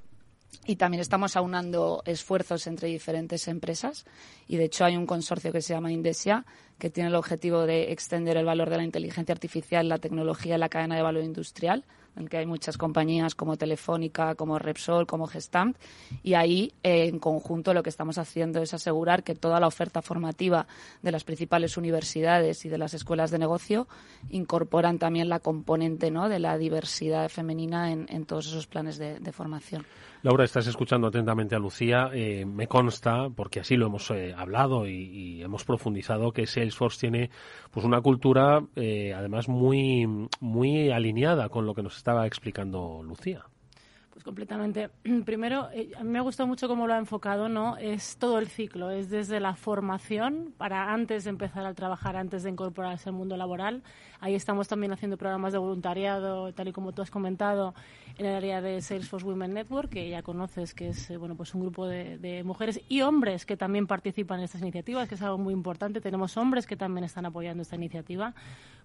y 0.67 0.77
también 0.77 1.01
estamos 1.01 1.37
aunando 1.37 2.03
esfuerzos 2.07 2.67
entre 2.67 2.89
diferentes 2.89 3.49
empresas 3.49 4.05
y 4.47 4.57
de 4.57 4.65
hecho 4.65 4.85
hay 4.85 4.97
un 4.97 5.07
consorcio 5.07 5.53
que 5.53 5.61
se 5.61 5.75
llama 5.75 5.93
Indesia 5.93 6.45
que 6.79 6.91
tiene 6.91 7.09
el 7.09 7.15
objetivo 7.15 7.67
de 7.67 7.93
extender 7.93 8.37
el 8.37 8.45
valor 8.45 8.71
de 8.71 8.77
la 8.77 8.85
inteligencia 8.85 9.33
artificial, 9.33 9.89
la 9.89 9.99
tecnología 9.99 10.55
en 10.55 10.61
la 10.61 10.69
cadena 10.69 10.97
de 10.97 11.03
valor 11.03 11.23
industrial, 11.23 11.85
en 12.17 12.29
que 12.29 12.39
hay 12.39 12.47
muchas 12.47 12.79
compañías 12.79 13.35
como 13.35 13.57
Telefónica, 13.57 14.35
como 14.35 14.59
Repsol, 14.59 15.07
como 15.07 15.27
Gestamp, 15.27 15.77
y 16.23 16.35
ahí 16.35 16.73
eh, 16.83 17.07
en 17.07 17.19
conjunto 17.19 17.75
lo 17.75 17.83
que 17.83 17.91
estamos 17.91 18.19
haciendo 18.19 18.63
es 18.63 18.75
asegurar 18.75 19.23
que 19.23 19.35
toda 19.35 19.61
la 19.61 19.67
oferta 19.67 20.03
formativa 20.03 20.67
de 21.03 21.13
las 21.13 21.25
principales 21.25 21.77
universidades 21.77 22.65
y 22.65 22.69
de 22.69 22.79
las 22.79 22.95
escuelas 22.95 23.31
de 23.31 23.39
negocio 23.39 23.89
incorporan 24.31 24.99
también 24.99 25.29
la 25.29 25.41
componente 25.41 26.11
¿no? 26.11 26.29
de 26.29 26.39
la 26.39 26.57
diversidad 26.59 27.29
femenina 27.29 27.93
en, 27.93 28.27
todos 28.27 28.47
esos 28.47 28.67
planes 28.67 28.99
de 28.99 29.33
formación. 29.33 29.85
Laura, 30.25 30.45
estás 30.45 30.66
escuchando 30.66 31.09
atentamente 31.09 31.55
a 31.55 31.59
Lucía. 31.59 32.09
Eh, 32.14 32.47
me 32.47 32.66
consta, 32.66 33.29
porque 33.29 33.61
así 33.61 33.77
lo 33.77 33.89
hemos 33.89 34.11
eh, 34.11 34.33
hablado 34.35 34.89
y, 34.89 35.43
hemos 35.43 35.64
profundizado, 35.64 36.33
que 36.33 36.47
Salesforce 36.47 36.99
tiene 36.99 37.31
pues 37.70 37.85
una 37.85 38.01
cultura, 38.01 38.64
eh, 38.75 39.12
además, 39.12 39.51
muy, 39.51 40.07
muy 40.41 40.91
alineada 40.91 41.51
con 41.51 41.66
lo 41.66 41.75
que 41.75 41.83
nos 41.83 41.99
estaba 41.99 42.27
explicando 42.27 43.03
Lucía. 43.03 43.45
Pues 44.14 44.22
completamente. 44.22 44.91
Primero, 45.27 45.68
eh, 45.72 45.91
a 45.99 46.05
mí 46.05 46.11
me 46.11 46.20
ha 46.20 46.22
gustado 46.22 46.47
mucho 46.47 46.68
cómo 46.68 46.87
lo 46.87 46.95
ha 46.95 46.99
enfocado, 46.99 47.49
¿no? 47.49 47.77
Es 47.79 48.16
todo 48.16 48.39
el 48.39 48.47
ciclo, 48.47 48.93
es 48.93 49.11
desde 49.11 49.41
la 49.41 49.57
formación 49.57 50.55
para 50.57 50.93
antes 50.93 51.25
de 51.25 51.31
empezar 51.31 51.66
a 51.66 51.75
trabajar, 51.75 52.16
antes 52.16 52.45
de 52.45 52.51
incorporarse 52.51 53.09
al 53.09 53.16
mundo 53.16 53.37
laboral. 53.37 53.83
Ahí 54.25 54.35
estamos 54.35 54.68
también 54.68 54.91
haciendo 54.91 55.18
programas 55.18 55.53
de 55.53 55.59
voluntariado, 55.59 56.51
tal 56.55 56.68
y 56.68 56.72
como 56.72 56.93
tú 56.93 57.03
has 57.03 57.11
comentado, 57.11 57.75
en 58.16 58.25
el 58.25 58.35
área 58.35 58.62
de 58.62 58.81
Salesforce 58.81 59.27
Women 59.27 59.53
Network, 59.53 59.91
que 59.91 60.09
ya 60.09 60.22
conoces, 60.22 60.72
que 60.72 60.89
es 60.89 61.11
eh, 61.11 61.18
bueno 61.18 61.35
pues 61.35 61.55
un 61.55 61.61
grupo 61.61 61.87
de, 61.87 62.43
mujeres 62.43 62.81
y 62.89 63.03
hombres 63.03 63.45
que 63.45 63.59
también 63.59 63.87
participan 63.87 64.39
en 64.39 64.47
estas 64.47 64.62
iniciativas, 64.62 65.11
que 65.11 65.16
es 65.16 65.20
algo 65.20 65.37
muy 65.37 65.53
importante. 65.53 66.01
Tenemos 66.01 66.39
hombres 66.39 66.66
que 66.66 66.75
también 66.75 67.05
están 67.05 67.27
apoyando 67.27 67.62
esta 67.62 67.77
iniciativa 67.77 68.33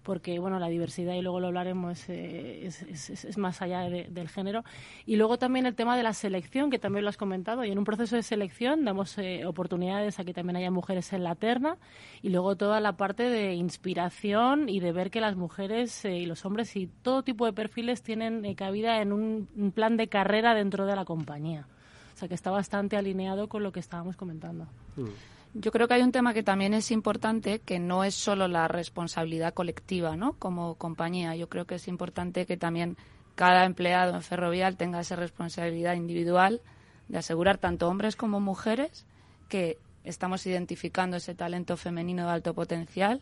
porque 0.03 0.39
bueno, 0.39 0.59
la 0.59 0.69
diversidad, 0.69 1.13
y 1.13 1.21
luego 1.21 1.39
lo 1.39 1.47
hablaremos, 1.47 2.05
eh, 2.07 2.65
es, 2.65 3.37
más 3.37 3.61
allá 3.61 3.81
del 3.89 4.29
género. 4.29 4.63
Y 5.05 5.17
luego 5.17 5.37
también 5.37 5.65
el 5.65 5.75
tema 5.75 5.97
de 5.97 6.03
la 6.03 6.13
selección, 6.13 6.69
que 6.69 6.79
también 6.79 7.03
lo 7.03 7.09
has 7.09 7.17
comentado, 7.17 7.63
y 7.65 7.71
en 7.71 7.77
un 7.77 7.83
proceso 7.83 8.15
de 8.15 8.23
selección 8.23 8.85
damos 8.85 9.17
eh, 9.17 9.45
oportunidades 9.45 10.19
a 10.19 10.23
que 10.23 10.33
también 10.33 10.55
haya 10.55 10.71
mujeres 10.71 11.11
en 11.13 11.23
la 11.23 11.35
terna, 11.35 11.77
y 12.21 12.29
luego 12.29 12.55
toda 12.55 12.79
la 12.79 12.93
parte 12.93 13.23
de 13.23 13.53
inspiración 13.53 14.69
y 14.69 14.79
de 14.79 14.91
ver 14.91 15.11
que 15.11 15.21
las 15.29 15.37
mujeres 15.37 16.03
y 16.05 16.25
los 16.25 16.43
hombres 16.45 16.75
y 16.75 16.87
todo 16.87 17.23
tipo 17.23 17.45
de 17.45 17.53
perfiles 17.53 18.01
tienen 18.01 18.53
cabida 18.55 19.01
en 19.01 19.13
un 19.13 19.71
plan 19.73 19.95
de 19.95 20.07
carrera 20.07 20.55
dentro 20.55 20.85
de 20.85 20.95
la 20.95 21.05
compañía. 21.05 21.67
O 22.15 22.17
sea 22.19 22.27
que 22.27 22.35
está 22.35 22.51
bastante 22.51 22.97
alineado 22.97 23.47
con 23.47 23.63
lo 23.63 23.71
que 23.71 23.79
estábamos 23.79 24.17
comentando. 24.17 24.65
Mm. 24.97 25.07
Yo 25.53 25.71
creo 25.71 25.87
que 25.87 25.93
hay 25.93 26.01
un 26.01 26.11
tema 26.11 26.33
que 26.33 26.43
también 26.43 26.73
es 26.73 26.91
importante, 26.91 27.59
que 27.59 27.79
no 27.79 28.03
es 28.03 28.13
solo 28.13 28.47
la 28.47 28.67
responsabilidad 28.67 29.53
colectiva, 29.53 30.17
¿no? 30.17 30.33
Como 30.33 30.75
compañía. 30.75 31.35
Yo 31.35 31.47
creo 31.47 31.65
que 31.65 31.75
es 31.75 31.87
importante 31.87 32.45
que 32.45 32.57
también 32.57 32.97
cada 33.35 33.65
empleado 33.65 34.15
en 34.15 34.21
Ferrovial 34.21 34.77
tenga 34.77 34.99
esa 34.99 35.15
responsabilidad 35.15 35.95
individual 35.95 36.61
de 37.07 37.19
asegurar 37.19 37.57
tanto 37.57 37.87
hombres 37.87 38.15
como 38.15 38.39
mujeres 38.39 39.05
que 39.47 39.77
estamos 40.09 40.45
identificando 40.47 41.17
ese 41.17 41.35
talento 41.35 41.77
femenino 41.77 42.25
de 42.25 42.31
alto 42.31 42.53
potencial 42.53 43.21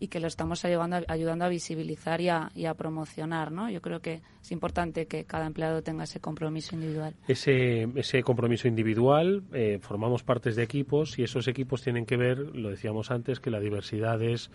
y 0.00 0.08
que 0.08 0.20
lo 0.20 0.26
estamos 0.26 0.64
ayudando, 0.64 0.98
ayudando 1.08 1.44
a 1.44 1.48
visibilizar 1.48 2.20
y 2.20 2.28
a, 2.28 2.50
y 2.54 2.66
a, 2.66 2.74
promocionar, 2.74 3.52
¿no? 3.52 3.70
Yo 3.70 3.80
creo 3.80 4.00
que 4.00 4.20
es 4.42 4.52
importante 4.52 5.06
que 5.06 5.24
cada 5.24 5.46
empleado 5.46 5.82
tenga 5.82 6.04
ese 6.04 6.20
compromiso 6.20 6.74
individual. 6.74 7.14
Ese, 7.28 7.88
ese 7.94 8.22
compromiso 8.22 8.68
individual, 8.68 9.44
eh, 9.52 9.78
formamos 9.80 10.22
partes 10.22 10.56
de 10.56 10.64
equipos 10.64 11.18
y 11.18 11.22
esos 11.22 11.46
equipos 11.46 11.82
tienen 11.82 12.04
que 12.04 12.16
ver, 12.16 12.38
lo 12.38 12.70
decíamos 12.70 13.10
antes, 13.10 13.38
que 13.38 13.50
la 13.50 13.60
diversidad 13.60 14.20
es 14.20 14.50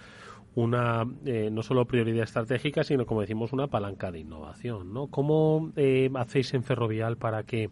una 0.55 1.05
eh, 1.25 1.49
no 1.51 1.63
solo 1.63 1.85
prioridad 1.85 2.23
estratégica, 2.23 2.83
sino, 2.83 3.05
como 3.05 3.21
decimos, 3.21 3.53
una 3.53 3.67
palanca 3.67 4.11
de 4.11 4.19
innovación, 4.19 4.93
¿no? 4.93 5.07
¿Cómo 5.07 5.71
eh, 5.77 6.09
hacéis 6.15 6.53
en 6.53 6.63
Ferrovial 6.63 7.17
para 7.17 7.43
que 7.43 7.69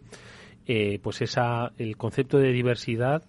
pues 1.02 1.22
esa, 1.22 1.72
el 1.78 1.96
concepto 1.96 2.36
de 2.36 2.52
diversidad 2.52 3.22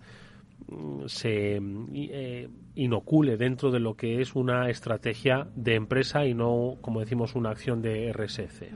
se 1.08 1.60
eh, 1.94 2.50
inocule 2.76 3.38
dentro 3.38 3.72
de 3.72 3.80
lo 3.80 3.96
que 3.96 4.22
es 4.22 4.36
una 4.36 4.70
estrategia 4.70 5.48
de 5.56 5.76
empresa 5.76 6.26
y 6.26 6.34
no, 6.34 6.78
como 6.82 7.00
decimos, 7.00 7.36
una 7.36 7.50
acción 7.52 7.82
de 7.82 8.12
RSC. 8.14 8.72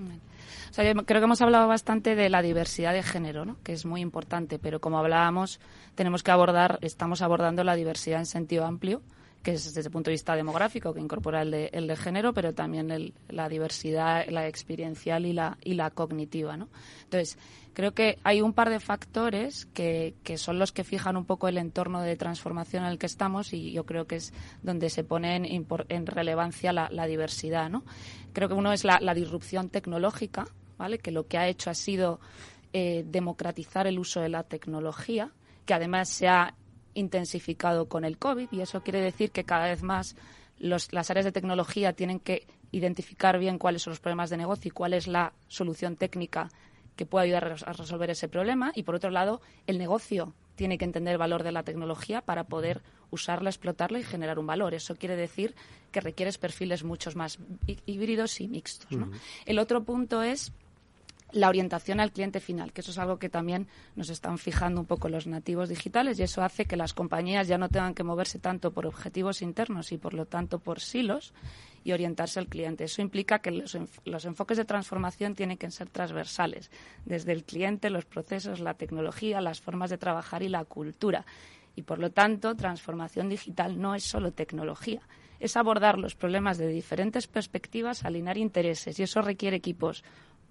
creo 1.05 1.21
que 1.21 1.25
hemos 1.25 1.41
hablado 1.41 1.67
bastante 1.67 2.15
de 2.15 2.29
la 2.29 2.41
diversidad 2.41 2.93
de 2.93 3.03
género, 3.03 3.45
¿no? 3.45 3.57
que 3.63 3.73
es 3.73 3.85
muy 3.85 4.01
importante, 4.01 4.59
pero 4.59 4.79
como 4.81 4.97
hablábamos, 4.97 5.59
tenemos 5.95 6.23
que 6.23 6.31
abordar, 6.31 6.79
estamos 6.81 7.21
abordando 7.21 7.63
la 7.63 7.75
diversidad 7.75 8.19
en 8.19 8.25
sentido 8.25 8.65
amplio 8.65 9.01
que 9.43 9.51
es 9.51 9.73
desde 9.73 9.89
el 9.89 9.91
punto 9.91 10.09
de 10.09 10.13
vista 10.13 10.35
demográfico, 10.35 10.93
que 10.93 11.01
incorpora 11.01 11.41
el 11.41 11.51
de, 11.51 11.69
el 11.73 11.85
de 11.85 11.97
género, 11.97 12.33
pero 12.33 12.53
también 12.53 13.13
la 13.27 13.49
diversidad, 13.49 14.25
la 14.29 14.47
experiencial 14.47 15.25
y 15.25 15.33
la, 15.33 15.57
y 15.63 15.73
la 15.73 15.89
cognitiva. 15.91 16.55
¿no? 16.55 16.69
Entonces, 17.03 17.37
creo 17.73 17.93
que 17.93 18.17
hay 18.23 18.41
un 18.41 18.53
par 18.53 18.69
de 18.69 18.79
factores 18.79 19.65
que, 19.73 20.15
son 20.37 20.59
los 20.59 20.71
que 20.71 20.85
fijan 20.85 21.17
un 21.17 21.25
poco 21.25 21.49
el 21.49 21.57
entorno 21.57 22.01
de 22.01 22.15
transformación 22.15 22.85
en 22.85 22.91
el 22.91 22.97
que 22.97 23.05
estamos 23.05 23.53
y 23.53 23.73
yo 23.73 23.85
creo 23.85 24.07
que 24.07 24.15
es 24.15 24.33
donde 24.61 24.89
se 24.89 25.03
pone 25.03 25.35
en, 25.35 25.67
en 25.89 26.07
relevancia 26.07 26.71
la, 26.71 27.05
diversidad. 27.05 27.69
¿no? 27.69 27.83
Creo 28.31 28.47
que 28.47 28.55
uno 28.55 28.71
es 28.71 28.85
la, 28.85 28.99
la, 29.01 29.13
disrupción 29.13 29.69
tecnológica, 29.69 30.47
¿vale? 30.77 30.99
que 30.99 31.11
lo 31.11 31.27
que 31.27 31.37
ha 31.37 31.49
hecho 31.49 31.69
ha 31.69 31.75
sido 31.75 32.21
eh, 32.71 33.03
democratizar 33.05 33.87
el 33.87 33.99
uso 33.99 34.21
de 34.21 34.29
la 34.29 34.43
tecnología, 34.43 35.31
que 35.65 35.73
además 35.73 36.07
se 36.07 36.29
ha 36.29 36.55
intensificado 36.93 37.87
con 37.87 38.05
el 38.05 38.17
COVID 38.17 38.47
y 38.51 38.61
eso 38.61 38.83
quiere 38.83 39.01
decir 39.01 39.31
que 39.31 39.43
cada 39.43 39.67
vez 39.67 39.83
más 39.83 40.15
las 40.59 41.09
áreas 41.09 41.25
de 41.25 41.31
tecnología 41.31 41.93
tienen 41.93 42.19
que 42.19 42.47
identificar 42.71 43.37
bien 43.37 43.57
cuáles 43.57 43.81
son 43.81 43.91
los 43.91 43.99
problemas 43.99 44.29
de 44.29 44.37
negocio 44.37 44.69
y 44.69 44.71
cuál 44.71 44.93
es 44.93 45.07
la 45.07 45.33
solución 45.47 45.95
técnica 45.95 46.49
que 46.95 47.05
puede 47.05 47.25
ayudar 47.25 47.55
a 47.65 47.73
resolver 47.73 48.09
ese 48.09 48.27
problema. 48.27 48.71
Y 48.75 48.83
por 48.83 48.95
otro 48.95 49.09
lado, 49.09 49.41
el 49.67 49.77
negocio 49.77 50.33
tiene 50.55 50.77
que 50.77 50.85
entender 50.85 51.13
el 51.13 51.17
valor 51.17 51.43
de 51.43 51.51
la 51.51 51.63
tecnología 51.63 52.21
para 52.21 52.45
poder 52.45 52.81
usarla, 53.09 53.49
explotarla 53.49 53.99
y 53.99 54.03
generar 54.03 54.39
un 54.39 54.47
valor. 54.47 54.73
Eso 54.73 54.95
quiere 54.95 55.15
decir 55.15 55.55
que 55.91 56.01
requieres 56.01 56.37
perfiles 56.37 56.83
muchos 56.83 57.15
más 57.15 57.39
híbridos 57.85 58.39
y 58.41 58.47
mixtos. 58.47 58.89
El 59.45 59.59
otro 59.59 59.83
punto 59.83 60.23
es 60.23 60.51
la 61.33 61.49
orientación 61.49 61.99
al 61.99 62.11
cliente 62.11 62.39
final, 62.39 62.71
que 62.71 62.81
eso 62.81 62.91
es 62.91 62.97
algo 62.99 63.17
que 63.17 63.27
también 63.27 63.67
nos 63.95 64.09
están 64.09 64.37
fijando 64.37 64.79
un 64.79 64.87
poco 64.87 65.09
los 65.09 65.27
nativos 65.27 65.67
digitales 65.67 66.19
y 66.19 66.23
eso 66.23 66.43
hace 66.43 66.65
que 66.65 66.77
las 66.77 66.93
compañías 66.93 67.47
ya 67.47 67.57
no 67.57 67.69
tengan 67.69 67.95
que 67.95 68.03
moverse 68.03 68.39
tanto 68.39 68.71
por 68.71 68.85
objetivos 68.85 69.41
internos 69.41 69.91
y 69.91 69.97
por 69.97 70.13
lo 70.13 70.25
tanto 70.25 70.59
por 70.59 70.79
silos 70.79 71.33
y 71.83 71.91
orientarse 71.91 72.39
al 72.39 72.47
cliente. 72.47 72.83
Eso 72.83 73.01
implica 73.01 73.39
que 73.39 73.51
los, 73.51 73.77
los 74.05 74.25
enfoques 74.25 74.57
de 74.57 74.65
transformación 74.65 75.33
tienen 75.33 75.57
que 75.57 75.69
ser 75.71 75.89
transversales, 75.89 76.69
desde 77.05 77.31
el 77.31 77.43
cliente, 77.43 77.89
los 77.89 78.05
procesos, 78.05 78.59
la 78.59 78.75
tecnología, 78.75 79.41
las 79.41 79.59
formas 79.59 79.89
de 79.89 79.97
trabajar 79.97 80.43
y 80.43 80.49
la 80.49 80.63
cultura. 80.65 81.25
Y 81.75 81.81
por 81.81 81.97
lo 81.97 82.11
tanto, 82.11 82.55
transformación 82.55 83.29
digital 83.29 83.81
no 83.81 83.95
es 83.95 84.03
solo 84.03 84.31
tecnología, 84.31 85.01
es 85.39 85.57
abordar 85.57 85.97
los 85.97 86.13
problemas 86.15 86.59
de 86.59 86.67
diferentes 86.67 87.25
perspectivas, 87.27 88.05
alinear 88.05 88.37
intereses 88.37 88.99
y 88.99 89.03
eso 89.03 89.21
requiere 89.21 89.57
equipos 89.57 90.03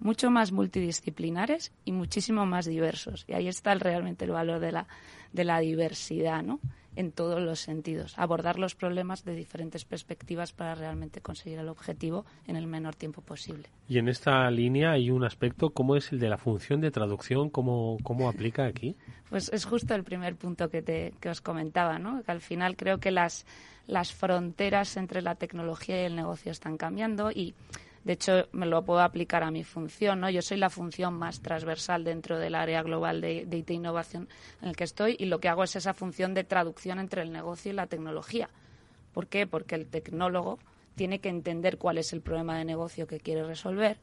mucho 0.03 0.29
más 0.29 0.51
multidisciplinares 0.51 1.71
y 1.85 1.93
muchísimo 1.93 2.45
más 2.45 2.65
diversos. 2.65 3.23
Y 3.27 3.33
ahí 3.33 3.47
está 3.47 3.73
realmente 3.75 4.25
el 4.25 4.31
valor 4.31 4.59
de 4.59 4.73
la, 4.73 4.87
de 5.31 5.45
la 5.45 5.59
diversidad, 5.59 6.43
¿no? 6.43 6.59
En 6.95 7.11
todos 7.11 7.41
los 7.41 7.59
sentidos. 7.59 8.13
Abordar 8.19 8.59
los 8.59 8.75
problemas 8.75 9.23
de 9.23 9.33
diferentes 9.33 9.83
perspectivas 9.85 10.51
para 10.51 10.75
realmente 10.75 11.21
conseguir 11.21 11.57
el 11.57 11.69
objetivo 11.69 12.25
en 12.45 12.55
el 12.55 12.67
menor 12.67 12.95
tiempo 12.95 13.21
posible. 13.21 13.69
Y 13.87 13.97
en 13.97 14.09
esta 14.09 14.51
línea 14.51 14.91
hay 14.91 15.09
un 15.09 15.23
aspecto, 15.23 15.71
¿cómo 15.71 15.95
es 15.95 16.11
el 16.11 16.19
de 16.19 16.29
la 16.29 16.37
función 16.37 16.81
de 16.81 16.91
traducción? 16.91 17.49
¿Cómo, 17.49 17.97
cómo 18.03 18.29
aplica 18.29 18.65
aquí? 18.65 18.95
Pues 19.29 19.51
es 19.53 19.65
justo 19.65 19.95
el 19.95 20.03
primer 20.03 20.35
punto 20.35 20.69
que, 20.69 20.83
te, 20.83 21.13
que 21.19 21.29
os 21.29 21.41
comentaba, 21.41 21.97
¿no? 21.97 22.21
Que 22.23 22.31
al 22.31 22.41
final 22.41 22.75
creo 22.75 22.99
que 22.99 23.09
las, 23.09 23.47
las 23.87 24.13
fronteras 24.13 24.97
entre 24.97 25.21
la 25.21 25.35
tecnología 25.35 26.01
y 26.01 26.05
el 26.05 26.15
negocio 26.15 26.51
están 26.51 26.77
cambiando 26.77 27.31
y 27.31 27.55
de 28.03 28.13
hecho, 28.13 28.49
me 28.51 28.65
lo 28.65 28.83
puedo 28.83 28.99
aplicar 28.99 29.43
a 29.43 29.51
mi 29.51 29.63
función, 29.63 30.19
¿no? 30.19 30.29
Yo 30.29 30.41
soy 30.41 30.57
la 30.57 30.69
función 30.69 31.13
más 31.13 31.41
transversal 31.41 32.03
dentro 32.03 32.37
del 32.37 32.55
área 32.55 32.83
global 32.83 33.21
de, 33.21 33.47
IT 33.49 33.69
innovación 33.71 34.27
en 34.61 34.69
el 34.69 34.75
que 34.75 34.83
estoy 34.83 35.15
y 35.17 35.25
lo 35.25 35.39
que 35.39 35.47
hago 35.47 35.63
es 35.63 35.75
esa 35.77 35.93
función 35.93 36.33
de 36.33 36.43
traducción 36.43 36.99
entre 36.99 37.21
el 37.21 37.31
negocio 37.31 37.71
y 37.71 37.75
la 37.75 37.87
tecnología. 37.87 38.49
¿Por 39.13 39.27
qué? 39.27 39.47
Porque 39.47 39.75
el 39.75 39.87
tecnólogo 39.87 40.59
tiene 40.95 41.19
que 41.19 41.29
entender 41.29 41.77
cuál 41.77 41.97
es 41.97 42.11
el 42.11 42.21
problema 42.21 42.57
de 42.57 42.65
negocio 42.65 43.07
que 43.07 43.21
quiere 43.21 43.43
resolver 43.43 43.99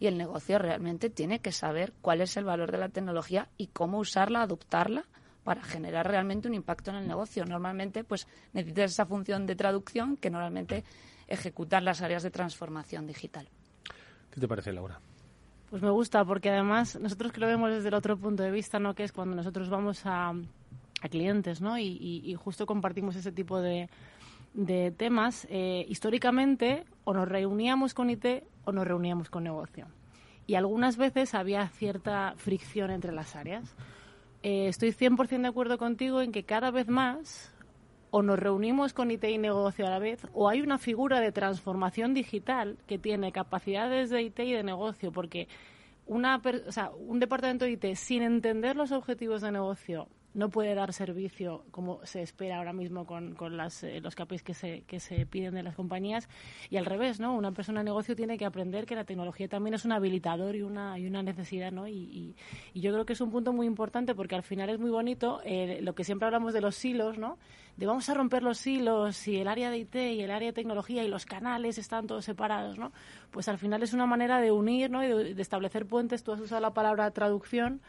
y 0.00 0.08
el 0.08 0.18
negocio 0.18 0.58
realmente 0.58 1.08
tiene 1.08 1.38
que 1.38 1.52
saber 1.52 1.92
cuál 2.00 2.22
es 2.22 2.36
el 2.36 2.44
valor 2.44 2.72
de 2.72 2.78
la 2.78 2.88
tecnología 2.88 3.48
y 3.56 3.68
cómo 3.68 3.98
usarla, 3.98 4.42
adoptarla 4.42 5.04
para 5.44 5.62
generar 5.62 6.08
realmente 6.08 6.48
un 6.48 6.54
impacto 6.54 6.90
en 6.90 6.96
el 6.96 7.06
negocio. 7.06 7.44
Normalmente, 7.44 8.02
pues 8.02 8.26
necesitas 8.52 8.92
esa 8.92 9.06
función 9.06 9.46
de 9.46 9.54
traducción 9.54 10.16
que 10.16 10.30
normalmente 10.30 10.84
ejecutar 11.28 11.82
las 11.82 12.02
áreas 12.02 12.22
de 12.22 12.30
transformación 12.30 13.06
digital. 13.06 13.48
¿Qué 14.30 14.40
te 14.40 14.48
parece, 14.48 14.72
Laura? 14.72 15.00
Pues 15.70 15.82
me 15.82 15.90
gusta 15.90 16.24
porque 16.24 16.50
además 16.50 16.98
nosotros 17.00 17.32
que 17.32 17.40
lo 17.40 17.46
vemos 17.46 17.70
desde 17.70 17.88
el 17.88 17.94
otro 17.94 18.16
punto 18.16 18.42
de 18.42 18.50
vista, 18.50 18.78
¿no? 18.78 18.94
Que 18.94 19.04
es 19.04 19.12
cuando 19.12 19.34
nosotros 19.34 19.68
vamos 19.68 20.04
a, 20.06 20.30
a 20.30 21.08
clientes, 21.08 21.60
¿no? 21.60 21.78
Y, 21.78 22.34
justo 22.38 22.66
compartimos 22.66 23.16
ese 23.16 23.32
tipo 23.32 23.60
de, 23.60 23.88
de 24.52 24.90
temas. 24.90 25.46
Eh, 25.50 25.84
históricamente 25.88 26.84
o 27.04 27.14
nos 27.14 27.28
reuníamos 27.28 27.94
con 27.94 28.10
IT 28.10 28.44
o 28.64 28.72
nos 28.72 28.86
reuníamos 28.86 29.30
con 29.30 29.44
negocio. 29.44 29.86
Y 30.46 30.56
algunas 30.56 30.96
veces 30.96 31.34
había 31.34 31.68
cierta 31.68 32.34
fricción 32.36 32.90
entre 32.90 33.12
las 33.12 33.34
áreas. 33.34 33.74
Eh, 34.42 34.68
estoy 34.68 34.92
100% 34.92 35.40
de 35.40 35.48
acuerdo 35.48 35.78
contigo 35.78 36.20
en 36.20 36.32
que 36.32 36.44
cada 36.44 36.70
vez 36.70 36.88
más 36.88 37.53
o 38.16 38.22
nos 38.22 38.38
reunimos 38.38 38.92
con 38.92 39.10
IT 39.10 39.24
y 39.24 39.38
negocio 39.38 39.88
a 39.88 39.90
la 39.90 39.98
vez, 39.98 40.24
o 40.32 40.48
hay 40.48 40.60
una 40.60 40.78
figura 40.78 41.18
de 41.18 41.32
transformación 41.32 42.14
digital 42.14 42.78
que 42.86 42.96
tiene 42.96 43.32
capacidades 43.32 44.08
de 44.08 44.22
IT 44.22 44.38
y 44.38 44.52
de 44.52 44.62
negocio, 44.62 45.10
porque 45.10 45.48
una, 46.06 46.40
un 47.08 47.18
departamento 47.18 47.64
de 47.64 47.72
IT 47.72 47.96
sin 47.96 48.22
entender 48.22 48.76
los 48.76 48.92
objetivos 48.92 49.40
de 49.40 49.50
negocio 49.50 50.06
no 50.32 50.48
puede 50.48 50.76
dar 50.76 50.92
servicio 50.92 51.64
como 51.72 52.04
se 52.04 52.22
espera 52.22 52.58
ahora 52.58 52.72
mismo 52.72 53.04
con, 53.04 53.34
con 53.34 53.56
las, 53.56 53.82
eh, 53.82 54.00
los 54.00 54.14
KPIs 54.14 54.42
que 54.44 54.54
se, 54.54 54.82
que 54.82 55.00
se 55.00 55.26
piden 55.26 55.54
de 55.54 55.64
las 55.64 55.74
compañías 55.74 56.28
y 56.70 56.76
al 56.76 56.86
revés, 56.86 57.18
¿no? 57.18 57.34
Una 57.34 57.50
persona 57.50 57.80
de 57.80 57.84
negocio 57.84 58.14
tiene 58.14 58.38
que 58.38 58.44
aprender 58.44 58.86
que 58.86 58.94
la 58.94 59.04
tecnología 59.04 59.48
también 59.48 59.74
es 59.74 59.84
un 59.84 59.90
habilitador 59.90 60.54
y 60.54 60.62
una, 60.62 60.98
y 61.00 61.06
una 61.08 61.24
necesidad, 61.24 61.72
¿no? 61.72 61.88
Y, 61.88 62.34
y, 62.74 62.80
yo 62.80 62.92
creo 62.92 63.06
que 63.06 63.14
es 63.14 63.20
un 63.20 63.30
punto 63.30 63.52
muy 63.52 63.66
importante 63.66 64.14
porque 64.14 64.36
al 64.36 64.42
final 64.44 64.70
es 64.70 64.78
muy 64.78 64.90
bonito 64.90 65.40
eh, 65.44 65.80
lo 65.82 65.96
que 65.96 66.04
siempre 66.04 66.26
hablamos 66.26 66.52
de 66.52 66.60
los 66.60 66.76
silos, 66.76 67.18
¿no? 67.18 67.38
De 67.76 67.86
vamos 67.86 68.08
a 68.08 68.14
romper 68.14 68.42
los 68.42 68.58
silos 68.58 69.26
y 69.26 69.38
el 69.38 69.48
área 69.48 69.70
de 69.70 69.78
IT 69.78 69.94
y 69.96 70.20
el 70.20 70.30
área 70.30 70.48
de 70.48 70.52
tecnología 70.52 71.02
y 71.02 71.08
los 71.08 71.26
canales 71.26 71.78
están 71.78 72.06
todos 72.06 72.24
separados, 72.24 72.78
¿no? 72.78 72.92
Pues 73.30 73.48
al 73.48 73.58
final 73.58 73.82
es 73.82 73.92
una 73.92 74.06
manera 74.06 74.40
de 74.40 74.52
unir, 74.52 74.90
¿no? 74.90 75.02
Y 75.02 75.08
de, 75.08 75.34
de 75.34 75.42
establecer 75.42 75.86
puentes. 75.86 76.22
Tú 76.22 76.32
has 76.32 76.40
usado 76.40 76.60
la 76.60 76.72
palabra 76.72 77.10
traducción 77.10 77.80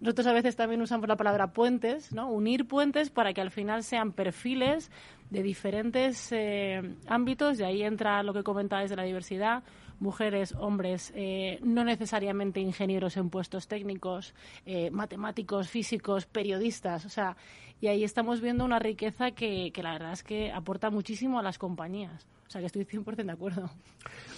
nosotros 0.00 0.28
a 0.28 0.32
veces 0.32 0.56
también 0.56 0.80
usamos 0.80 1.08
la 1.08 1.16
palabra 1.16 1.52
puentes, 1.52 2.10
¿no? 2.10 2.30
Unir 2.30 2.66
puentes 2.66 3.10
para 3.10 3.34
que 3.34 3.42
al 3.42 3.50
final 3.50 3.84
sean 3.84 4.12
perfiles 4.12 4.90
de 5.28 5.42
diferentes 5.42 6.32
eh, 6.32 6.96
ámbitos 7.06 7.60
y 7.60 7.64
ahí 7.64 7.82
entra 7.82 8.22
lo 8.22 8.32
que 8.32 8.42
comentabais 8.42 8.88
de 8.88 8.96
la 8.96 9.02
diversidad, 9.02 9.62
mujeres, 10.00 10.54
hombres, 10.58 11.12
eh, 11.14 11.60
no 11.62 11.84
necesariamente 11.84 12.60
ingenieros 12.60 13.16
en 13.16 13.30
puestos 13.30 13.68
técnicos, 13.68 14.34
eh, 14.66 14.90
matemáticos, 14.90 15.68
físicos, 15.68 16.26
periodistas, 16.26 17.04
o 17.04 17.08
sea, 17.08 17.36
y 17.80 17.86
ahí 17.86 18.04
estamos 18.04 18.40
viendo 18.40 18.64
una 18.64 18.78
riqueza 18.78 19.30
que, 19.30 19.70
que 19.72 19.82
la 19.82 19.92
verdad 19.92 20.12
es 20.12 20.22
que 20.22 20.52
aporta 20.52 20.90
muchísimo 20.90 21.38
a 21.38 21.42
las 21.42 21.58
compañías. 21.58 22.26
O 22.46 22.50
sea, 22.50 22.60
que 22.60 22.66
estoy 22.66 22.84
100% 22.84 23.24
de 23.24 23.32
acuerdo. 23.32 23.70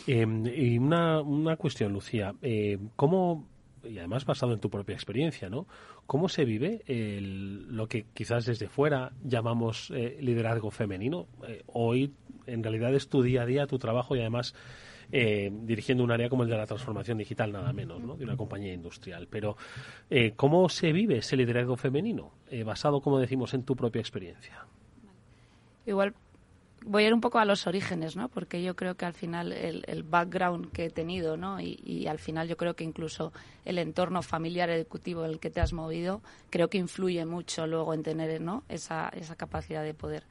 Em, 0.07 0.47
y 0.47 0.77
una, 0.77 1.23
una 1.23 1.57
cuestión, 1.57 1.93
Lucía. 1.95 2.35
Eh, 2.43 2.79
¿Cómo 2.95 3.47
y 3.85 3.99
además 3.99 4.25
basado 4.25 4.53
en 4.53 4.61
tu 4.61 4.71
propia 4.71 4.95
experiencia, 4.95 5.49
¿no? 5.49 5.67
¿Cómo 6.07 6.29
se 6.29 6.45
vive 6.45 6.83
el, 6.87 7.75
lo 7.75 7.89
que 7.89 8.07
quizás 8.15 8.47
desde 8.47 8.69
fuera 8.69 9.13
llamamos 9.25 9.91
eh, 9.95 10.19
liderazgo 10.21 10.71
femenino? 10.71 11.27
Eh, 11.47 11.63
hoy, 11.67 12.13
en 12.47 12.63
realidad, 12.63 12.95
es 12.95 13.09
tu 13.09 13.23
día 13.23 13.43
a 13.43 13.47
día, 13.47 13.67
tu 13.67 13.79
trabajo 13.79 14.15
y 14.17 14.21
además 14.21 14.55
eh, 15.13 15.51
dirigiendo 15.53 16.03
un 16.03 16.11
área 16.11 16.29
como 16.29 16.43
el 16.43 16.49
de 16.49 16.57
la 16.57 16.67
transformación 16.67 17.19
digital, 17.19 17.53
nada 17.53 17.73
menos, 17.73 18.01
¿no? 18.01 18.17
De 18.17 18.25
una 18.25 18.37
compañía 18.37 18.73
industrial. 18.73 19.29
Pero, 19.31 19.57
¿cómo 20.37 20.69
se 20.69 20.93
vive 20.93 21.19
ese 21.19 21.37
liderazgo 21.37 21.77
femenino? 21.77 22.33
basado, 22.65 23.01
como 23.01 23.19
decimos, 23.19 23.55
en 23.55 23.63
tu 23.63 23.77
propia 23.77 24.01
experiencia. 24.01 24.67
Igual 25.87 26.15
voy 26.85 27.05
a 27.05 27.07
ir 27.09 27.15
un 27.15 27.21
poco 27.21 27.39
a 27.39 27.45
los 27.45 27.67
orígenes, 27.67 28.17
¿no? 28.17 28.29
Porque 28.29 28.63
yo 28.63 28.75
creo 28.75 28.97
que 28.97 29.05
al 29.05 29.15
final 29.15 29.53
el, 29.53 30.03
background 30.03 30.73
que 30.73 30.87
he 30.87 30.91
tenido, 30.91 31.37
¿no? 31.37 31.61
Y, 31.61 32.07
al 32.07 32.19
final 32.19 32.49
yo 32.49 32.57
creo 32.57 32.75
que 32.75 32.85
incluso 32.85 33.33
el 33.65 33.79
entorno 33.79 34.23
familiar 34.23 34.71
ejecutivo 34.71 35.25
en 35.25 35.33
el 35.33 35.41
que 35.41 35.51
te 35.51 35.61
has 35.61 35.73
movido, 35.73 36.23
creo 36.51 36.69
que 36.69 36.79
influye 36.79 37.25
mucho 37.25 37.67
luego 37.67 37.95
en 37.95 38.03
tener, 38.03 38.41
¿no? 38.41 38.65
Esa, 38.69 39.09
esa 39.11 39.37
capacidad 39.37 39.83
de 39.83 39.95
poder, 39.95 40.25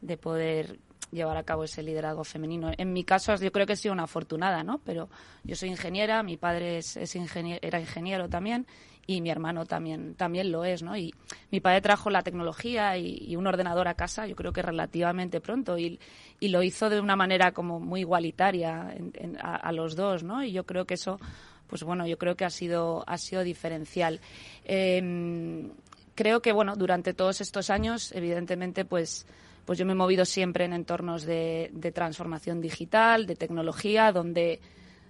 de 0.00 0.16
poder 0.16 0.78
llevar 1.12 1.36
a 1.36 1.44
cabo 1.44 1.64
ese 1.64 1.82
liderazgo 1.82 2.24
femenino. 2.24 2.72
En 2.76 2.92
mi 2.92 3.04
caso, 3.04 3.34
yo 3.36 3.52
creo 3.52 3.66
que 3.66 3.74
he 3.74 3.76
sido 3.76 3.92
una 3.92 4.04
afortunada, 4.04 4.64
¿no? 4.64 4.78
Pero 4.78 5.08
yo 5.44 5.54
soy 5.54 5.68
ingeniera, 5.68 6.22
mi 6.22 6.36
padre 6.36 6.78
es, 6.78 6.96
es 6.96 7.14
era 7.14 7.78
ingeniero 7.78 8.28
también 8.28 8.66
y 9.06 9.20
mi 9.20 9.30
hermano 9.30 9.66
también, 9.66 10.14
también 10.14 10.52
lo 10.52 10.64
es, 10.64 10.82
¿no? 10.82 10.96
Y 10.96 11.14
mi 11.50 11.60
padre 11.60 11.80
trajo 11.80 12.10
la 12.10 12.22
tecnología 12.22 12.96
y, 12.96 13.34
un 13.36 13.46
ordenador 13.46 13.88
a 13.88 13.94
casa, 13.94 14.26
yo 14.26 14.36
creo 14.36 14.52
que 14.52 14.62
relativamente 14.62 15.40
pronto, 15.40 15.78
y, 15.78 15.98
y 16.38 16.48
lo 16.48 16.62
hizo 16.62 16.88
de 16.88 17.00
una 17.00 17.16
manera 17.16 17.52
como 17.52 17.80
muy 17.80 18.00
igualitaria 18.00 18.94
a, 19.40 19.72
los 19.72 19.96
dos, 19.96 20.22
¿no? 20.22 20.44
Y 20.44 20.52
yo 20.52 20.64
creo 20.64 20.84
que 20.86 20.94
eso, 20.94 21.18
pues 21.66 21.82
bueno, 21.82 22.06
yo 22.06 22.18
creo 22.18 22.36
que 22.36 22.44
ha 22.44 22.50
sido, 22.50 23.04
ha 23.06 23.18
sido 23.18 23.42
diferencial. 23.42 24.20
Em, 24.64 25.70
creo 26.14 26.40
que, 26.40 26.52
bueno, 26.52 26.76
durante 26.76 27.14
todos 27.14 27.40
estos 27.40 27.70
años, 27.70 28.12
evidentemente, 28.12 28.84
pues 28.84 29.26
pues 29.64 29.78
yo 29.78 29.86
me 29.86 29.92
he 29.92 29.96
movido 29.96 30.24
siempre 30.24 30.64
en 30.64 30.72
entornos 30.72 31.24
de, 31.24 31.70
de 31.72 31.92
transformación 31.92 32.60
digital, 32.60 33.26
de 33.26 33.36
tecnología, 33.36 34.12
donde 34.12 34.60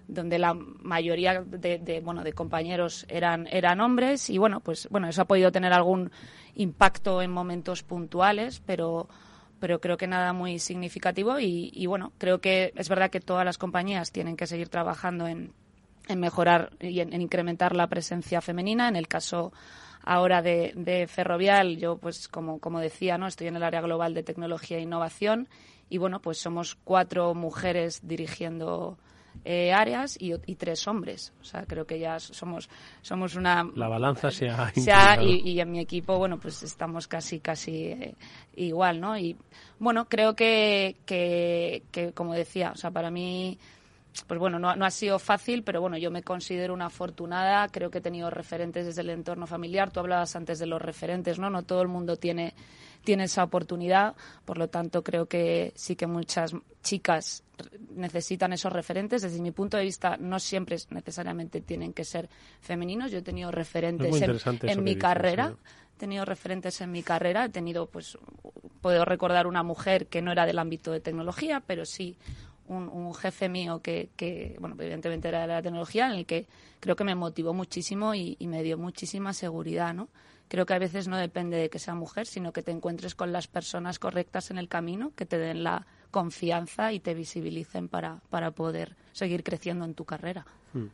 donde 0.07 0.37
la 0.37 0.53
mayoría 0.53 1.41
de, 1.41 2.01
bueno 2.03 2.23
de 2.23 2.33
compañeros 2.33 3.05
eran 3.09 3.47
eran 3.51 3.81
hombres. 3.81 4.29
Y 4.29 4.37
bueno 4.37 4.59
pues 4.59 4.87
bueno 4.89 5.07
eso 5.07 5.21
ha 5.21 5.25
podido 5.25 5.51
tener 5.51 5.73
algún 5.73 6.11
impacto 6.55 7.21
en 7.21 7.31
momentos 7.31 7.83
puntuales 7.83 8.61
pero 8.65 9.07
pero 9.59 9.79
creo 9.79 9.95
que 9.95 10.07
nada 10.07 10.33
muy 10.33 10.59
significativo. 10.59 11.39
Y, 11.39 11.85
bueno 11.87 12.11
creo 12.17 12.41
que 12.41 12.73
es 12.75 12.89
verdad 12.89 13.09
que 13.09 13.21
todas 13.21 13.45
las 13.45 13.57
compañías 13.57 14.11
tienen 14.11 14.35
que 14.35 14.47
seguir 14.47 14.69
trabajando 14.69 15.27
en, 15.27 15.53
en 16.07 16.19
mejorar 16.19 16.71
y 16.81 16.99
en, 16.99 17.13
incrementar 17.21 17.75
la 17.75 17.87
presencia 17.87 18.41
femenina. 18.41 18.89
En 18.89 18.97
el 18.97 19.07
caso 19.07 19.53
ahora 20.03 20.41
de, 20.41 20.73
de 20.75 21.07
Ferrovial 21.07 21.77
yo 21.77 21.97
pues 21.97 22.27
como 22.27 22.59
como 22.59 22.79
decía 22.79 23.17
no 23.17 23.27
estoy 23.27 23.47
en 23.47 23.55
el 23.55 23.63
área 23.63 23.81
global 23.81 24.13
de 24.13 24.23
tecnología 24.23 24.77
e 24.77 24.81
innovación 24.81 25.47
y 25.89 25.97
bueno 25.97 26.21
pues 26.21 26.37
somos 26.37 26.75
cuatro 26.83 27.33
mujeres 27.33 28.01
dirigiendo 28.03 28.97
eh, 29.45 29.73
áreas 29.73 30.17
y, 30.19 30.55
tres 30.55 30.87
hombres. 30.87 31.33
O 31.41 31.43
sea, 31.43 31.65
creo 31.65 31.85
que 31.85 31.99
ya 31.99 32.19
somos, 32.19 32.69
somos 33.01 33.35
una... 33.35 33.67
La 33.75 33.87
balanza 33.87 34.31
se 34.31 34.49
ha... 34.49 34.71
y, 35.21 35.59
en 35.59 35.71
mi 35.71 35.79
equipo, 35.79 36.17
bueno, 36.17 36.39
pues 36.39 36.63
estamos 36.63 37.07
casi, 37.07 37.39
casi 37.39 37.87
eh, 37.87 38.15
igual, 38.55 39.01
¿no? 39.01 39.17
Y 39.17 39.35
bueno, 39.79 40.07
creo 40.07 40.35
que, 40.35 40.95
que, 41.05 41.83
que, 41.91 42.13
como 42.13 42.33
decía, 42.33 42.71
o 42.73 42.77
sea, 42.77 42.91
para 42.91 43.11
mí 43.11 43.57
pues 44.27 44.39
bueno, 44.39 44.59
no, 44.59 44.75
no, 44.75 44.85
ha 44.85 44.91
sido 44.91 45.17
fácil, 45.19 45.63
pero 45.63 45.81
bueno, 45.81 45.97
yo 45.97 46.11
me 46.11 46.23
considero 46.23 46.73
una 46.73 46.87
afortunada. 46.87 47.67
Creo 47.69 47.89
que 47.89 47.97
he 47.97 48.01
tenido 48.01 48.29
referentes 48.29 48.85
desde 48.85 49.01
el 49.01 49.09
entorno 49.09 49.47
familiar. 49.47 49.91
Tú 49.91 49.99
hablabas 49.99 50.35
antes 50.35 50.59
de 50.59 50.67
los 50.67 50.81
referentes, 50.81 51.39
¿no? 51.39 51.49
No 51.49 51.63
todo 51.63 51.81
el 51.81 51.87
mundo 51.87 52.15
tiene 52.17 52.53
tiene 53.03 53.25
esa 53.25 53.43
oportunidad. 53.43 54.15
Por 54.45 54.57
lo 54.57 54.69
tanto, 54.69 55.03
creo 55.03 55.25
que 55.27 55.73
sí 55.75 55.95
que 55.95 56.07
muchas 56.07 56.53
chicas 56.81 57.43
necesitan 57.95 58.53
esos 58.53 58.71
referentes. 58.71 59.21
Desde 59.21 59.41
mi 59.41 59.51
punto 59.51 59.77
de 59.77 59.83
vista, 59.83 60.17
no 60.17 60.39
siempre 60.39 60.77
necesariamente 60.89 61.61
tienen 61.61 61.93
que 61.93 62.05
ser 62.05 62.29
femeninos. 62.61 63.11
Yo 63.11 63.19
he 63.19 63.23
tenido 63.23 63.51
referentes 63.51 64.21
en, 64.61 64.83
mi 64.83 64.95
carrera. 64.95 65.55
He 65.95 65.99
tenido 65.99 66.25
referentes 66.25 66.81
en 66.81 66.91
mi 66.91 67.03
carrera. 67.03 67.45
He 67.45 67.49
tenido, 67.49 67.87
pues, 67.87 68.17
puedo 68.81 69.05
recordar 69.05 69.47
una 69.47 69.63
mujer 69.63 70.07
que 70.07 70.21
no 70.21 70.31
era 70.31 70.45
del 70.45 70.59
ámbito 70.59 70.91
de 70.91 70.99
tecnología, 70.99 71.61
pero 71.65 71.85
sí 71.85 72.17
un, 72.67 73.13
jefe 73.13 73.49
mío 73.49 73.81
que, 73.81 74.09
que, 74.15 74.55
bueno, 74.59 74.75
evidentemente 74.79 75.27
era 75.27 75.41
de 75.41 75.47
la 75.47 75.61
tecnología, 75.61 76.07
en 76.07 76.13
el 76.13 76.25
que 76.25 76.47
creo 76.79 76.95
que 76.95 77.03
me 77.03 77.15
motivó 77.15 77.53
muchísimo 77.53 78.15
y, 78.15 78.35
y 78.39 78.47
me 78.47 78.63
dio 78.63 78.77
muchísima 78.77 79.33
seguridad, 79.33 79.93
¿no? 79.93 80.09
creo 80.53 80.67
que 80.67 80.73
a 80.75 80.79
veces 80.79 81.07
no 81.07 81.17
depende 81.17 81.57
de 81.57 81.71
que 81.71 81.79
sea 81.79 81.95
mujer, 81.95 82.27
sino 82.27 82.53
que 82.53 82.61
te 82.61 82.69
encuentres 82.69 83.15
con 83.15 83.31
las 83.31 83.47
personas 83.47 83.97
correctas 83.97 84.51
en 84.51 84.59
el 84.59 84.67
camino, 84.67 85.11
que 85.15 85.25
te 85.25 85.39
den 85.39 85.63
la 85.63 85.87
confianza 86.11 86.93
y 86.93 86.99
te 86.99 87.15
visibilicen 87.15 87.87
para, 87.87 88.21
para 88.29 88.51
poder 88.51 88.95
seguir 89.13 89.43
creciendo 89.43 89.83
en 89.83 89.95
tu 89.95 90.05
carrera. 90.05 90.45
Hmm. 90.73 90.85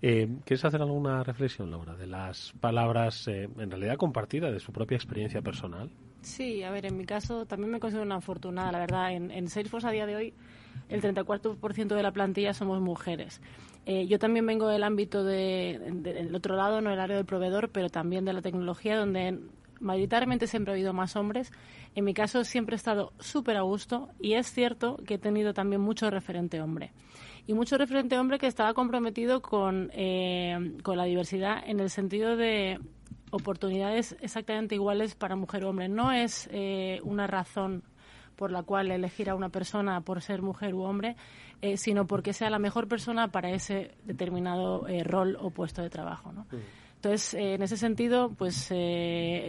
Eh, 0.00 0.28
¿Quieres 0.46 0.64
hacer 0.64 0.80
alguna 0.80 1.22
reflexión, 1.22 1.70
Laura, 1.70 1.94
de 1.94 2.06
las 2.06 2.52
palabras 2.58 3.28
eh, 3.28 3.50
en 3.58 3.70
realidad 3.70 3.96
compartidas, 3.96 4.50
de 4.50 4.60
su 4.60 4.72
propia 4.72 4.96
experiencia 4.96 5.42
personal? 5.42 5.90
Sí, 6.22 6.62
a 6.62 6.70
ver, 6.70 6.86
en 6.86 6.96
mi 6.96 7.04
caso 7.04 7.44
también 7.44 7.70
me 7.70 7.80
considero 7.80 8.06
una 8.06 8.16
afortunada, 8.16 8.72
la 8.72 8.78
verdad. 8.78 9.12
En, 9.12 9.30
en 9.30 9.48
Salesforce 9.48 9.88
a 9.88 9.90
día 9.90 10.06
de 10.06 10.16
hoy 10.16 10.34
el 10.88 11.00
34% 11.00 11.94
de 11.94 12.02
la 12.02 12.12
plantilla 12.12 12.54
somos 12.54 12.80
mujeres. 12.80 13.40
Eh, 13.84 14.06
yo 14.06 14.18
también 14.18 14.46
vengo 14.46 14.68
del 14.68 14.84
ámbito 14.84 15.24
del 15.24 16.34
otro 16.34 16.56
lado, 16.56 16.80
no 16.80 16.92
el 16.92 17.00
área 17.00 17.16
del 17.16 17.26
proveedor, 17.26 17.70
pero 17.70 17.88
también 17.88 18.24
de 18.24 18.32
la 18.32 18.42
tecnología, 18.42 18.96
donde 18.96 19.38
mayoritariamente 19.80 20.46
siempre 20.46 20.72
ha 20.72 20.74
habido 20.74 20.92
más 20.92 21.16
hombres. 21.16 21.50
En 21.94 22.04
mi 22.04 22.14
caso 22.14 22.44
siempre 22.44 22.74
he 22.74 22.76
estado 22.76 23.12
súper 23.18 23.56
a 23.56 23.62
gusto 23.62 24.08
y 24.20 24.34
es 24.34 24.46
cierto 24.50 24.96
que 25.04 25.14
he 25.14 25.18
tenido 25.18 25.52
también 25.52 25.80
mucho 25.80 26.08
referente 26.10 26.60
hombre. 26.60 26.92
Y 27.46 27.54
mucho 27.54 27.76
referente 27.76 28.18
hombre 28.18 28.38
que 28.38 28.46
estaba 28.46 28.72
comprometido 28.72 29.42
con, 29.42 29.90
eh, 29.92 30.76
con 30.84 30.96
la 30.96 31.04
diversidad 31.04 31.62
en 31.66 31.80
el 31.80 31.90
sentido 31.90 32.36
de 32.36 32.78
oportunidades 33.32 34.16
exactamente 34.20 34.76
iguales 34.76 35.16
para 35.16 35.34
mujer 35.34 35.64
o 35.64 35.70
hombre. 35.70 35.88
No 35.88 36.12
es 36.12 36.48
eh, 36.52 37.00
una 37.02 37.26
razón 37.26 37.82
por 38.42 38.50
la 38.50 38.64
cual 38.64 38.90
elegir 38.90 39.30
a 39.30 39.36
una 39.36 39.50
persona 39.50 40.00
por 40.00 40.20
ser 40.20 40.42
mujer 40.42 40.74
u 40.74 40.82
hombre, 40.82 41.14
eh, 41.60 41.76
sino 41.76 42.08
porque 42.08 42.32
sea 42.32 42.50
la 42.50 42.58
mejor 42.58 42.88
persona 42.88 43.28
para 43.28 43.50
ese 43.50 43.92
determinado 44.02 44.88
eh, 44.88 45.04
rol 45.04 45.38
o 45.40 45.50
puesto 45.50 45.80
de 45.80 45.88
trabajo. 45.90 46.32
¿no? 46.32 46.44
Entonces, 46.96 47.34
eh, 47.34 47.54
en 47.54 47.62
ese 47.62 47.76
sentido, 47.76 48.32
pues 48.36 48.68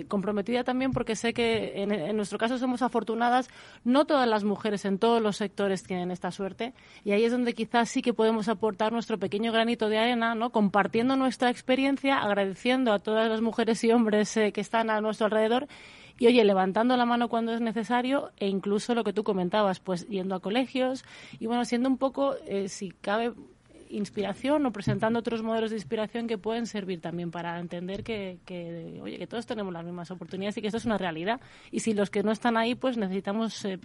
comprometida 0.08 0.64
también 0.64 0.92
porque 0.92 1.16
sé 1.16 1.34
que 1.34 1.82
en, 1.82 1.92
en, 1.92 2.16
nuestro 2.16 2.38
caso 2.38 2.60
somos 2.60 2.84
afortunadas. 2.84 3.50
No 3.84 4.06
todas 4.06 4.28
las 4.28 4.44
mujeres 4.44 4.86
en 4.86 5.00
todos 5.00 5.24
los 5.24 5.38
sectores 5.38 5.82
tienen 5.82 6.12
esta 6.12 6.30
suerte 6.30 6.76
y 7.04 7.14
ahí 7.14 7.24
es 7.24 7.32
donde 7.32 7.54
quizás 7.54 7.90
sí 7.90 8.04
que 8.04 8.14
podemos 8.14 8.48
aportar 8.48 8.92
nuestro 8.92 9.18
pequeño 9.18 9.52
granito 9.52 9.90
de 9.90 9.98
arena, 9.98 10.36
¿no? 10.36 10.52
Compartiendo 10.52 11.16
nuestra 11.16 11.50
experiencia, 11.50 12.20
agradeciendo 12.20 12.94
a 12.94 13.00
todas 13.00 13.28
las 13.28 13.42
mujeres 13.42 13.84
y 13.84 13.92
hombres 13.92 14.36
que 14.36 14.62
están 14.62 14.92
a 14.92 15.02
nuestro 15.02 15.26
alrededor 15.26 15.68
y 16.24 16.28
oye, 16.28 16.46
levantando 16.46 16.96
la 16.96 17.06
mano 17.06 17.28
cuando 17.28 17.52
es 17.52 17.60
necesario 17.60 18.32
e 18.38 18.48
incluso 18.48 18.96
lo 18.96 19.04
que 19.04 19.12
tú 19.12 19.26
comentabas, 19.26 19.82
pues 19.82 20.08
yendo 20.08 20.36
a 20.36 20.40
colegios 20.40 21.04
y 21.38 21.48
bueno, 21.48 21.66
siendo 21.66 21.90
un 21.90 21.98
poco, 21.98 22.36
eh, 22.48 22.70
si 22.70 22.92
cabe, 22.92 23.34
inspiración 23.90 24.66
o 24.66 24.72
presentando 24.72 25.20
otros 25.20 25.44
modelos 25.44 25.72
de 25.72 25.76
inspiración 25.76 26.28
que 26.28 26.38
pueden 26.38 26.66
servir 26.66 27.02
también 27.02 27.30
para 27.30 27.60
entender 27.60 28.06
que, 28.06 28.38
que, 28.46 29.02
oye, 29.04 29.18
que 29.18 29.28
todos 29.28 29.46
tenemos 29.46 29.74
las 29.74 29.84
mismas 29.84 30.12
oportunidades 30.12 30.56
y 30.56 30.62
que 30.62 30.68
esto 30.68 30.78
es 30.78 30.86
una 30.86 30.98
realidad. 30.98 31.42
Y 31.72 31.82
si 31.82 31.94
los 31.94 32.10
que 32.10 32.24
no 32.24 32.32
están 32.32 32.56
ahí, 32.56 32.74
pues 32.74 32.96
necesitamos 32.96 33.66
eh, 33.66 33.78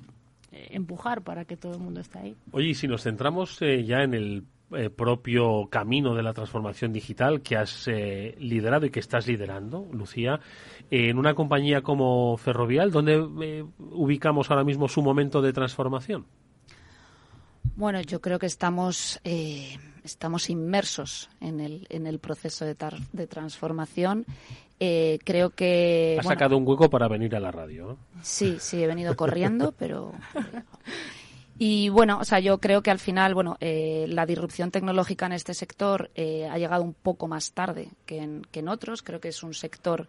empujar 0.53 1.23
para 1.23 1.45
que 1.45 1.57
todo 1.57 1.73
el 1.73 1.81
mundo 1.81 1.99
esté 1.99 2.21
ahí. 2.21 2.37
Oye, 2.53 2.69
y 2.69 2.75
si 2.75 2.87
nos 2.87 3.03
centramos 3.03 3.61
eh, 3.63 3.83
ya 3.83 4.05
en 4.05 4.15
el 4.15 4.45
eh, 4.77 4.91
propio 4.91 5.69
camino 5.71 6.15
de 6.15 6.23
la 6.23 6.33
transformación 6.33 6.93
digital 6.93 7.43
que 7.43 7.57
has 7.57 7.89
eh, 7.89 8.35
liderado 8.39 8.87
y 8.87 8.91
que 8.91 9.01
estás 9.01 9.27
liderando, 9.27 9.87
Lucía, 9.93 10.41
en 10.91 11.19
una 11.19 11.35
compañía 11.35 11.83
como 11.83 12.37
Ferrovial, 12.37 12.91
¿dónde 12.91 13.27
eh, 13.43 13.65
ubicamos 13.79 14.51
ahora 14.51 14.65
mismo 14.65 14.89
su 14.89 15.03
momento 15.03 15.43
de 15.43 15.53
transformación? 15.53 16.27
Bueno, 17.77 18.01
yo 18.01 18.21
creo 18.21 18.39
que 18.39 18.47
estamos 18.47 19.21
estamos 20.09 20.51
inmersos 20.51 21.29
en 21.41 21.61
el, 21.61 21.87
en 21.91 22.07
el 22.07 22.19
proceso 22.19 22.65
de, 22.65 22.77
de 23.13 23.27
transformación. 23.27 24.25
Eh, 24.81 25.19
creo 25.25 25.51
que... 25.51 26.17
Ha 26.19 26.23
sacado 26.23 26.57
un 26.57 26.67
hueco 26.67 26.89
para 26.89 27.09
venir 27.09 27.35
a 27.37 27.41
la 27.41 27.51
radio. 27.51 27.99
Sí, 28.23 28.57
sí, 28.61 28.83
he 28.83 28.87
venido 28.87 29.17
corriendo, 29.17 29.73
pero... 29.79 30.13
Y 31.59 31.89
bueno, 31.89 32.19
o 32.21 32.25
sea, 32.25 32.39
yo 32.39 32.59
creo 32.59 32.83
que 32.83 32.93
al 32.93 33.01
final, 33.01 33.35
bueno, 33.35 33.57
eh, 33.61 34.07
la 34.09 34.27
disrupción 34.27 34.71
tecnológica 34.71 35.27
en 35.27 35.33
este 35.33 35.55
sector 35.55 36.11
eh, 36.15 36.47
ha 36.47 36.57
llegado 36.57 36.85
un 36.85 36.95
poco 36.95 37.27
más 37.27 37.53
tarde 37.53 37.89
que 38.07 38.19
en, 38.19 38.43
que 38.53 38.61
en 38.61 38.69
otros. 38.69 39.03
Creo 39.03 39.21
que 39.21 39.29
es 39.29 39.43
un 39.43 39.55
sector 39.55 40.07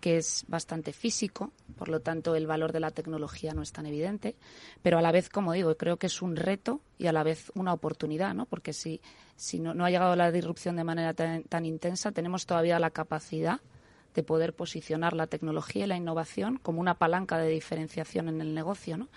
que 0.00 0.16
es 0.16 0.44
bastante 0.48 0.92
físico, 0.92 1.52
por 1.76 1.88
lo 1.88 2.00
tanto 2.00 2.34
el 2.34 2.46
valor 2.46 2.72
de 2.72 2.80
la 2.80 2.90
tecnología 2.90 3.52
no 3.52 3.62
es 3.62 3.72
tan 3.72 3.86
evidente, 3.86 4.36
pero 4.82 4.98
a 4.98 5.02
la 5.02 5.12
vez, 5.12 5.28
como 5.28 5.52
digo, 5.52 5.76
creo 5.76 5.96
que 5.96 6.06
es 6.06 6.22
un 6.22 6.36
reto 6.36 6.80
y 6.98 7.06
a 7.06 7.12
la 7.12 7.22
vez 7.22 7.50
una 7.54 7.72
oportunidad, 7.72 8.34
¿no? 8.34 8.46
Porque 8.46 8.72
si, 8.72 9.00
si 9.36 9.58
no, 9.58 9.74
no 9.74 9.84
ha 9.84 9.90
llegado 9.90 10.14
la 10.14 10.30
disrupción 10.30 10.76
de 10.76 10.84
manera 10.84 11.14
tan, 11.14 11.42
tan, 11.44 11.66
intensa, 11.66 12.12
tenemos 12.12 12.46
todavía 12.46 12.78
la 12.78 12.90
capacidad 12.90 13.60
de 14.14 14.22
poder 14.22 14.54
posicionar 14.54 15.14
la 15.14 15.26
tecnología 15.26 15.84
y 15.84 15.88
la 15.88 15.96
innovación 15.96 16.58
como 16.58 16.80
una 16.80 16.94
palanca 16.94 17.38
de 17.38 17.48
diferenciación 17.48 18.28
en 18.28 18.40
el 18.40 18.54
negocio, 18.54 18.96
¿no? 18.96 19.08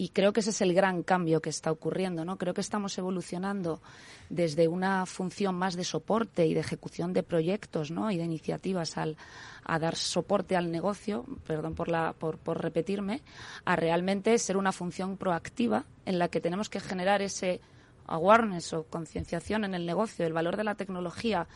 Y 0.00 0.10
creo 0.10 0.32
que 0.32 0.40
ese 0.40 0.50
es 0.50 0.60
el 0.60 0.74
gran 0.74 1.02
cambio 1.02 1.42
que 1.42 1.50
está 1.50 1.72
ocurriendo, 1.72 2.24
¿no? 2.24 2.38
Creo 2.38 2.54
que 2.54 2.60
estamos 2.60 2.96
evolucionando 2.98 3.82
desde 4.30 4.68
una 4.68 5.04
función 5.06 5.56
más 5.56 5.74
de 5.74 5.82
soporte 5.82 6.46
y 6.46 6.54
de 6.54 6.60
ejecución 6.60 7.12
de 7.12 7.24
proyectos, 7.24 7.90
¿no? 7.90 8.08
Y 8.12 8.16
de 8.16 8.24
iniciativas 8.24 8.96
al, 8.96 9.16
a 9.64 9.80
dar 9.80 9.96
soporte 9.96 10.56
al 10.56 10.70
negocio, 10.70 11.26
perdón 11.44 11.74
por, 11.74 11.88
la, 11.88 12.12
por, 12.12 12.38
por 12.38 12.62
repetirme, 12.62 13.22
a 13.64 13.74
realmente 13.74 14.38
ser 14.38 14.56
una 14.56 14.70
función 14.70 15.16
proactiva 15.16 15.84
en 16.06 16.20
la 16.20 16.28
que 16.28 16.40
tenemos 16.40 16.68
que 16.68 16.78
generar 16.78 17.20
ese 17.20 17.60
awareness 18.06 18.72
o 18.74 18.84
concienciación 18.84 19.64
en 19.64 19.74
el 19.74 19.84
negocio, 19.84 20.24
el 20.24 20.32
valor 20.32 20.56
de 20.56 20.64
la 20.64 20.76
tecnología 20.76 21.48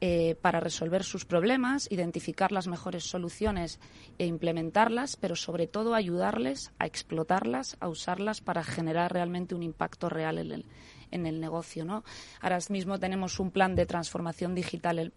eh, 0.00 0.36
para 0.40 0.60
resolver 0.60 1.02
sus 1.02 1.24
problemas, 1.24 1.90
identificar 1.90 2.52
las 2.52 2.68
mejores 2.68 3.02
soluciones 3.02 3.80
e 4.18 4.26
implementarlas, 4.26 5.16
pero 5.16 5.34
sobre 5.34 5.66
todo 5.66 5.94
ayudarles 5.94 6.70
a 6.78 6.86
explotarlas, 6.86 7.76
a 7.80 7.88
usarlas 7.88 8.40
para 8.40 8.62
generar 8.62 9.12
realmente 9.12 9.56
un 9.56 9.64
impacto 9.64 10.08
real 10.08 10.38
en 10.38 10.52
el, 10.52 10.66
en 11.10 11.26
el 11.26 11.40
negocio. 11.40 11.84
¿no? 11.84 12.04
Ahora 12.40 12.60
mismo 12.68 13.00
tenemos 13.00 13.40
un 13.40 13.50
plan 13.50 13.74
de 13.74 13.86
transformación 13.86 14.54
digital 14.54 15.12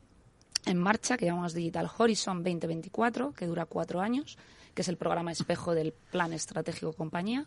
en 0.66 0.78
marcha 0.78 1.16
que 1.16 1.26
llamamos 1.26 1.54
Digital 1.54 1.90
Horizon 1.96 2.38
2024, 2.44 3.34
que 3.34 3.46
dura 3.46 3.66
cuatro 3.66 4.02
años, 4.02 4.40
que 4.74 4.82
es 4.82 4.88
el 4.88 4.98
programa 4.98 5.32
espejo 5.32 5.76
del 5.76 5.94
Plan 5.94 6.34
Estratégico 6.34 6.94
Compañía 6.94 7.46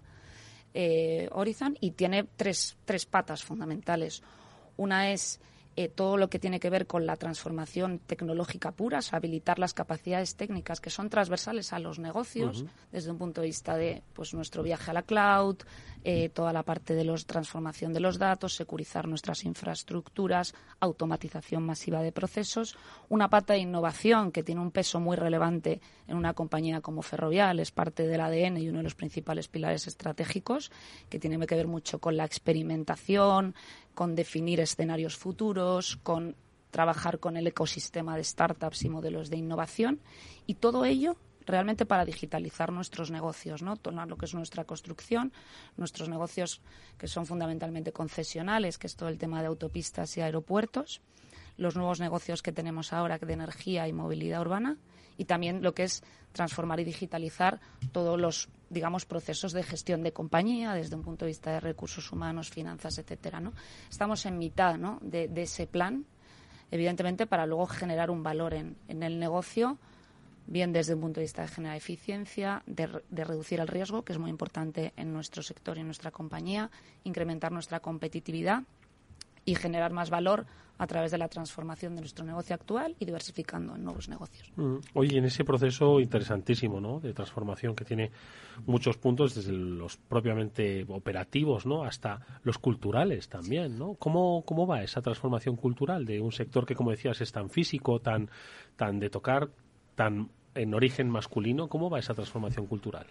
eh, 0.73 1.29
Horizon, 1.33 1.77
y 1.81 1.93
tiene 1.93 2.25
tres, 2.37 2.77
tres 2.85 3.07
patas 3.07 3.43
fundamentales. 3.43 4.23
Una 4.77 5.11
es 5.11 5.41
eh, 5.77 5.89
todo 5.89 6.17
lo 6.17 6.29
que 6.31 6.39
tiene 6.39 6.61
que 6.61 6.71
ver 6.71 6.87
con 6.87 7.05
la 7.05 7.17
transformación 7.17 7.99
tecnológica 7.99 8.73
pura, 8.73 9.01
habilitar 9.11 9.59
las 9.59 9.75
capacidades 9.75 10.37
técnicas 10.37 10.81
que 10.81 10.91
son 10.91 11.11
transversales 11.11 11.73
a 11.73 11.79
los 11.79 11.99
negocios, 11.99 12.65
desde 12.93 13.11
un 13.11 13.19
punto 13.19 13.41
de 13.41 13.49
vista 13.49 13.77
de 13.77 14.03
pues 14.13 14.35
nuestro 14.35 14.63
viaje 14.63 14.91
a 14.91 14.95
la 14.95 15.03
cloud, 15.03 15.57
eh, 16.05 16.29
toda 16.29 16.53
la 16.53 16.63
parte 16.63 16.95
de 16.95 17.03
los 17.03 17.27
transformación 17.27 17.93
de 17.93 18.01
los 18.01 18.19
datos, 18.19 18.55
securizar 18.55 19.09
nuestras 19.09 19.45
infraestructuras, 19.45 20.55
automatización 20.79 21.65
masiva 21.65 22.03
de 22.03 22.13
procesos, 22.13 22.77
una 23.09 23.29
pata 23.29 23.55
de 23.55 23.61
innovación 23.61 24.31
que 24.31 24.43
tiene 24.43 24.61
un 24.61 24.71
peso 24.71 25.01
muy 25.01 25.17
relevante 25.17 25.81
en 26.07 26.17
una 26.17 26.35
compañía 26.35 26.83
como 26.83 27.03
Ferrovial, 27.03 27.59
es 27.59 27.71
parte 27.71 28.07
del 28.07 28.21
ADN 28.21 28.59
y 28.59 28.69
uno 28.69 28.79
de 28.79 28.85
los 28.85 28.95
principales 28.95 29.49
pilares 29.49 29.87
estratégicos, 29.87 30.71
que 31.09 31.19
tiene 31.19 31.45
que 31.47 31.55
ver 31.55 31.67
mucho 31.67 31.99
con 31.99 32.17
la 32.17 32.25
experimentación, 32.25 33.55
con 33.95 34.15
definir 34.15 34.61
escenarios 34.61 35.17
futuros, 35.17 35.97
con 36.03 36.37
trabajar 36.71 37.21
con 37.21 37.37
el 37.37 37.47
ecosistema 37.47 38.17
de 38.17 38.25
startups 38.25 38.85
y 38.85 38.89
modelos 38.89 39.31
de 39.31 39.37
innovación 39.37 40.01
y 40.47 40.55
todo 40.55 40.85
ello 40.85 41.17
realmente 41.47 41.87
para 41.87 42.05
digitalizar 42.05 42.73
nuestros 42.73 43.11
negocios, 43.11 43.63
¿no? 43.63 43.77
Todo 43.77 44.05
lo 44.07 44.17
que 44.17 44.27
es 44.27 44.35
nuestra 44.35 44.65
construcción, 44.65 45.33
nuestros 45.77 46.09
negocios 46.09 46.63
que 46.99 47.07
son 47.07 47.27
fundamentalmente 47.27 47.93
concesionales, 47.93 48.79
que 48.79 48.87
es 48.87 48.97
todo 48.97 49.09
el 49.09 49.19
tema 49.19 49.41
de 49.41 49.49
autopistas 49.49 50.17
y 50.17 50.23
aeropuertos, 50.23 51.01
los 51.57 51.77
nuevos 51.77 52.01
negocios 52.01 52.43
que 52.43 52.53
tenemos 52.53 52.93
ahora 52.93 53.19
de 53.19 53.33
energía 53.33 53.87
y 53.87 53.93
movilidad 53.93 54.41
urbana 54.41 54.77
y 55.17 55.27
también 55.27 55.63
lo 55.63 55.75
que 55.75 55.85
es 55.85 56.03
transformar 56.33 56.81
y 56.81 56.85
digitalizar 56.85 57.61
todos 57.93 58.19
los 58.19 58.49
digamos 58.75 59.07
procesos 59.07 59.53
de 59.53 59.63
gestión 59.63 60.03
de 60.03 60.13
compañía 60.13 60.75
desde 60.75 60.97
un 60.97 61.03
punto 61.03 61.25
de 61.25 61.31
vista 61.31 61.53
de 61.53 61.61
recursos 61.61 62.13
humanos, 62.13 62.51
finanzas, 62.51 62.99
etcétera, 62.99 63.41
¿no? 63.41 63.55
Estamos 63.89 64.27
en 64.27 64.37
mitad, 64.37 64.77
¿no? 64.77 64.99
de, 65.01 65.31
ese 65.37 65.67
plan, 65.67 66.05
evidentemente 66.71 67.27
para 67.27 67.47
luego 67.47 67.67
generar 67.67 68.11
un 68.11 68.23
valor 68.23 68.53
en, 68.53 68.77
en 68.89 69.03
el 69.03 69.19
negocio 69.19 69.79
bien 70.47 70.73
desde 70.73 70.95
un 70.95 71.01
punto 71.01 71.21
de 71.21 71.25
vista 71.25 71.43
de 71.43 71.49
generar 71.49 71.77
eficiencia, 71.77 72.63
de, 72.67 72.87
reducir 73.25 73.61
el 73.61 73.69
riesgo, 73.69 74.05
que 74.05 74.13
es 74.13 74.19
muy 74.19 74.31
importante 74.31 74.93
en 74.97 75.13
nuestro 75.13 75.43
sector 75.43 75.77
y 75.77 75.81
en 75.81 75.87
nuestra 75.87 76.11
compañía, 76.11 76.71
incrementar 77.05 77.53
nuestra 77.53 77.81
competitividad 77.81 78.63
y 79.45 79.55
generar 79.55 79.93
más 79.93 80.11
valor 80.11 80.47
a 80.77 80.87
través 80.87 81.13
de 81.13 81.19
la 81.19 81.29
transformación 81.29 81.95
de 81.95 82.01
nuestro 82.01 82.25
negocio 82.25 82.55
actual 82.55 82.97
y 82.99 83.05
diversificando 83.05 83.77
en 83.77 83.85
nuevos 83.85 84.09
negocios. 84.09 84.51
Mm. 84.57 84.77
Oye, 84.95 85.19
en 85.19 85.25
ese 85.25 85.45
proceso 85.45 86.01
interesantísimo, 86.01 86.81
¿no? 86.81 86.99
De 86.99 87.13
transformación 87.13 87.77
que 87.77 87.85
tiene 87.85 88.11
muchos 88.67 88.97
puntos, 88.97 89.35
desde 89.35 89.53
los 89.53 89.97
propiamente 89.97 90.85
operativos, 90.89 91.65
¿no? 91.65 91.85
Hasta 91.85 92.21
los 92.43 92.59
culturales 92.59 93.29
también, 93.29 93.79
¿no? 93.79 93.95
¿Cómo, 93.95 94.43
cómo 94.45 94.67
va 94.67 94.83
esa 94.83 95.01
transformación 95.01 95.57
cultural 95.57 96.05
de 96.05 96.21
un 96.21 96.33
sector 96.33 96.67
que, 96.67 96.75
como 96.75 96.91
decías, 96.91 97.21
es 97.21 97.31
tan 97.31 97.51
físico, 97.51 98.01
tan, 98.01 98.29
tan 98.77 98.99
de 98.99 99.11
tocar, 99.11 99.49
tan 99.95 100.29
en 100.55 100.75
origen 100.75 101.11
masculino, 101.11 101.69
¿cómo 101.69 101.91
va 101.91 101.99
esa 101.99 102.15
transformación 102.15 102.67
cultural? 102.67 103.07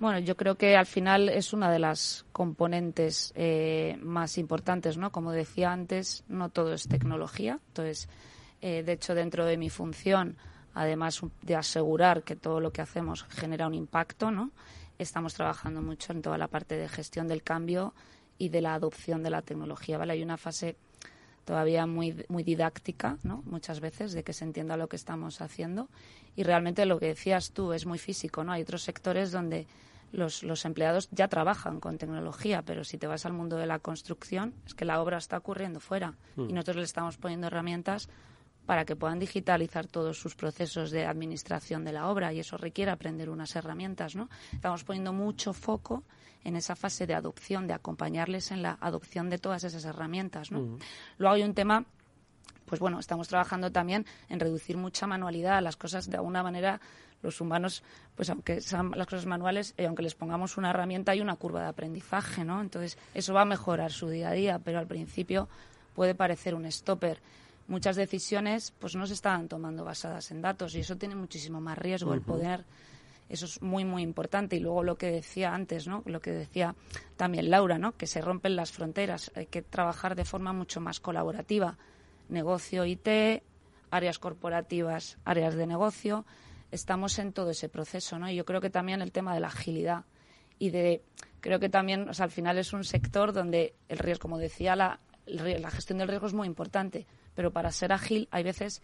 Bueno, 0.00 0.18
yo 0.18 0.36
creo 0.36 0.56
que 0.56 0.76
al 0.76 0.86
final 0.86 1.28
es 1.28 1.52
una 1.52 1.70
de 1.70 1.78
las 1.78 2.26
componentes 2.32 3.32
eh, 3.36 3.96
más 4.02 4.38
importantes, 4.38 4.98
¿no? 4.98 5.12
Como 5.12 5.32
decía 5.32 5.72
antes, 5.72 6.24
no 6.28 6.48
todo 6.48 6.74
es 6.74 6.88
tecnología. 6.88 7.60
Entonces, 7.68 8.08
eh, 8.60 8.82
de 8.82 8.92
hecho, 8.92 9.14
dentro 9.14 9.46
de 9.46 9.56
mi 9.56 9.70
función, 9.70 10.36
además 10.74 11.20
de 11.42 11.54
asegurar 11.54 12.24
que 12.24 12.34
todo 12.34 12.60
lo 12.60 12.72
que 12.72 12.82
hacemos 12.82 13.24
genera 13.30 13.68
un 13.68 13.74
impacto, 13.74 14.30
¿no? 14.30 14.50
Estamos 14.98 15.34
trabajando 15.34 15.80
mucho 15.80 16.12
en 16.12 16.22
toda 16.22 16.38
la 16.38 16.48
parte 16.48 16.76
de 16.76 16.88
gestión 16.88 17.28
del 17.28 17.42
cambio 17.42 17.94
y 18.36 18.48
de 18.48 18.60
la 18.60 18.74
adopción 18.74 19.22
de 19.22 19.30
la 19.30 19.42
tecnología, 19.42 19.96
¿vale? 19.96 20.14
Hay 20.14 20.22
una 20.22 20.36
fase 20.36 20.76
todavía 21.44 21.86
muy, 21.86 22.24
muy 22.28 22.42
didáctica, 22.42 23.18
¿no? 23.22 23.42
Muchas 23.46 23.80
veces, 23.80 24.12
de 24.12 24.22
que 24.22 24.32
se 24.32 24.44
entienda 24.44 24.76
lo 24.76 24.88
que 24.88 24.96
estamos 24.96 25.40
haciendo. 25.40 25.88
Y 26.36 26.42
realmente 26.42 26.86
lo 26.86 26.98
que 26.98 27.06
decías 27.06 27.52
tú 27.52 27.72
es 27.72 27.86
muy 27.86 27.98
físico, 27.98 28.44
¿no? 28.44 28.52
Hay 28.52 28.62
otros 28.62 28.82
sectores 28.82 29.30
donde 29.30 29.66
los, 30.12 30.42
los 30.42 30.64
empleados 30.64 31.08
ya 31.10 31.28
trabajan 31.28 31.80
con 31.80 31.98
tecnología, 31.98 32.62
pero 32.62 32.84
si 32.84 32.98
te 32.98 33.06
vas 33.06 33.26
al 33.26 33.32
mundo 33.32 33.56
de 33.56 33.66
la 33.66 33.78
construcción, 33.78 34.54
es 34.66 34.74
que 34.74 34.84
la 34.84 35.00
obra 35.00 35.18
está 35.18 35.36
ocurriendo 35.36 35.80
fuera. 35.80 36.14
Y 36.36 36.42
mm. 36.42 36.54
nosotros 36.54 36.76
le 36.76 36.84
estamos 36.84 37.16
poniendo 37.16 37.46
herramientas 37.46 38.08
para 38.66 38.84
que 38.84 38.96
puedan 38.96 39.18
digitalizar 39.18 39.86
todos 39.86 40.18
sus 40.18 40.34
procesos 40.34 40.90
de 40.90 41.06
administración 41.06 41.84
de 41.84 41.92
la 41.92 42.08
obra 42.08 42.32
y 42.32 42.40
eso 42.40 42.56
requiere 42.56 42.90
aprender 42.90 43.28
unas 43.28 43.54
herramientas, 43.56 44.16
¿no? 44.16 44.28
Estamos 44.52 44.84
poniendo 44.84 45.12
mucho 45.12 45.52
foco 45.52 46.04
en 46.44 46.56
esa 46.56 46.76
fase 46.76 47.06
de 47.06 47.14
adopción, 47.14 47.66
de 47.66 47.74
acompañarles 47.74 48.50
en 48.50 48.62
la 48.62 48.76
adopción 48.80 49.30
de 49.30 49.38
todas 49.38 49.64
esas 49.64 49.84
herramientas, 49.84 50.50
¿no? 50.50 50.78
Luego 51.18 51.34
hay 51.34 51.42
un 51.42 51.54
tema 51.54 51.84
pues 52.66 52.80
bueno, 52.80 52.98
estamos 52.98 53.28
trabajando 53.28 53.70
también 53.70 54.06
en 54.30 54.40
reducir 54.40 54.78
mucha 54.78 55.06
manualidad, 55.06 55.62
las 55.62 55.76
cosas 55.76 56.08
de 56.08 56.16
alguna 56.16 56.42
manera 56.42 56.80
los 57.24 57.40
humanos, 57.40 57.82
pues 58.14 58.30
aunque 58.30 58.60
sean 58.60 58.92
las 58.94 59.06
cosas 59.06 59.26
manuales, 59.26 59.74
eh, 59.76 59.86
aunque 59.86 60.02
les 60.02 60.14
pongamos 60.14 60.56
una 60.56 60.70
herramienta, 60.70 61.12
hay 61.12 61.20
una 61.20 61.36
curva 61.36 61.62
de 61.62 61.68
aprendizaje, 61.68 62.44
¿no? 62.44 62.60
Entonces, 62.60 62.98
eso 63.14 63.34
va 63.34 63.42
a 63.42 63.46
mejorar 63.46 63.92
su 63.92 64.08
día 64.08 64.28
a 64.28 64.32
día, 64.32 64.58
pero 64.58 64.78
al 64.78 64.86
principio 64.86 65.48
puede 65.94 66.14
parecer 66.14 66.54
un 66.54 66.70
stopper 66.70 67.20
muchas 67.68 67.96
decisiones 67.96 68.72
pues 68.78 68.94
no 68.94 69.06
se 69.06 69.14
estaban 69.14 69.48
tomando 69.48 69.84
basadas 69.84 70.30
en 70.30 70.42
datos 70.42 70.74
y 70.74 70.80
eso 70.80 70.96
tiene 70.96 71.14
muchísimo 71.14 71.60
más 71.60 71.78
riesgo 71.78 72.14
el 72.14 72.20
poder 72.20 72.64
eso 73.28 73.46
es 73.46 73.62
muy 73.62 73.84
muy 73.84 74.02
importante. 74.02 74.56
Y 74.56 74.60
luego 74.60 74.82
lo 74.82 74.96
que 74.96 75.10
decía 75.10 75.54
antes 75.54 75.86
no 75.86 76.02
lo 76.06 76.20
que 76.20 76.32
decía 76.32 76.74
también 77.16 77.50
Laura 77.50 77.78
no 77.78 77.96
que 77.96 78.06
se 78.06 78.20
rompen 78.20 78.56
las 78.56 78.72
fronteras 78.72 79.30
hay 79.34 79.46
que 79.46 79.62
trabajar 79.62 80.14
de 80.14 80.24
forma 80.24 80.52
mucho 80.52 80.80
más 80.80 81.00
colaborativa. 81.00 81.78
Negocio 82.28 82.84
IT 82.84 83.42
áreas 83.90 84.18
corporativas 84.18 85.18
áreas 85.24 85.54
de 85.54 85.66
negocio. 85.66 86.24
Estamos 86.70 87.18
en 87.18 87.32
todo 87.32 87.50
ese 87.50 87.68
proceso 87.68 88.18
no 88.18 88.28
y 88.30 88.36
yo 88.36 88.44
creo 88.44 88.60
que 88.60 88.70
también 88.70 89.00
el 89.00 89.12
tema 89.12 89.34
de 89.34 89.40
la 89.40 89.48
agilidad 89.48 90.04
y 90.58 90.70
de 90.70 91.02
creo 91.40 91.60
que 91.60 91.68
también 91.68 92.08
o 92.08 92.14
sea, 92.14 92.24
al 92.24 92.30
final 92.30 92.58
es 92.58 92.72
un 92.72 92.84
sector 92.84 93.32
donde 93.32 93.74
el 93.88 93.98
riesgo 93.98 94.22
como 94.22 94.38
decía 94.38 94.76
la 94.76 95.00
la 95.26 95.70
gestión 95.70 95.98
del 95.98 96.08
riesgo 96.08 96.26
es 96.26 96.34
muy 96.34 96.46
importante 96.46 97.06
pero 97.34 97.50
para 97.50 97.70
ser 97.72 97.92
ágil 97.92 98.28
hay 98.30 98.42
veces 98.42 98.82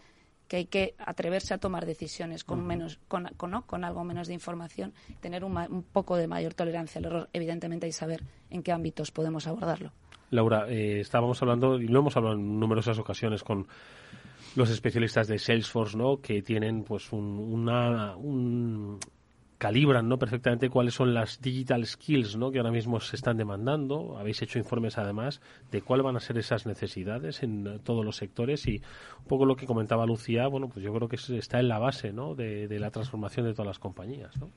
que 0.49 0.57
hay 0.57 0.67
que 0.67 0.95
atreverse 0.99 1.55
a 1.55 1.59
tomar 1.59 1.87
decisiones 1.87 2.43
con 2.43 2.67
menos 2.67 2.99
con, 3.07 3.29
con, 3.37 3.85
algo 3.85 4.05
menos 4.05 4.27
de 4.27 4.35
información 4.35 4.93
tener 5.21 5.45
un, 5.45 5.57
un, 5.57 5.83
poco 5.83 6.17
de 6.17 6.27
mayor 6.27 6.55
tolerancia 6.55 6.99
al 6.99 7.05
error 7.05 7.29
evidentemente 7.33 7.87
y 7.87 7.93
saber 7.93 8.25
en 8.51 8.63
qué 8.63 8.73
ámbitos 8.73 9.13
podemos 9.13 9.47
abordarlo. 9.47 9.93
Laura, 10.31 10.69
eh, 10.69 11.01
estábamos 11.01 11.43
hablando, 11.43 11.81
y 11.81 11.89
lo 11.89 12.01
hemos 12.01 12.17
hablado 12.17 12.37
en 12.37 12.61
numerosas 12.61 12.99
ocasiones 12.99 13.43
con 13.43 13.67
los 14.55 14.71
especialistas 14.71 15.29
de 15.29 15.39
Salesforce, 15.39 15.97
¿no? 15.97 16.21
Que 16.21 16.43
tienen 16.43 16.85
pues 16.85 17.13
un, 17.13 17.39
una, 17.39 18.17
un 18.17 18.99
calibran 19.61 20.09
¿no? 20.09 20.19
perfectamente 20.19 20.71
cuáles 20.71 20.95
son 20.95 21.13
las 21.13 21.43
digital 21.43 21.87
skills 21.87 22.35
¿no? 22.35 22.51
que 22.51 22.57
ahora 22.57 22.71
mismo 22.71 22.99
se 22.99 23.15
están 23.15 23.37
demandando. 23.37 24.17
Habéis 24.17 24.41
hecho 24.41 24.59
informes 24.59 24.97
además 24.97 25.43
de 25.71 25.83
cuáles 25.83 26.03
van 26.03 26.17
a 26.17 26.21
ser 26.21 26.39
esas 26.39 26.65
necesidades 26.65 27.43
en 27.43 27.79
todos 27.85 28.03
los 28.03 28.17
sectores 28.17 28.67
y 28.67 28.81
un 29.19 29.27
poco 29.27 29.45
lo 29.45 29.57
que 29.57 29.67
comentaba 29.67 30.07
Lucía, 30.07 30.47
bueno, 30.47 30.71
pues 30.71 30.83
yo 30.83 30.95
creo 30.95 31.09
que 31.09 31.17
está 31.17 31.61
en 31.61 31.69
la 31.69 31.79
base 31.79 32.11
¿no? 32.11 32.35
de, 32.35 32.69
de 32.69 32.81
la 32.81 32.91
transformación 32.91 33.45
de 33.45 33.53
todas 33.53 33.67
las 33.67 33.79
compañías. 33.79 34.35
¿no? 34.41 34.51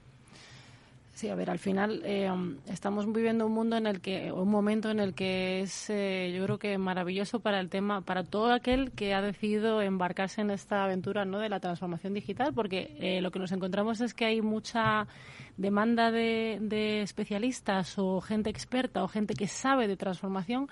Sí, 1.14 1.30
a 1.30 1.36
ver, 1.36 1.52
al 1.52 1.60
final 1.60 2.02
eh, 2.06 2.28
estamos 2.66 3.06
viviendo 3.06 3.46
un 3.46 3.54
mundo 3.54 3.78
en 3.78 3.86
el 3.86 4.02
que, 4.02 4.32
un 4.32 4.50
momento 4.50 4.90
en 4.90 5.00
el 5.00 5.14
que 5.14 5.62
es, 5.62 5.88
eh, 5.92 6.34
yo 6.36 6.44
creo 6.46 6.58
que 6.58 6.76
maravilloso 6.80 7.40
para 7.40 7.60
el 7.60 7.70
tema, 7.70 8.02
para 8.02 8.24
todo 8.24 8.52
aquel 8.52 8.92
que 8.94 9.14
ha 9.14 9.22
decidido 9.22 9.80
embarcarse 9.84 10.42
en 10.42 10.50
esta 10.50 10.84
aventura, 10.84 11.24
¿no? 11.24 11.38
De 11.38 11.50
la 11.50 11.60
transformación 11.60 12.16
digital, 12.16 12.52
porque 12.56 12.98
eh, 13.00 13.22
lo 13.22 13.30
que 13.30 13.38
nos 13.38 13.52
encontramos 13.52 14.02
es 14.02 14.16
que 14.16 14.26
hay 14.26 14.42
mucha 14.42 15.08
demanda 15.56 16.10
de, 16.10 16.58
de, 16.60 17.04
especialistas 17.04 18.00
o 18.00 18.20
gente 18.20 18.50
experta 18.50 19.04
o 19.04 19.08
gente 19.08 19.36
que 19.36 19.48
sabe 19.48 19.88
de 19.88 19.96
transformación 19.96 20.68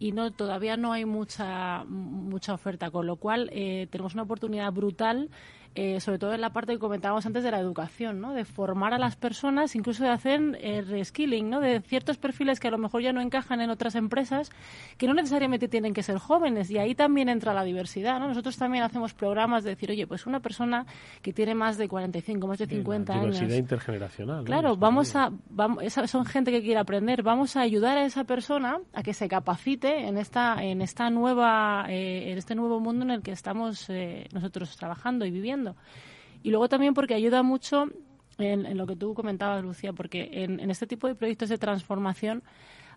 y 0.00 0.10
no 0.10 0.32
todavía 0.32 0.76
no 0.76 0.92
hay 0.92 1.04
mucha 1.04 1.84
mucha 1.84 2.52
oferta, 2.52 2.90
con 2.90 3.06
lo 3.06 3.14
cual 3.14 3.48
tenemos 3.48 4.14
una 4.14 4.24
oportunidad 4.24 4.72
brutal 4.72 5.30
eh, 5.76 5.98
sobre 6.00 6.18
todo 6.20 6.32
en 6.34 6.40
la 6.40 6.50
parte 6.50 6.72
que 6.72 6.78
comentábamos 6.78 7.26
antes 7.26 7.42
de 7.42 7.50
la 7.50 7.58
educación, 7.58 8.20
¿no? 8.20 8.32
de 8.32 8.44
formar 8.44 8.94
a 8.94 8.98
las 8.98 9.16
personas, 9.16 9.74
incluso 9.74 10.04
de 10.04 10.10
hacer 10.10 10.40
eh, 10.60 10.82
reskilling, 10.82 11.50
¿no? 11.50 11.58
de 11.58 11.80
ciertos 11.80 12.16
perfiles 12.16 12.60
que 12.60 12.68
a 12.68 12.70
lo 12.70 12.78
mejor 12.78 13.02
ya 13.02 13.12
no 13.12 13.20
encajan 13.20 13.60
en 13.60 13.70
otras 13.70 13.96
empresas, 13.96 14.52
que 14.98 15.08
no 15.08 15.14
necesariamente 15.14 15.66
tienen 15.66 15.92
que 15.92 16.04
ser 16.04 16.18
jóvenes, 16.18 16.70
y 16.70 16.78
ahí 16.78 16.94
también 16.94 17.28
entra 17.28 17.52
la 17.52 17.64
diversidad. 17.64 18.20
¿no? 18.20 18.28
Nosotros 18.28 18.56
también 18.56 18.84
hacemos 18.84 19.14
programas 19.14 19.64
de 19.64 19.70
decir, 19.70 19.90
oye, 19.90 20.06
pues 20.06 20.26
una 20.26 20.38
persona 20.38 20.86
que 21.22 21.32
tiene 21.32 21.56
más 21.56 21.76
de 21.76 21.88
45, 21.88 22.46
más 22.46 22.58
de 22.58 22.66
50 22.66 23.12
años. 23.12 23.34
Diversidad 23.34 23.58
intergeneracional. 23.58 24.44
Claro, 24.44 24.76
vamos 24.76 25.16
a, 25.16 25.32
vamos, 25.50 25.82
son 26.06 26.24
gente 26.24 26.52
que 26.52 26.62
quiere 26.62 26.78
aprender, 26.78 27.24
vamos 27.24 27.56
a 27.56 27.62
ayudar 27.62 27.98
a 27.98 28.04
esa 28.04 28.22
persona 28.22 28.78
a 28.92 29.02
que 29.02 29.12
se 29.12 29.26
capacite 29.26 30.06
en 30.06 30.18
esta, 30.18 30.62
en 30.62 30.82
esta 30.82 31.10
nueva, 31.10 31.86
eh, 31.88 32.30
en 32.30 32.38
este 32.38 32.54
nuevo 32.54 32.78
mundo 32.78 33.04
en 33.04 33.10
el 33.10 33.22
que 33.22 33.32
estamos 33.32 33.88
nosotros 34.32 34.76
trabajando 34.76 35.24
y 35.24 35.32
viviendo. 35.32 35.63
Y 36.42 36.50
luego 36.50 36.68
también 36.68 36.94
porque 36.94 37.14
ayuda 37.14 37.42
mucho 37.42 37.86
en, 38.38 38.76
lo 38.76 38.86
que 38.86 38.96
tú 38.96 39.14
comentabas, 39.14 39.62
Lucía, 39.62 39.92
porque 39.92 40.28
en, 40.32 40.70
este 40.70 40.86
tipo 40.86 41.06
de 41.06 41.14
proyectos 41.14 41.48
de 41.48 41.58
transformación, 41.58 42.42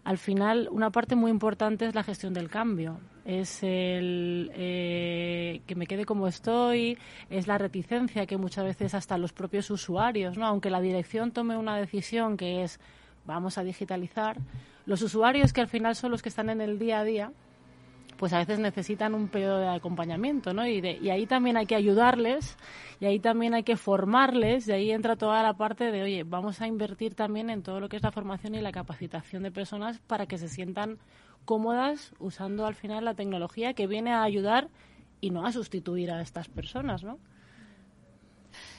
al 0.03 0.17
final, 0.17 0.69
una 0.71 0.89
parte 0.89 1.15
muy 1.15 1.31
importante 1.31 1.85
es 1.85 1.95
la 1.95 2.03
gestión 2.03 2.33
del 2.33 2.49
cambio. 2.49 2.99
Es 3.25 3.61
el 3.61 4.51
eh, 4.53 5.61
que 5.65 5.75
me 5.75 5.85
quede 5.85 6.05
como 6.05 6.27
estoy, 6.27 6.97
es 7.29 7.47
la 7.47 7.57
reticencia 7.57 8.25
que 8.25 8.37
muchas 8.37 8.63
veces 8.65 8.93
hasta 8.93 9.17
los 9.17 9.33
propios 9.33 9.69
usuarios, 9.69 10.37
¿no? 10.37 10.45
aunque 10.45 10.69
la 10.69 10.81
dirección 10.81 11.31
tome 11.31 11.57
una 11.57 11.77
decisión 11.77 12.37
que 12.37 12.63
es 12.63 12.79
vamos 13.25 13.57
a 13.57 13.63
digitalizar, 13.63 14.37
los 14.85 15.01
usuarios 15.01 15.51
que 15.51 15.61
al 15.61 15.67
final 15.67 15.95
son 15.95 16.11
los 16.11 16.21
que 16.21 16.29
están 16.29 16.49
en 16.49 16.61
el 16.61 16.79
día 16.79 17.01
a 17.01 17.03
día, 17.03 17.31
pues 18.17 18.33
a 18.33 18.39
veces 18.39 18.59
necesitan 18.59 19.13
un 19.13 19.27
periodo 19.27 19.59
de 19.59 19.67
acompañamiento, 19.67 20.53
¿no? 20.53 20.67
Y, 20.67 20.79
y 20.79 21.09
ahí 21.09 21.25
también 21.25 21.57
hay 21.57 21.65
que 21.65 21.75
ayudarles, 21.75 22.57
y 22.99 23.05
ahí 23.05 23.19
también 23.19 23.53
hay 23.53 23.63
que 23.63 23.77
formarles, 23.77 24.67
y 24.67 24.71
ahí 24.71 24.91
entra 24.91 25.15
toda 25.15 25.43
la 25.43 25.53
parte 25.53 25.91
de, 25.91 26.03
oye, 26.03 26.23
vamos 26.23 26.61
a 26.61 26.67
invertir 26.67 27.15
también 27.15 27.49
en 27.49 27.63
todo 27.63 27.79
lo 27.79 27.89
que 27.89 27.97
es 27.97 28.03
la 28.03 28.11
formación 28.11 28.55
y 28.55 28.61
la 28.61 28.71
capacitación 28.71 29.43
de 29.43 29.51
personas 29.51 29.99
para 29.99 30.25
que 30.25 30.37
se 30.37 30.49
sientan 30.49 30.97
cómodas 31.45 32.13
usando 32.19 32.65
al 32.65 32.75
final 32.75 33.05
la 33.05 33.13
tecnología 33.13 33.73
que 33.73 33.87
viene 33.87 34.11
a 34.11 34.23
ayudar 34.23 34.69
y 35.21 35.29
no 35.29 35.45
a 35.45 35.51
sustituir 35.51 36.11
a 36.11 36.21
estas 36.21 36.47
personas, 36.49 37.03
¿no? 37.03 37.19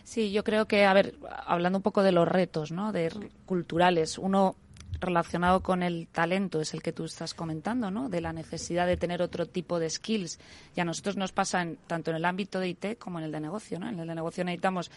Sí, 0.02 0.32
yo 0.32 0.42
creo 0.42 0.66
que, 0.66 0.84
a 0.84 0.92
ver, 0.92 1.16
hablando 1.46 1.78
un 1.78 1.82
poco 1.82 2.02
de 2.02 2.12
los 2.12 2.26
retos, 2.26 2.72
¿no? 2.72 2.92
De 2.92 3.10
culturales, 3.46 4.18
uno 4.18 4.56
relacionado 5.00 5.62
con 5.62 5.82
el 5.82 6.08
talento 6.08 6.60
es 6.60 6.74
el 6.74 6.82
que 6.82 6.92
tú 6.92 7.04
estás 7.04 7.34
comentando, 7.34 7.90
¿no? 7.90 8.08
De 8.08 8.20
la 8.20 8.32
necesidad 8.32 8.86
de 8.86 8.96
tener 8.96 9.22
otro 9.22 9.46
tipo 9.46 9.78
de 9.78 9.90
skills. 9.90 10.38
Y 10.74 10.80
a 10.80 10.84
nosotros 10.84 11.16
nos 11.16 11.32
pasa 11.32 11.66
tanto 11.86 12.10
en 12.10 12.16
el 12.16 12.24
ámbito 12.24 12.60
de 12.60 12.68
IT 12.68 12.98
como 12.98 13.18
en 13.18 13.26
el 13.26 13.32
de 13.32 13.40
negocio, 13.40 13.78
¿no? 13.78 13.88
En 13.88 13.98
el 13.98 14.08
de 14.08 14.14
negocio 14.14 14.44
necesitamos 14.44 14.90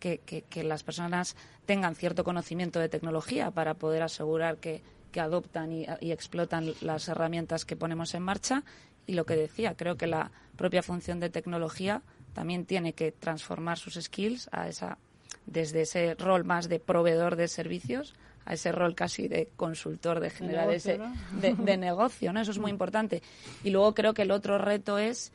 que, 0.00 0.18
que, 0.18 0.62
las 0.62 0.82
personas 0.82 1.36
tengan 1.64 1.94
cierto 1.94 2.22
conocimiento 2.22 2.78
de 2.78 2.88
tecnología 2.88 3.50
para 3.50 3.74
poder 3.74 4.02
asegurar 4.02 4.58
que, 4.58 4.82
que 5.10 5.20
adoptan 5.20 5.72
y, 5.72 5.86
y, 6.00 6.12
explotan 6.12 6.74
las 6.80 7.08
herramientas 7.08 7.64
que 7.64 7.76
ponemos 7.76 8.14
en 8.14 8.22
marcha. 8.22 8.62
Y 9.06 9.14
lo 9.14 9.24
que 9.24 9.36
decía, 9.36 9.74
creo 9.74 9.96
que 9.96 10.06
la 10.06 10.32
propia 10.56 10.82
función 10.82 11.18
de 11.18 11.30
tecnología 11.30 12.02
también 12.34 12.66
tiene 12.66 12.92
que 12.92 13.12
transformar 13.12 13.78
sus 13.78 13.94
skills 13.94 14.48
a 14.52 14.68
esa, 14.68 14.98
desde 15.46 15.82
ese 15.82 16.14
rol 16.14 16.44
más 16.44 16.68
de 16.68 16.78
proveedor 16.80 17.36
de 17.36 17.48
servicios 17.48 18.14
a 18.46 18.54
ese 18.54 18.72
rol 18.72 18.94
casi 18.94 19.28
de 19.28 19.50
consultor, 19.56 20.20
de 20.20 20.30
generar 20.30 20.70
ese 20.70 20.98
de, 21.40 21.76
negocio, 21.76 22.32
¿no? 22.32 22.40
Eso 22.40 22.52
es 22.52 22.58
muy 22.58 22.70
importante. 22.70 23.22
Y 23.64 23.70
luego 23.70 23.94
creo 23.94 24.14
que 24.14 24.22
el 24.22 24.30
otro 24.30 24.56
reto 24.56 24.98
es 24.98 25.32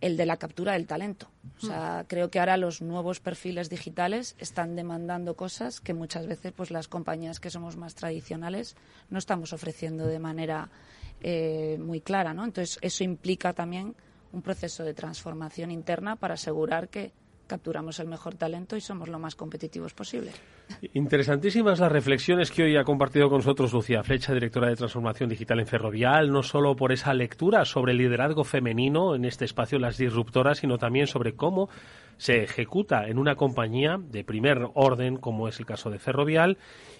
el 0.00 0.16
de 0.16 0.26
la 0.26 0.36
captura 0.36 0.74
del 0.74 0.86
talento. 0.86 1.28
O 1.60 1.66
sea, 1.66 2.04
creo 2.06 2.30
que 2.30 2.38
ahora 2.38 2.56
los 2.56 2.82
nuevos 2.82 3.18
perfiles 3.18 3.68
digitales 3.68 4.36
están 4.38 4.76
demandando 4.76 5.34
cosas 5.34 5.80
que 5.80 5.94
muchas 5.94 6.26
veces 6.26 6.52
pues 6.52 6.70
las 6.70 6.86
compañías 6.86 7.40
que 7.40 7.50
somos 7.50 7.76
más 7.76 7.96
tradicionales 7.96 8.76
no 9.10 9.18
estamos 9.18 9.52
ofreciendo 9.52 10.06
de 10.06 10.20
manera 10.20 10.68
eh, 11.20 11.78
muy 11.80 12.00
clara, 12.00 12.32
¿no? 12.32 12.44
Entonces, 12.44 12.78
eso 12.80 13.02
implica 13.02 13.54
también 13.54 13.96
un 14.32 14.42
proceso 14.42 14.84
de 14.84 14.94
transformación 14.94 15.70
interna 15.70 16.14
para 16.14 16.34
asegurar 16.34 16.90
que 16.90 17.10
capturamos 17.48 17.98
el 17.98 18.06
mejor 18.06 18.36
talento 18.36 18.76
y 18.76 18.80
somos 18.80 19.08
lo 19.08 19.18
más 19.18 19.34
competitivos 19.34 19.94
posible. 19.94 20.30
Interesantísimas 20.92 21.80
las 21.80 21.90
reflexiones 21.90 22.52
que 22.52 22.62
hoy 22.62 22.76
ha 22.76 22.84
compartido 22.84 23.28
con 23.28 23.38
nosotros 23.38 23.72
Lucía 23.72 24.04
Flecha, 24.04 24.34
directora 24.34 24.68
de 24.68 24.76
Transformación 24.76 25.30
Digital 25.30 25.58
en 25.58 25.66
Ferrovial, 25.66 26.30
no 26.30 26.44
solo 26.44 26.76
por 26.76 26.92
esa 26.92 27.12
lectura 27.14 27.64
sobre 27.64 27.92
el 27.92 27.98
liderazgo 27.98 28.44
femenino 28.44 29.16
en 29.16 29.24
este 29.24 29.46
espacio 29.46 29.78
Las 29.78 29.96
Disruptoras, 29.96 30.58
sino 30.58 30.78
también 30.78 31.08
sobre 31.08 31.34
cómo 31.34 31.68
se 32.18 32.42
ejecuta 32.42 33.06
en 33.08 33.18
una 33.18 33.34
compañía 33.34 33.96
de 33.98 34.24
primer 34.24 34.68
orden, 34.74 35.16
como 35.16 35.48
es 35.48 35.58
el 35.58 35.66
caso 35.66 35.88
de 35.90 35.98
Ferrovial, 35.98 36.58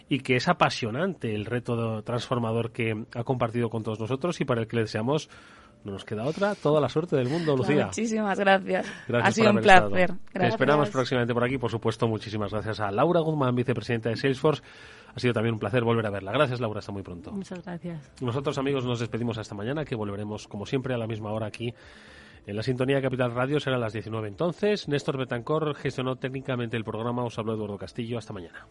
y 0.08 0.20
que 0.20 0.36
es 0.36 0.48
apasionante 0.48 1.34
el 1.34 1.44
reto 1.44 2.02
transformador 2.02 2.72
que 2.72 3.04
ha 3.14 3.24
compartido 3.24 3.68
con 3.68 3.82
todos 3.82 4.00
nosotros 4.00 4.40
y 4.40 4.44
para 4.44 4.62
el 4.62 4.66
que 4.66 4.76
le 4.76 4.82
deseamos 4.82 5.28
no 5.84 5.92
nos 5.92 6.04
queda 6.04 6.24
otra. 6.24 6.54
Toda 6.54 6.80
la 6.80 6.88
suerte 6.88 7.16
del 7.16 7.28
mundo, 7.28 7.56
Lucía. 7.56 7.86
muchísimas 7.86 8.38
gracias. 8.38 8.86
ha 9.12 9.30
sido 9.30 9.50
un 9.50 9.58
placer. 9.58 10.12
Te 10.32 10.46
esperamos 10.46 10.90
próximamente 10.90 11.34
por 11.34 11.44
aquí. 11.44 11.58
Por 11.58 11.70
supuesto, 11.70 12.06
muchísimas 12.08 12.52
gracias 12.52 12.80
a 12.80 12.90
Laura 12.90 13.20
Guzmán, 13.20 13.54
vicepresidenta 13.54 14.10
de 14.10 14.16
Salesforce. 14.16 14.62
Ha 15.14 15.20
sido 15.20 15.32
también 15.32 15.54
un 15.54 15.58
placer 15.58 15.84
volver 15.84 16.06
a 16.06 16.10
verla. 16.10 16.32
Gracias, 16.32 16.60
Laura. 16.60 16.80
Hasta 16.80 16.92
muy 16.92 17.02
pronto. 17.02 17.32
Muchas 17.32 17.64
gracias. 17.64 18.12
Nosotros, 18.20 18.58
amigos, 18.58 18.84
nos 18.84 19.00
despedimos 19.00 19.38
hasta 19.38 19.54
mañana, 19.54 19.84
que 19.84 19.96
volveremos, 19.96 20.46
como 20.46 20.66
siempre, 20.66 20.94
a 20.94 20.98
la 20.98 21.06
misma 21.06 21.32
hora 21.32 21.46
aquí. 21.46 21.74
En 22.46 22.56
la 22.56 22.62
sintonía 22.62 22.96
de 22.96 23.02
Capital 23.02 23.34
Radio 23.34 23.60
será 23.60 23.76
a 23.76 23.78
las 23.78 23.92
19 23.92 24.26
entonces. 24.28 24.88
Néstor 24.88 25.18
Betancor 25.18 25.74
gestionó 25.74 26.16
técnicamente 26.16 26.76
el 26.76 26.84
programa. 26.84 27.24
Os 27.24 27.38
habló 27.38 27.54
Eduardo 27.54 27.76
Castillo. 27.78 28.16
Hasta 28.16 28.32
mañana. 28.32 28.66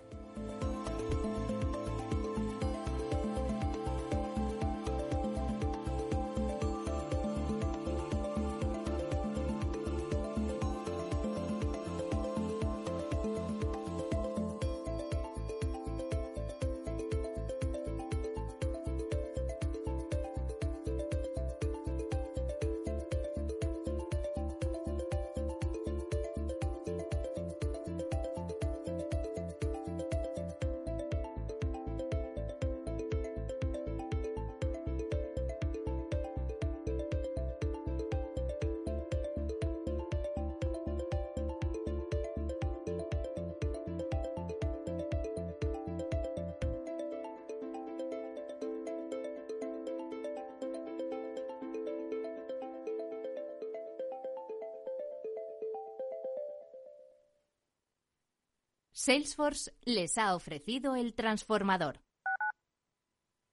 Salesforce 58.99 59.71
les 59.85 60.17
ha 60.17 60.33
ofrecido 60.33 60.95
el 60.95 61.13
transformador. 61.13 61.99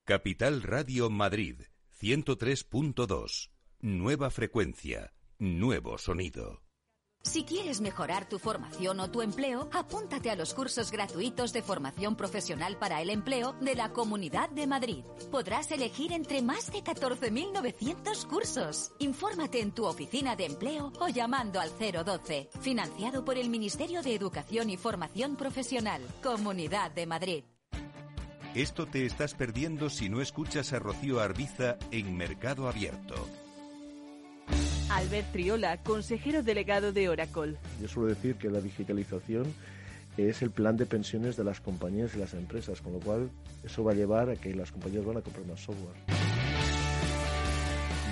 Capital 0.07 0.62
Radio 0.62 1.11
Madrid 1.11 1.61
103.2. 2.01 3.51
Nueva 3.80 4.30
frecuencia. 4.30 5.12
Nuevo 5.38 5.99
sonido. 5.99 6.63
Si 7.35 7.43
quieres 7.43 7.80
mejorar 7.80 8.28
tu 8.28 8.39
formación 8.39 9.01
o 9.01 9.11
tu 9.11 9.20
empleo, 9.20 9.68
apúntate 9.72 10.30
a 10.30 10.37
los 10.37 10.55
cursos 10.55 10.93
gratuitos 10.93 11.53
de 11.53 11.62
formación 11.62 12.14
profesional 12.14 12.76
para 12.78 13.03
el 13.03 13.11
empleo 13.11 13.55
de 13.55 13.74
la 13.74 13.89
Comunidad 13.89 14.51
de 14.51 14.68
Madrid. 14.68 15.05
Podrás 15.32 15.68
elegir 15.72 16.12
entre 16.12 16.43
más 16.43 16.70
de 16.70 16.85
14.900 16.85 18.28
cursos. 18.28 18.93
Infórmate 19.01 19.61
en 19.61 19.72
tu 19.72 19.85
oficina 19.85 20.37
de 20.37 20.47
empleo 20.47 20.93
o 21.01 21.09
llamando 21.09 21.59
al 21.59 21.70
012. 21.70 22.51
Financiado 22.61 23.24
por 23.24 23.37
el 23.37 23.51
Ministerio 23.51 24.03
de 24.03 24.14
Educación 24.14 24.70
y 24.70 24.76
Formación 24.76 25.35
Profesional. 25.35 26.03
Comunidad 26.22 26.93
de 26.93 27.07
Madrid. 27.07 27.45
Esto 28.55 28.87
te 28.87 29.07
estás 29.07 29.35
perdiendo 29.35 29.91
si 29.91 30.09
no 30.09 30.20
escuchas 30.20 30.72
a 30.72 30.78
Rocío 30.78 31.18
Arbiza 31.18 31.78
en 31.91 32.16
Mercado 32.16 32.68
Abierto. 32.68 33.23
Albert 34.95 35.32
Triola, 35.32 35.76
consejero 35.78 36.45
delegado 36.45 36.92
de 36.92 37.09
Oracle. 37.09 37.57
Yo 37.80 37.88
suelo 37.88 38.09
decir 38.09 38.36
que 38.36 38.49
la 38.49 38.61
digitalización 38.61 39.53
es 40.16 40.40
el 40.42 40.53
plan 40.53 40.76
de 40.76 40.86
pensiones 40.86 41.36
de 41.36 41.42
las 41.42 41.61
compañías 41.61 42.14
y 42.14 42.18
las 42.18 42.32
empresas, 42.34 42.80
con 42.80 42.92
lo 42.92 43.01
cual 43.01 43.28
eso 43.64 43.82
va 43.82 43.90
a 43.90 43.95
llevar 43.97 44.30
a 44.30 44.36
que 44.36 44.55
las 44.55 44.70
compañías 44.70 45.05
van 45.05 45.16
a 45.16 45.20
comprar 45.20 45.47
más 45.47 45.61
software. 45.61 45.97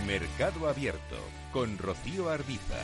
Mercado 0.06 0.68
Abierto 0.68 1.16
con 1.52 1.78
Rocío 1.78 2.28
Arbiza. 2.28 2.80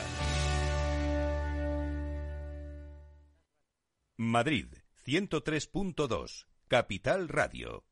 Madrid 4.15 4.67
103.2, 5.05 6.45
Capital 6.69 7.27
Radio. 7.27 7.88